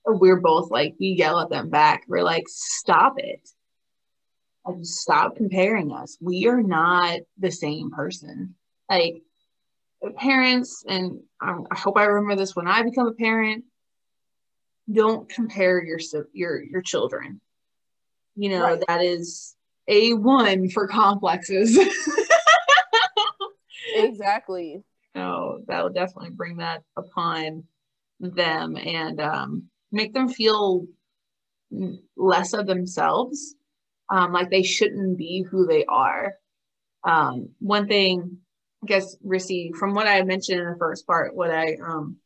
we're 0.07 0.41
both 0.41 0.71
like 0.71 0.95
we 0.99 1.09
yell 1.09 1.41
at 1.41 1.51
them 1.51 1.69
back. 1.69 2.05
We're 2.09 2.23
like, 2.23 2.45
stop 2.49 3.15
it 3.19 3.49
like, 4.69 4.85
stop 4.85 5.37
comparing 5.37 5.93
us. 5.93 6.19
We 6.21 6.47
are 6.47 6.63
not 6.63 7.21
the 7.39 7.51
same 7.51 7.91
person. 7.91 8.55
Like 8.91 9.23
parents, 10.17 10.85
and 10.87 11.21
I 11.41 11.57
hope 11.73 11.97
I 11.97 12.05
remember 12.05 12.37
this 12.37 12.55
when 12.55 12.69
I 12.69 12.83
become 12.83 13.07
a 13.07 13.13
parent. 13.13 13.65
Don't 14.91 15.29
compare 15.29 15.83
your 15.85 15.99
your 16.33 16.63
your 16.63 16.83
children. 16.83 17.41
You 18.37 18.51
know 18.51 18.63
right. 18.63 18.85
that 18.89 19.03
is 19.03 19.55
a 19.89 20.15
one 20.15 20.71
for 20.71 20.87
complexes. 20.87 21.77
exactly. 23.95 24.83
No, 25.15 25.61
that 25.67 25.83
will 25.83 25.91
definitely 25.91 26.31
bring 26.31 26.59
that 26.59 26.83
upon 26.97 27.65
them 28.21 28.77
and 28.77 29.21
um, 29.21 29.65
make 29.91 30.15
them 30.15 30.29
feel 30.29 30.87
less 32.17 32.53
of 32.53 32.67
themselves 32.67 33.57
um, 34.11 34.33
like 34.33 34.51
they 34.51 34.63
shouldn't 34.63 35.19
be 35.19 35.43
who 35.43 35.67
they 35.67 35.85
are. 35.85 36.35
Um, 37.05 37.51
one 37.59 37.87
thing, 37.87 38.39
I 38.83 38.87
guess, 38.87 39.17
Rissy, 39.25 39.75
from 39.75 39.95
what 39.95 40.07
I 40.07 40.23
mentioned 40.23 40.61
in 40.61 40.71
the 40.71 40.79
first 40.79 41.07
part, 41.07 41.35
what 41.35 41.51
I 41.51 41.77
um, 41.85 42.17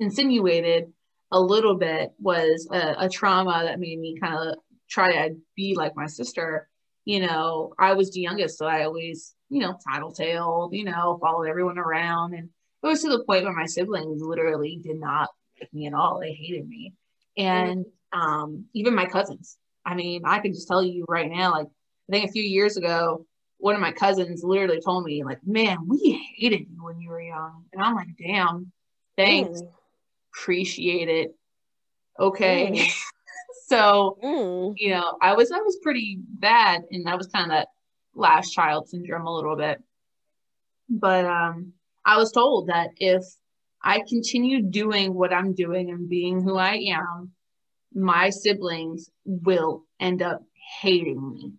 insinuated 0.00 0.92
a 1.32 1.40
little 1.40 1.76
bit 1.76 2.12
was 2.18 2.68
a, 2.70 2.94
a 3.00 3.08
trauma 3.08 3.62
that 3.64 3.80
made 3.80 3.98
me 3.98 4.18
kind 4.20 4.50
of 4.50 4.56
try 4.88 5.12
to 5.12 5.36
be 5.56 5.74
like 5.74 5.96
my 5.96 6.06
sister. 6.06 6.68
You 7.04 7.20
know, 7.20 7.74
I 7.78 7.92
was 7.92 8.10
the 8.10 8.20
youngest, 8.20 8.58
so 8.58 8.66
I 8.66 8.84
always 8.84 9.34
you 9.54 9.60
know, 9.60 9.78
tattletale, 9.86 10.68
you 10.72 10.84
know, 10.84 11.16
followed 11.20 11.48
everyone 11.48 11.78
around. 11.78 12.34
And 12.34 12.48
it 12.82 12.86
was 12.86 13.02
to 13.02 13.08
the 13.08 13.22
point 13.24 13.44
where 13.44 13.52
my 13.52 13.66
siblings 13.66 14.20
literally 14.20 14.80
did 14.82 14.98
not 14.98 15.28
like 15.60 15.72
me 15.72 15.86
at 15.86 15.94
all. 15.94 16.18
They 16.18 16.32
hated 16.32 16.68
me. 16.68 16.92
And 17.36 17.86
um, 18.12 18.64
even 18.74 18.96
my 18.96 19.06
cousins. 19.06 19.56
I 19.86 19.94
mean, 19.94 20.22
I 20.24 20.40
can 20.40 20.52
just 20.52 20.66
tell 20.66 20.82
you 20.82 21.04
right 21.08 21.30
now, 21.30 21.52
like, 21.52 21.68
I 22.08 22.12
think 22.12 22.28
a 22.28 22.32
few 22.32 22.42
years 22.42 22.76
ago, 22.76 23.26
one 23.58 23.76
of 23.76 23.80
my 23.80 23.92
cousins 23.92 24.42
literally 24.42 24.80
told 24.80 25.04
me, 25.04 25.22
like, 25.22 25.38
man, 25.46 25.86
we 25.86 26.20
hated 26.36 26.66
you 26.68 26.82
when 26.82 27.00
you 27.00 27.10
were 27.10 27.20
young. 27.20 27.64
And 27.72 27.80
I'm 27.80 27.94
like, 27.94 28.08
damn, 28.18 28.72
thanks. 29.16 29.60
Mm. 29.60 29.68
Appreciate 30.34 31.08
it. 31.08 31.34
Okay. 32.18 32.72
Mm. 32.72 32.92
so, 33.66 34.18
mm. 34.22 34.74
you 34.76 34.90
know, 34.90 35.16
I 35.22 35.34
was 35.34 35.50
I 35.50 35.58
was 35.58 35.78
pretty 35.82 36.18
bad 36.20 36.82
and 36.90 37.08
I 37.08 37.14
was 37.14 37.28
kind 37.28 37.46
of 37.46 37.50
that 37.50 37.68
last 38.14 38.50
child 38.50 38.88
syndrome 38.88 39.26
a 39.26 39.34
little 39.34 39.56
bit. 39.56 39.82
But 40.88 41.24
um 41.24 41.72
I 42.04 42.18
was 42.18 42.30
told 42.32 42.68
that 42.68 42.90
if 42.98 43.24
I 43.82 44.02
continue 44.06 44.62
doing 44.62 45.14
what 45.14 45.32
I'm 45.32 45.54
doing 45.54 45.90
and 45.90 46.08
being 46.08 46.42
who 46.42 46.56
I 46.56 46.74
am, 46.88 47.32
my 47.94 48.30
siblings 48.30 49.08
will 49.24 49.84
end 49.98 50.20
up 50.20 50.42
hating 50.80 51.30
me. 51.30 51.52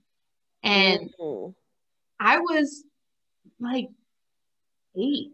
And 0.63 1.09
mm-hmm. 1.19 1.51
I 2.19 2.39
was 2.39 2.83
like 3.59 3.87
eight. 4.97 5.31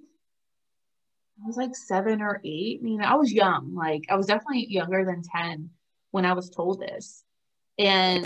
I 1.44 1.48
was 1.48 1.58
like 1.58 1.76
seven 1.76 2.22
or 2.22 2.40
eight. 2.46 2.80
I 2.82 2.84
mean, 2.84 3.02
I 3.02 3.16
was 3.16 3.32
young. 3.32 3.74
Like, 3.74 4.04
I 4.10 4.16
was 4.16 4.28
definitely 4.28 4.68
younger 4.70 5.06
than 5.06 5.24
10 5.24 5.70
when 6.12 6.26
I 6.26 6.34
was 6.34 6.50
told 6.50 6.80
this. 6.80 7.24
And, 7.80 8.26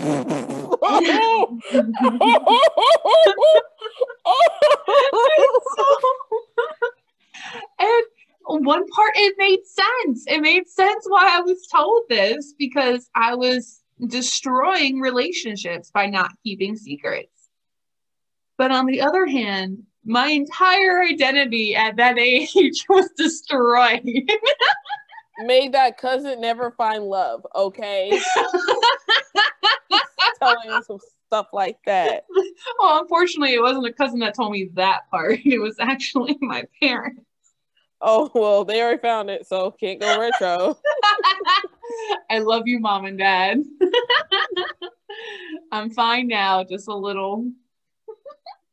and 7.78 8.04
one 8.46 8.86
part 8.88 9.12
it 9.16 9.34
made 9.38 9.60
sense. 9.64 10.24
It 10.26 10.40
made 10.40 10.68
sense 10.68 11.04
why 11.08 11.38
I 11.38 11.40
was 11.40 11.66
told 11.72 12.02
this 12.08 12.54
because 12.58 13.08
I 13.14 13.34
was 13.34 13.80
destroying 14.04 15.00
relationships 15.00 15.90
by 15.90 16.06
not 16.06 16.32
keeping 16.42 16.76
secrets. 16.76 17.30
But 18.58 18.70
on 18.70 18.86
the 18.86 19.00
other 19.02 19.26
hand, 19.26 19.84
my 20.04 20.28
entire 20.28 21.02
identity 21.02 21.74
at 21.74 21.96
that 21.96 22.18
age 22.18 22.84
was 22.88 23.10
destroyed. 23.16 24.02
Made 25.38 25.72
that 25.72 25.98
cousin 25.98 26.40
never 26.40 26.70
find 26.70 27.04
love, 27.04 27.46
okay? 27.54 28.10
telling 30.38 30.70
us 30.70 30.86
some 30.86 30.98
stuff 31.26 31.48
like 31.52 31.78
that. 31.86 32.24
Well, 32.78 33.00
unfortunately, 33.00 33.54
it 33.54 33.62
wasn't 33.62 33.86
a 33.86 33.92
cousin 33.92 34.20
that 34.20 34.34
told 34.34 34.52
me 34.52 34.70
that 34.74 35.08
part. 35.10 35.40
It 35.44 35.60
was 35.60 35.76
actually 35.78 36.36
my 36.40 36.64
parents. 36.80 37.20
Oh 38.00 38.30
well, 38.34 38.64
they 38.64 38.82
already 38.82 39.00
found 39.00 39.30
it, 39.30 39.46
so 39.46 39.70
can't 39.70 40.00
go 40.00 40.20
retro. 40.20 40.78
I 42.30 42.40
love 42.40 42.64
you, 42.66 42.78
mom 42.78 43.06
and 43.06 43.18
dad. 43.18 43.62
I'm 45.72 45.90
fine 45.90 46.28
now, 46.28 46.62
just 46.64 46.88
a 46.88 46.94
little, 46.94 47.50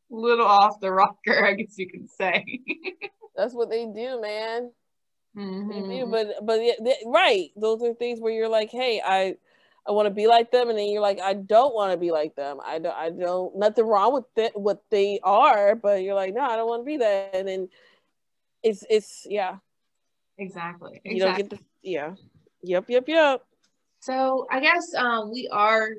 little 0.10 0.46
off 0.46 0.80
the 0.82 0.92
rocker, 0.92 1.46
I 1.46 1.54
guess 1.54 1.78
you 1.78 1.90
could 1.90 2.10
say. 2.10 2.62
That's 3.36 3.54
what 3.54 3.70
they 3.70 3.86
do, 3.86 4.20
man. 4.20 4.72
Mm-hmm. 5.38 6.12
But 6.12 6.46
but 6.46 6.64
yeah, 6.64 6.74
they, 6.82 6.96
right, 7.06 7.50
those 7.56 7.82
are 7.84 7.94
things 7.94 8.20
where 8.20 8.34
you're 8.34 8.50
like, 8.50 8.70
hey, 8.70 9.02
I. 9.06 9.36
I 9.86 9.92
want 9.92 10.06
to 10.06 10.12
be 10.12 10.28
like 10.28 10.50
them, 10.50 10.70
and 10.70 10.80
then 10.80 10.88
you're 10.88 11.02
like, 11.02 11.20
I 11.20 11.34
don't 11.34 11.76
want 11.76 11.92
to 11.92 11.98
be 11.98 12.12
like 12.12 12.38
them. 12.38 12.60
I 12.64 12.80
don't, 12.80 12.96
I 12.96 13.10
don't. 13.10 13.54
Nothing 13.58 13.86
wrong 13.86 14.14
with 14.14 14.24
it, 14.38 14.54
what 14.56 14.82
they 14.90 15.20
are, 15.26 15.76
but 15.76 16.04
you're 16.04 16.16
like, 16.16 16.34
no, 16.34 16.40
I 16.40 16.56
don't 16.56 16.70
want 16.70 16.84
to 16.84 16.86
be 16.86 16.96
that. 16.96 17.32
And 17.34 17.46
then 17.46 17.68
it's 18.64 18.86
it's 18.90 19.28
yeah. 19.30 19.58
Exactly. 20.38 21.02
You 21.04 21.20
don't 21.20 21.36
get 21.36 21.50
the 21.50 21.60
yeah. 21.82 22.16
Yep, 22.62 22.86
yep, 22.88 23.10
yep. 23.10 23.46
So 24.00 24.48
I 24.50 24.62
guess 24.62 24.94
um, 24.96 25.30
we 25.34 25.50
are 25.50 25.90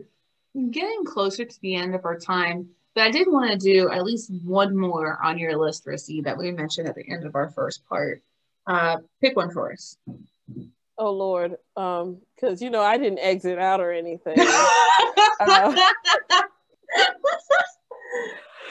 getting 0.70 1.04
closer 1.04 1.44
to 1.44 1.60
the 1.60 1.74
end 1.74 1.94
of 1.94 2.06
our 2.06 2.18
time, 2.18 2.70
but 2.94 3.04
I 3.04 3.10
did 3.10 3.30
want 3.30 3.50
to 3.50 3.58
do 3.58 3.90
at 3.90 4.02
least 4.02 4.30
one 4.44 4.74
more 4.74 5.22
on 5.22 5.36
your 5.36 5.58
list, 5.58 5.84
Rissy, 5.84 6.24
that 6.24 6.38
we 6.38 6.52
mentioned 6.52 6.88
at 6.88 6.94
the 6.94 7.06
end 7.06 7.26
of 7.26 7.34
our 7.34 7.50
first 7.50 7.86
part. 7.86 8.22
Uh, 8.66 8.96
pick 9.20 9.36
one 9.36 9.50
for 9.50 9.72
us. 9.72 9.96
Oh 10.96 11.10
Lord, 11.10 11.56
um, 11.76 12.18
because 12.34 12.62
you 12.62 12.70
know 12.70 12.82
I 12.82 12.98
didn't 12.98 13.18
exit 13.18 13.58
out 13.58 13.80
or 13.80 13.92
anything. 13.92 14.36
uh, 15.40 15.74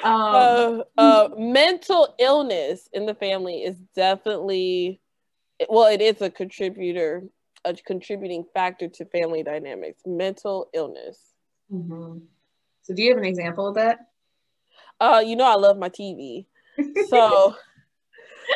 um, 0.03 0.83
uh, 0.97 1.01
uh, 1.01 1.29
mental 1.37 2.15
illness 2.19 2.89
in 2.93 3.05
the 3.05 3.15
family 3.15 3.63
is 3.63 3.77
definitely, 3.95 4.99
well, 5.69 5.91
it 5.91 6.01
is 6.01 6.21
a 6.21 6.29
contributor, 6.29 7.23
a 7.65 7.73
contributing 7.73 8.45
factor 8.53 8.87
to 8.89 9.05
family 9.05 9.43
dynamics. 9.43 10.01
Mental 10.05 10.69
illness. 10.73 11.19
Mm-hmm. 11.71 12.19
So, 12.81 12.93
do 12.93 13.01
you 13.01 13.09
have 13.09 13.17
an 13.17 13.25
example 13.25 13.67
of 13.67 13.75
that? 13.75 13.99
Uh, 14.99 15.23
you 15.25 15.35
know, 15.35 15.45
I 15.45 15.55
love 15.55 15.77
my 15.77 15.89
TV. 15.89 16.45
So, 17.07 17.55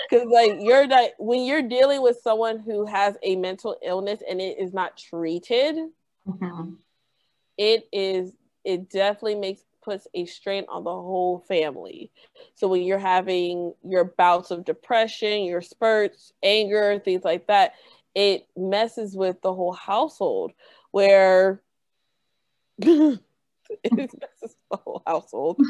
because 0.10 0.28
like 0.28 0.58
you're 0.60 0.88
like 0.88 1.14
when 1.18 1.44
you're 1.44 1.62
dealing 1.62 2.02
with 2.02 2.18
someone 2.22 2.60
who 2.60 2.86
has 2.86 3.16
a 3.24 3.36
mental 3.36 3.78
illness 3.84 4.22
and 4.28 4.42
it 4.42 4.60
is 4.60 4.74
not 4.74 4.98
treated, 4.98 5.76
mm-hmm. 6.28 6.74
it 7.58 7.88
is 7.92 8.34
it 8.64 8.90
definitely 8.90 9.36
makes 9.36 9.62
puts 9.88 10.08
a 10.14 10.26
strain 10.26 10.66
on 10.68 10.84
the 10.84 10.92
whole 10.92 11.40
family. 11.48 12.12
So 12.56 12.68
when 12.68 12.82
you're 12.82 13.00
having 13.00 13.74
your 13.86 14.04
bouts 14.04 14.52
of 14.52 14.66
depression, 14.66 15.46
your 15.46 15.62
spurts, 15.62 16.34
anger, 16.44 17.00
things 17.00 17.24
like 17.24 17.48
that, 17.48 17.74
it 18.14 18.48
messes 18.58 19.16
with 19.16 19.42
the 19.42 19.54
whole 19.54 19.72
household 19.72 20.52
where 20.92 21.62
it 23.84 23.94
messes 23.94 24.56
the 24.72 24.78
whole 24.78 25.04
household 25.06 25.62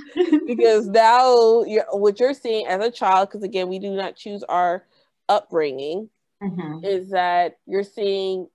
because 0.45 0.87
now 0.87 1.63
you're, 1.63 1.85
what 1.91 2.19
you're 2.19 2.33
seeing 2.33 2.67
as 2.67 2.83
a 2.83 2.91
child, 2.91 3.29
because 3.29 3.43
again, 3.43 3.67
we 3.67 3.79
do 3.79 3.95
not 3.95 4.15
choose 4.15 4.43
our 4.43 4.85
upbringing, 5.29 6.09
mm-hmm. 6.41 6.83
is 6.83 7.09
that 7.09 7.57
you're 7.65 7.83
seeing 7.83 8.47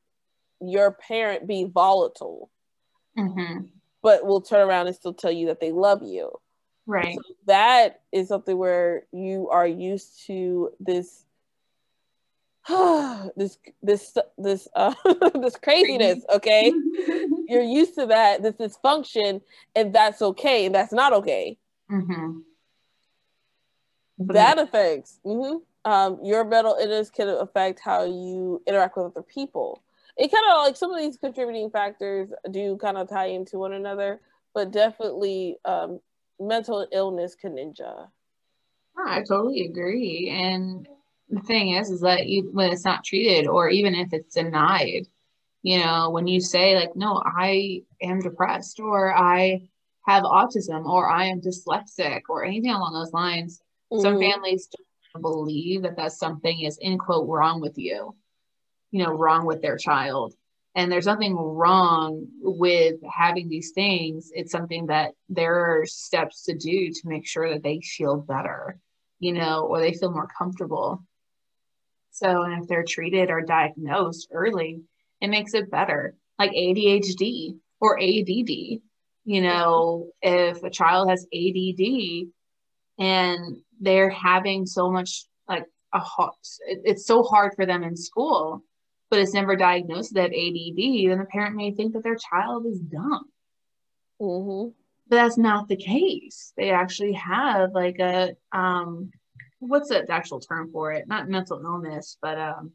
your 0.60 0.92
parent 0.92 1.46
be 1.46 1.64
volatile. 1.64 2.50
Mm-hmm 3.18 3.66
but 4.02 4.26
will 4.26 4.40
turn 4.40 4.68
around 4.68 4.88
and 4.88 4.96
still 4.96 5.14
tell 5.14 5.32
you 5.32 5.46
that 5.46 5.60
they 5.60 5.72
love 5.72 6.02
you. 6.02 6.30
Right. 6.86 7.14
So 7.14 7.34
that 7.46 8.00
is 8.10 8.28
something 8.28 8.58
where 8.58 9.04
you 9.12 9.48
are 9.50 9.66
used 9.66 10.26
to 10.26 10.72
this 10.80 11.24
this 13.36 13.58
this 13.82 14.16
this 14.38 14.68
uh 14.74 14.94
this 15.34 15.56
craziness, 15.56 16.24
okay? 16.32 16.72
You're 17.48 17.62
used 17.62 17.94
to 17.96 18.06
that, 18.06 18.42
this 18.42 18.54
dysfunction, 18.54 19.40
and 19.74 19.94
that's 19.94 20.22
okay, 20.22 20.66
and 20.66 20.74
that's 20.74 20.92
not 20.92 21.12
okay. 21.12 21.58
Mm-hmm. 21.90 22.38
That 24.18 24.58
affects 24.58 25.18
mm-hmm, 25.24 25.90
um, 25.90 26.18
your 26.22 26.44
mental 26.44 26.76
illness 26.80 27.10
can 27.10 27.28
affect 27.28 27.80
how 27.80 28.04
you 28.04 28.62
interact 28.66 28.96
with 28.96 29.06
other 29.06 29.22
people 29.22 29.82
it 30.16 30.30
kind 30.30 30.44
of 30.50 30.64
like 30.64 30.76
some 30.76 30.92
of 30.92 31.00
these 31.00 31.16
contributing 31.16 31.70
factors 31.70 32.30
do 32.50 32.76
kind 32.76 32.96
of 32.96 33.08
tie 33.08 33.26
into 33.26 33.58
one 33.58 33.72
another, 33.72 34.20
but 34.54 34.70
definitely 34.70 35.56
um, 35.64 36.00
mental 36.38 36.86
illness 36.92 37.34
can 37.34 37.52
ninja. 37.52 38.08
I 38.96 39.22
totally 39.22 39.66
agree. 39.66 40.28
And 40.30 40.86
the 41.32 41.40
thing 41.40 41.70
is, 41.70 41.90
is 41.90 42.00
that 42.02 42.20
when 42.52 42.70
it's 42.70 42.84
not 42.84 43.04
treated, 43.04 43.48
or 43.48 43.70
even 43.70 43.94
if 43.94 44.12
it's 44.12 44.34
denied, 44.34 45.06
you 45.62 45.78
know, 45.78 46.10
when 46.10 46.26
you 46.26 46.40
say 46.40 46.76
like, 46.76 46.94
"No, 46.94 47.22
I 47.24 47.82
am 48.02 48.20
depressed," 48.20 48.78
or 48.78 49.16
"I 49.16 49.68
have 50.06 50.24
autism," 50.24 50.84
or 50.84 51.08
"I 51.08 51.26
am 51.26 51.40
dyslexic," 51.40 52.22
or 52.28 52.44
anything 52.44 52.70
along 52.70 52.92
those 52.92 53.14
lines, 53.14 53.62
mm-hmm. 53.90 54.02
some 54.02 54.20
families 54.20 54.68
don't 55.14 55.22
believe 55.22 55.82
that 55.82 55.96
that 55.96 56.12
something 56.12 56.60
is 56.60 56.78
in 56.78 56.98
quote 56.98 57.28
wrong 57.28 57.60
with 57.60 57.78
you 57.78 58.14
you 58.90 59.02
know 59.02 59.12
wrong 59.12 59.46
with 59.46 59.62
their 59.62 59.76
child. 59.76 60.34
And 60.74 60.90
there's 60.90 61.06
nothing 61.06 61.34
wrong 61.36 62.26
with 62.40 62.96
having 63.10 63.48
these 63.48 63.72
things. 63.72 64.30
It's 64.34 64.52
something 64.52 64.86
that 64.86 65.12
there 65.28 65.80
are 65.80 65.86
steps 65.86 66.44
to 66.44 66.54
do 66.54 66.90
to 66.90 67.08
make 67.08 67.26
sure 67.26 67.50
that 67.50 67.62
they 67.62 67.80
feel 67.80 68.16
better 68.16 68.78
you 69.22 69.32
know 69.32 69.66
or 69.66 69.80
they 69.80 69.94
feel 69.94 70.10
more 70.10 70.28
comfortable 70.36 71.02
so 72.12 72.42
and 72.42 72.62
if 72.62 72.68
they're 72.68 72.84
treated 72.84 73.30
or 73.30 73.42
diagnosed 73.42 74.28
early 74.32 74.82
it 75.20 75.28
makes 75.28 75.54
it 75.54 75.70
better 75.70 76.14
like 76.38 76.52
adhd 76.52 77.56
or 77.80 78.00
add 78.00 78.28
you 79.24 79.40
know 79.40 80.10
if 80.22 80.62
a 80.62 80.70
child 80.70 81.08
has 81.10 81.26
add 81.34 82.26
and 82.98 83.56
they're 83.80 84.10
having 84.10 84.66
so 84.66 84.90
much 84.90 85.24
like 85.48 85.66
a 85.92 85.98
hot 85.98 86.36
it's 86.66 87.06
so 87.06 87.22
hard 87.22 87.52
for 87.56 87.66
them 87.66 87.82
in 87.82 87.96
school 87.96 88.62
but 89.12 89.20
it's 89.20 89.34
never 89.34 89.56
diagnosed 89.56 90.14
that 90.14 90.32
ADD, 90.32 91.10
then 91.10 91.18
the 91.18 91.26
parent 91.30 91.54
may 91.54 91.70
think 91.72 91.92
that 91.92 92.02
their 92.02 92.16
child 92.16 92.64
is 92.64 92.78
dumb. 92.80 93.24
Mm-hmm. 94.18 94.70
but 95.06 95.16
that's 95.16 95.36
not 95.36 95.68
the 95.68 95.76
case. 95.76 96.54
They 96.56 96.70
actually 96.70 97.12
have 97.12 97.72
like 97.74 97.98
a 97.98 98.36
um, 98.52 99.10
what's 99.62 99.88
the 99.88 100.04
actual 100.10 100.40
term 100.40 100.70
for 100.72 100.92
it? 100.92 101.06
Not 101.06 101.28
mental 101.28 101.60
illness, 101.62 102.18
but 102.20 102.38
um, 102.38 102.72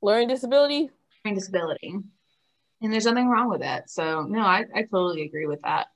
learning 0.00 0.28
disability. 0.28 0.90
Learning 1.24 1.38
disability, 1.38 1.94
and 2.80 2.92
there's 2.92 3.06
nothing 3.06 3.28
wrong 3.28 3.48
with 3.48 3.60
that. 3.60 3.90
So 3.90 4.22
no, 4.22 4.40
I 4.40 4.64
I 4.74 4.82
totally 4.82 5.22
agree 5.22 5.46
with 5.46 5.62
that. 5.62 5.88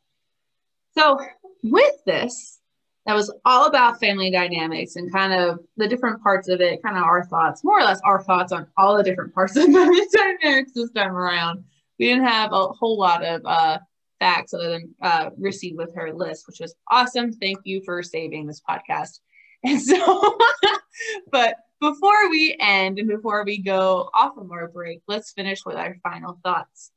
So 0.96 1.20
with 1.62 2.04
this, 2.06 2.58
that 3.06 3.14
was 3.14 3.32
all 3.44 3.66
about 3.66 4.00
family 4.00 4.30
dynamics 4.30 4.96
and 4.96 5.12
kind 5.12 5.32
of 5.32 5.60
the 5.76 5.86
different 5.86 6.22
parts 6.22 6.48
of 6.48 6.60
it, 6.60 6.82
kind 6.82 6.96
of 6.96 7.04
our 7.04 7.24
thoughts, 7.24 7.62
more 7.62 7.78
or 7.78 7.84
less 7.84 8.00
our 8.04 8.22
thoughts 8.22 8.52
on 8.52 8.66
all 8.76 8.96
the 8.96 9.02
different 9.02 9.34
parts 9.34 9.56
of 9.56 9.64
family 9.72 10.00
dynamics 10.12 10.72
this 10.72 10.90
time 10.90 11.16
around. 11.16 11.64
We 11.98 12.06
didn't 12.06 12.26
have 12.26 12.52
a 12.52 12.68
whole 12.68 12.98
lot 12.98 13.24
of 13.24 13.42
uh, 13.44 13.78
facts 14.18 14.54
other 14.54 14.70
than 14.70 14.94
uh, 15.02 15.30
Rissy 15.30 15.74
with 15.74 15.94
her 15.94 16.12
list, 16.12 16.46
which 16.46 16.60
was 16.60 16.74
awesome. 16.90 17.32
Thank 17.32 17.60
you 17.64 17.82
for 17.84 18.02
saving 18.02 18.46
this 18.46 18.62
podcast. 18.68 19.20
And 19.64 19.82
so, 19.82 20.38
but 21.32 21.56
before 21.80 22.30
we 22.30 22.56
end 22.60 23.00
and 23.00 23.08
before 23.08 23.42
we 23.44 23.58
go 23.58 24.08
off 24.14 24.36
of 24.36 24.52
our 24.52 24.68
break, 24.68 25.02
let's 25.08 25.32
finish 25.32 25.66
with 25.66 25.74
our 25.74 25.96
final 26.00 26.38
thoughts. 26.44 26.92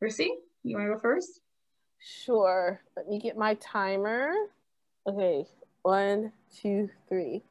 Rissy, 0.00 0.28
you 0.62 0.76
want 0.76 0.88
to 0.88 0.94
go 0.94 1.00
first? 1.00 1.40
Sure. 1.98 2.80
Let 2.96 3.08
me 3.08 3.18
get 3.18 3.36
my 3.36 3.54
timer. 3.54 4.32
Okay, 5.08 5.44
one, 5.82 6.30
two, 6.56 6.88
three. 7.08 7.42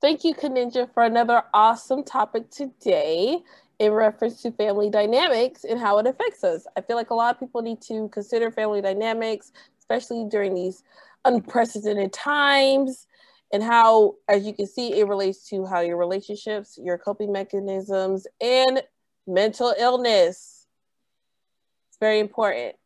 Thank 0.00 0.24
you, 0.24 0.34
Kaninja, 0.34 0.92
for 0.94 1.02
another 1.02 1.42
awesome 1.52 2.02
topic 2.02 2.50
today 2.50 3.42
in 3.78 3.92
reference 3.92 4.42
to 4.42 4.50
family 4.52 4.88
dynamics 4.88 5.64
and 5.64 5.78
how 5.78 5.98
it 5.98 6.06
affects 6.06 6.42
us. 6.44 6.66
I 6.76 6.80
feel 6.80 6.96
like 6.96 7.10
a 7.10 7.14
lot 7.14 7.34
of 7.34 7.40
people 7.40 7.62
need 7.62 7.80
to 7.82 8.08
consider 8.08 8.50
family 8.50 8.80
dynamics, 8.80 9.52
especially 9.78 10.26
during 10.30 10.54
these 10.54 10.82
unprecedented 11.24 12.12
times, 12.12 13.06
and 13.52 13.62
how, 13.62 14.14
as 14.28 14.44
you 14.46 14.52
can 14.52 14.66
see, 14.66 14.98
it 14.98 15.06
relates 15.06 15.48
to 15.50 15.66
how 15.66 15.80
your 15.80 15.96
relationships, 15.96 16.78
your 16.82 16.98
coping 16.98 17.32
mechanisms, 17.32 18.26
and 18.40 18.82
mental 19.26 19.74
illness. 19.78 20.66
It's 21.88 21.98
very 21.98 22.18
important. 22.18 22.76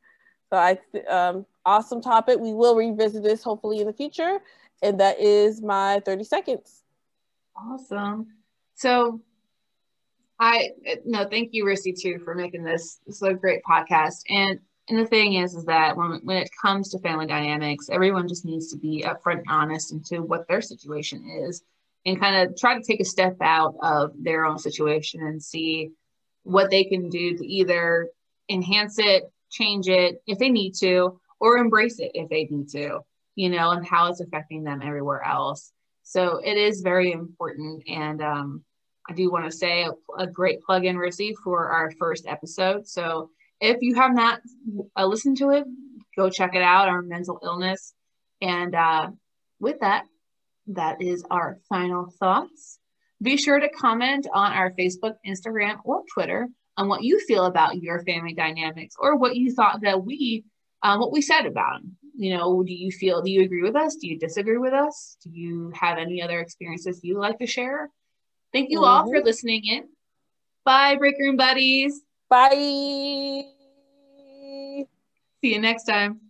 So 0.50 0.56
I, 0.56 0.78
um, 1.08 1.46
awesome 1.64 2.02
topic. 2.02 2.40
We 2.40 2.52
will 2.52 2.74
revisit 2.74 3.22
this 3.22 3.42
hopefully 3.42 3.80
in 3.80 3.86
the 3.86 3.92
future. 3.92 4.40
And 4.82 5.00
that 5.00 5.20
is 5.20 5.62
my 5.62 6.00
30 6.04 6.24
seconds. 6.24 6.82
Awesome. 7.56 8.26
So 8.74 9.20
I 10.40 10.70
no, 11.04 11.26
thank 11.28 11.50
you, 11.52 11.64
Rissy, 11.66 11.94
too, 11.94 12.18
for 12.24 12.34
making 12.34 12.64
this 12.64 12.98
a 13.22 13.34
great 13.34 13.62
podcast. 13.62 14.22
And 14.30 14.58
and 14.88 14.98
the 14.98 15.06
thing 15.06 15.34
is, 15.34 15.54
is 15.54 15.66
that 15.66 15.96
when 15.96 16.20
when 16.24 16.38
it 16.38 16.50
comes 16.60 16.88
to 16.90 16.98
family 16.98 17.26
dynamics, 17.26 17.90
everyone 17.92 18.26
just 18.26 18.46
needs 18.46 18.72
to 18.72 18.78
be 18.78 19.04
upfront 19.06 19.38
and 19.38 19.46
honest 19.50 19.92
into 19.92 20.22
what 20.22 20.48
their 20.48 20.62
situation 20.62 21.28
is, 21.46 21.62
and 22.06 22.18
kind 22.18 22.36
of 22.36 22.56
try 22.56 22.74
to 22.74 22.82
take 22.82 23.00
a 23.00 23.04
step 23.04 23.36
out 23.42 23.74
of 23.82 24.12
their 24.18 24.46
own 24.46 24.58
situation 24.58 25.20
and 25.20 25.42
see 25.42 25.90
what 26.42 26.70
they 26.70 26.84
can 26.84 27.10
do 27.10 27.36
to 27.36 27.46
either 27.46 28.08
enhance 28.48 28.98
it, 28.98 29.30
change 29.50 29.88
it 29.88 30.22
if 30.26 30.38
they 30.38 30.48
need 30.48 30.72
to, 30.72 31.20
or 31.38 31.58
embrace 31.58 32.00
it 32.00 32.12
if 32.14 32.30
they 32.30 32.46
need 32.50 32.70
to, 32.70 33.00
you 33.34 33.50
know, 33.50 33.72
and 33.72 33.86
how 33.86 34.06
it's 34.06 34.20
affecting 34.20 34.64
them 34.64 34.80
everywhere 34.82 35.22
else. 35.22 35.70
So 36.02 36.40
it 36.42 36.56
is 36.56 36.80
very 36.80 37.12
important. 37.12 37.84
And 37.86 38.22
um, 38.22 38.64
I 39.10 39.12
do 39.12 39.28
want 39.28 39.44
to 39.44 39.50
say 39.50 39.84
a, 39.84 40.22
a 40.22 40.26
great 40.28 40.62
plug 40.62 40.84
in, 40.84 40.94
Rissy, 40.94 41.34
for 41.42 41.68
our 41.68 41.90
first 41.98 42.26
episode. 42.28 42.86
So 42.86 43.30
if 43.60 43.78
you 43.80 43.96
have 43.96 44.14
not 44.14 44.40
uh, 44.96 45.04
listened 45.04 45.38
to 45.38 45.50
it, 45.50 45.64
go 46.16 46.30
check 46.30 46.54
it 46.54 46.62
out, 46.62 46.88
our 46.88 47.02
mental 47.02 47.40
illness. 47.42 47.92
And 48.40 48.72
uh, 48.72 49.08
with 49.58 49.80
that, 49.80 50.04
that 50.68 51.02
is 51.02 51.24
our 51.28 51.58
final 51.68 52.14
thoughts. 52.20 52.78
Be 53.20 53.36
sure 53.36 53.58
to 53.58 53.68
comment 53.68 54.28
on 54.32 54.52
our 54.52 54.70
Facebook, 54.70 55.14
Instagram, 55.26 55.78
or 55.84 56.04
Twitter 56.14 56.48
on 56.76 56.86
what 56.86 57.02
you 57.02 57.18
feel 57.26 57.46
about 57.46 57.82
your 57.82 58.04
family 58.04 58.32
dynamics 58.32 58.94
or 58.96 59.16
what 59.16 59.34
you 59.34 59.52
thought 59.52 59.80
that 59.82 60.04
we, 60.04 60.44
um, 60.84 61.00
what 61.00 61.10
we 61.10 61.20
said 61.20 61.46
about 61.46 61.82
them. 61.82 61.96
You 62.16 62.36
know, 62.36 62.62
do 62.62 62.72
you 62.72 62.92
feel, 62.92 63.22
do 63.22 63.30
you 63.30 63.42
agree 63.42 63.62
with 63.62 63.74
us? 63.74 63.96
Do 63.96 64.06
you 64.06 64.20
disagree 64.20 64.58
with 64.58 64.72
us? 64.72 65.16
Do 65.24 65.30
you 65.30 65.72
have 65.74 65.98
any 65.98 66.22
other 66.22 66.38
experiences 66.38 67.00
you 67.02 67.18
like 67.18 67.40
to 67.40 67.46
share? 67.46 67.90
Thank 68.52 68.70
you 68.70 68.80
mm-hmm. 68.80 68.88
all 68.88 69.04
for 69.04 69.16
mm-hmm. 69.16 69.26
listening 69.26 69.64
in. 69.64 69.88
Bye, 70.64 70.96
Break 70.96 71.16
Room 71.18 71.36
Buddies. 71.36 72.02
Bye. 72.28 73.44
See 75.40 75.54
you 75.54 75.60
next 75.60 75.84
time. 75.84 76.20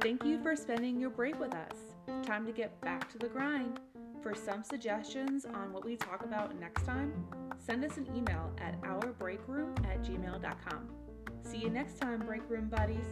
Thank 0.00 0.24
you 0.24 0.40
for 0.42 0.56
spending 0.56 1.00
your 1.00 1.10
break 1.10 1.38
with 1.38 1.54
us. 1.54 1.72
Time 2.22 2.46
to 2.46 2.52
get 2.52 2.80
back 2.80 3.10
to 3.12 3.18
the 3.18 3.28
grind. 3.28 3.80
For 4.22 4.34
some 4.34 4.62
suggestions 4.64 5.44
on 5.44 5.72
what 5.72 5.84
we 5.84 5.96
talk 5.96 6.24
about 6.24 6.58
next 6.58 6.84
time, 6.84 7.12
send 7.58 7.84
us 7.84 7.96
an 7.96 8.06
email 8.16 8.52
at 8.58 8.80
ourbreakroom 8.82 9.78
at 9.86 10.02
gmail.com. 10.02 10.88
See 11.42 11.58
you 11.58 11.70
next 11.70 12.00
time, 12.00 12.20
Break 12.20 12.42
Room 12.48 12.68
Buddies. 12.68 13.06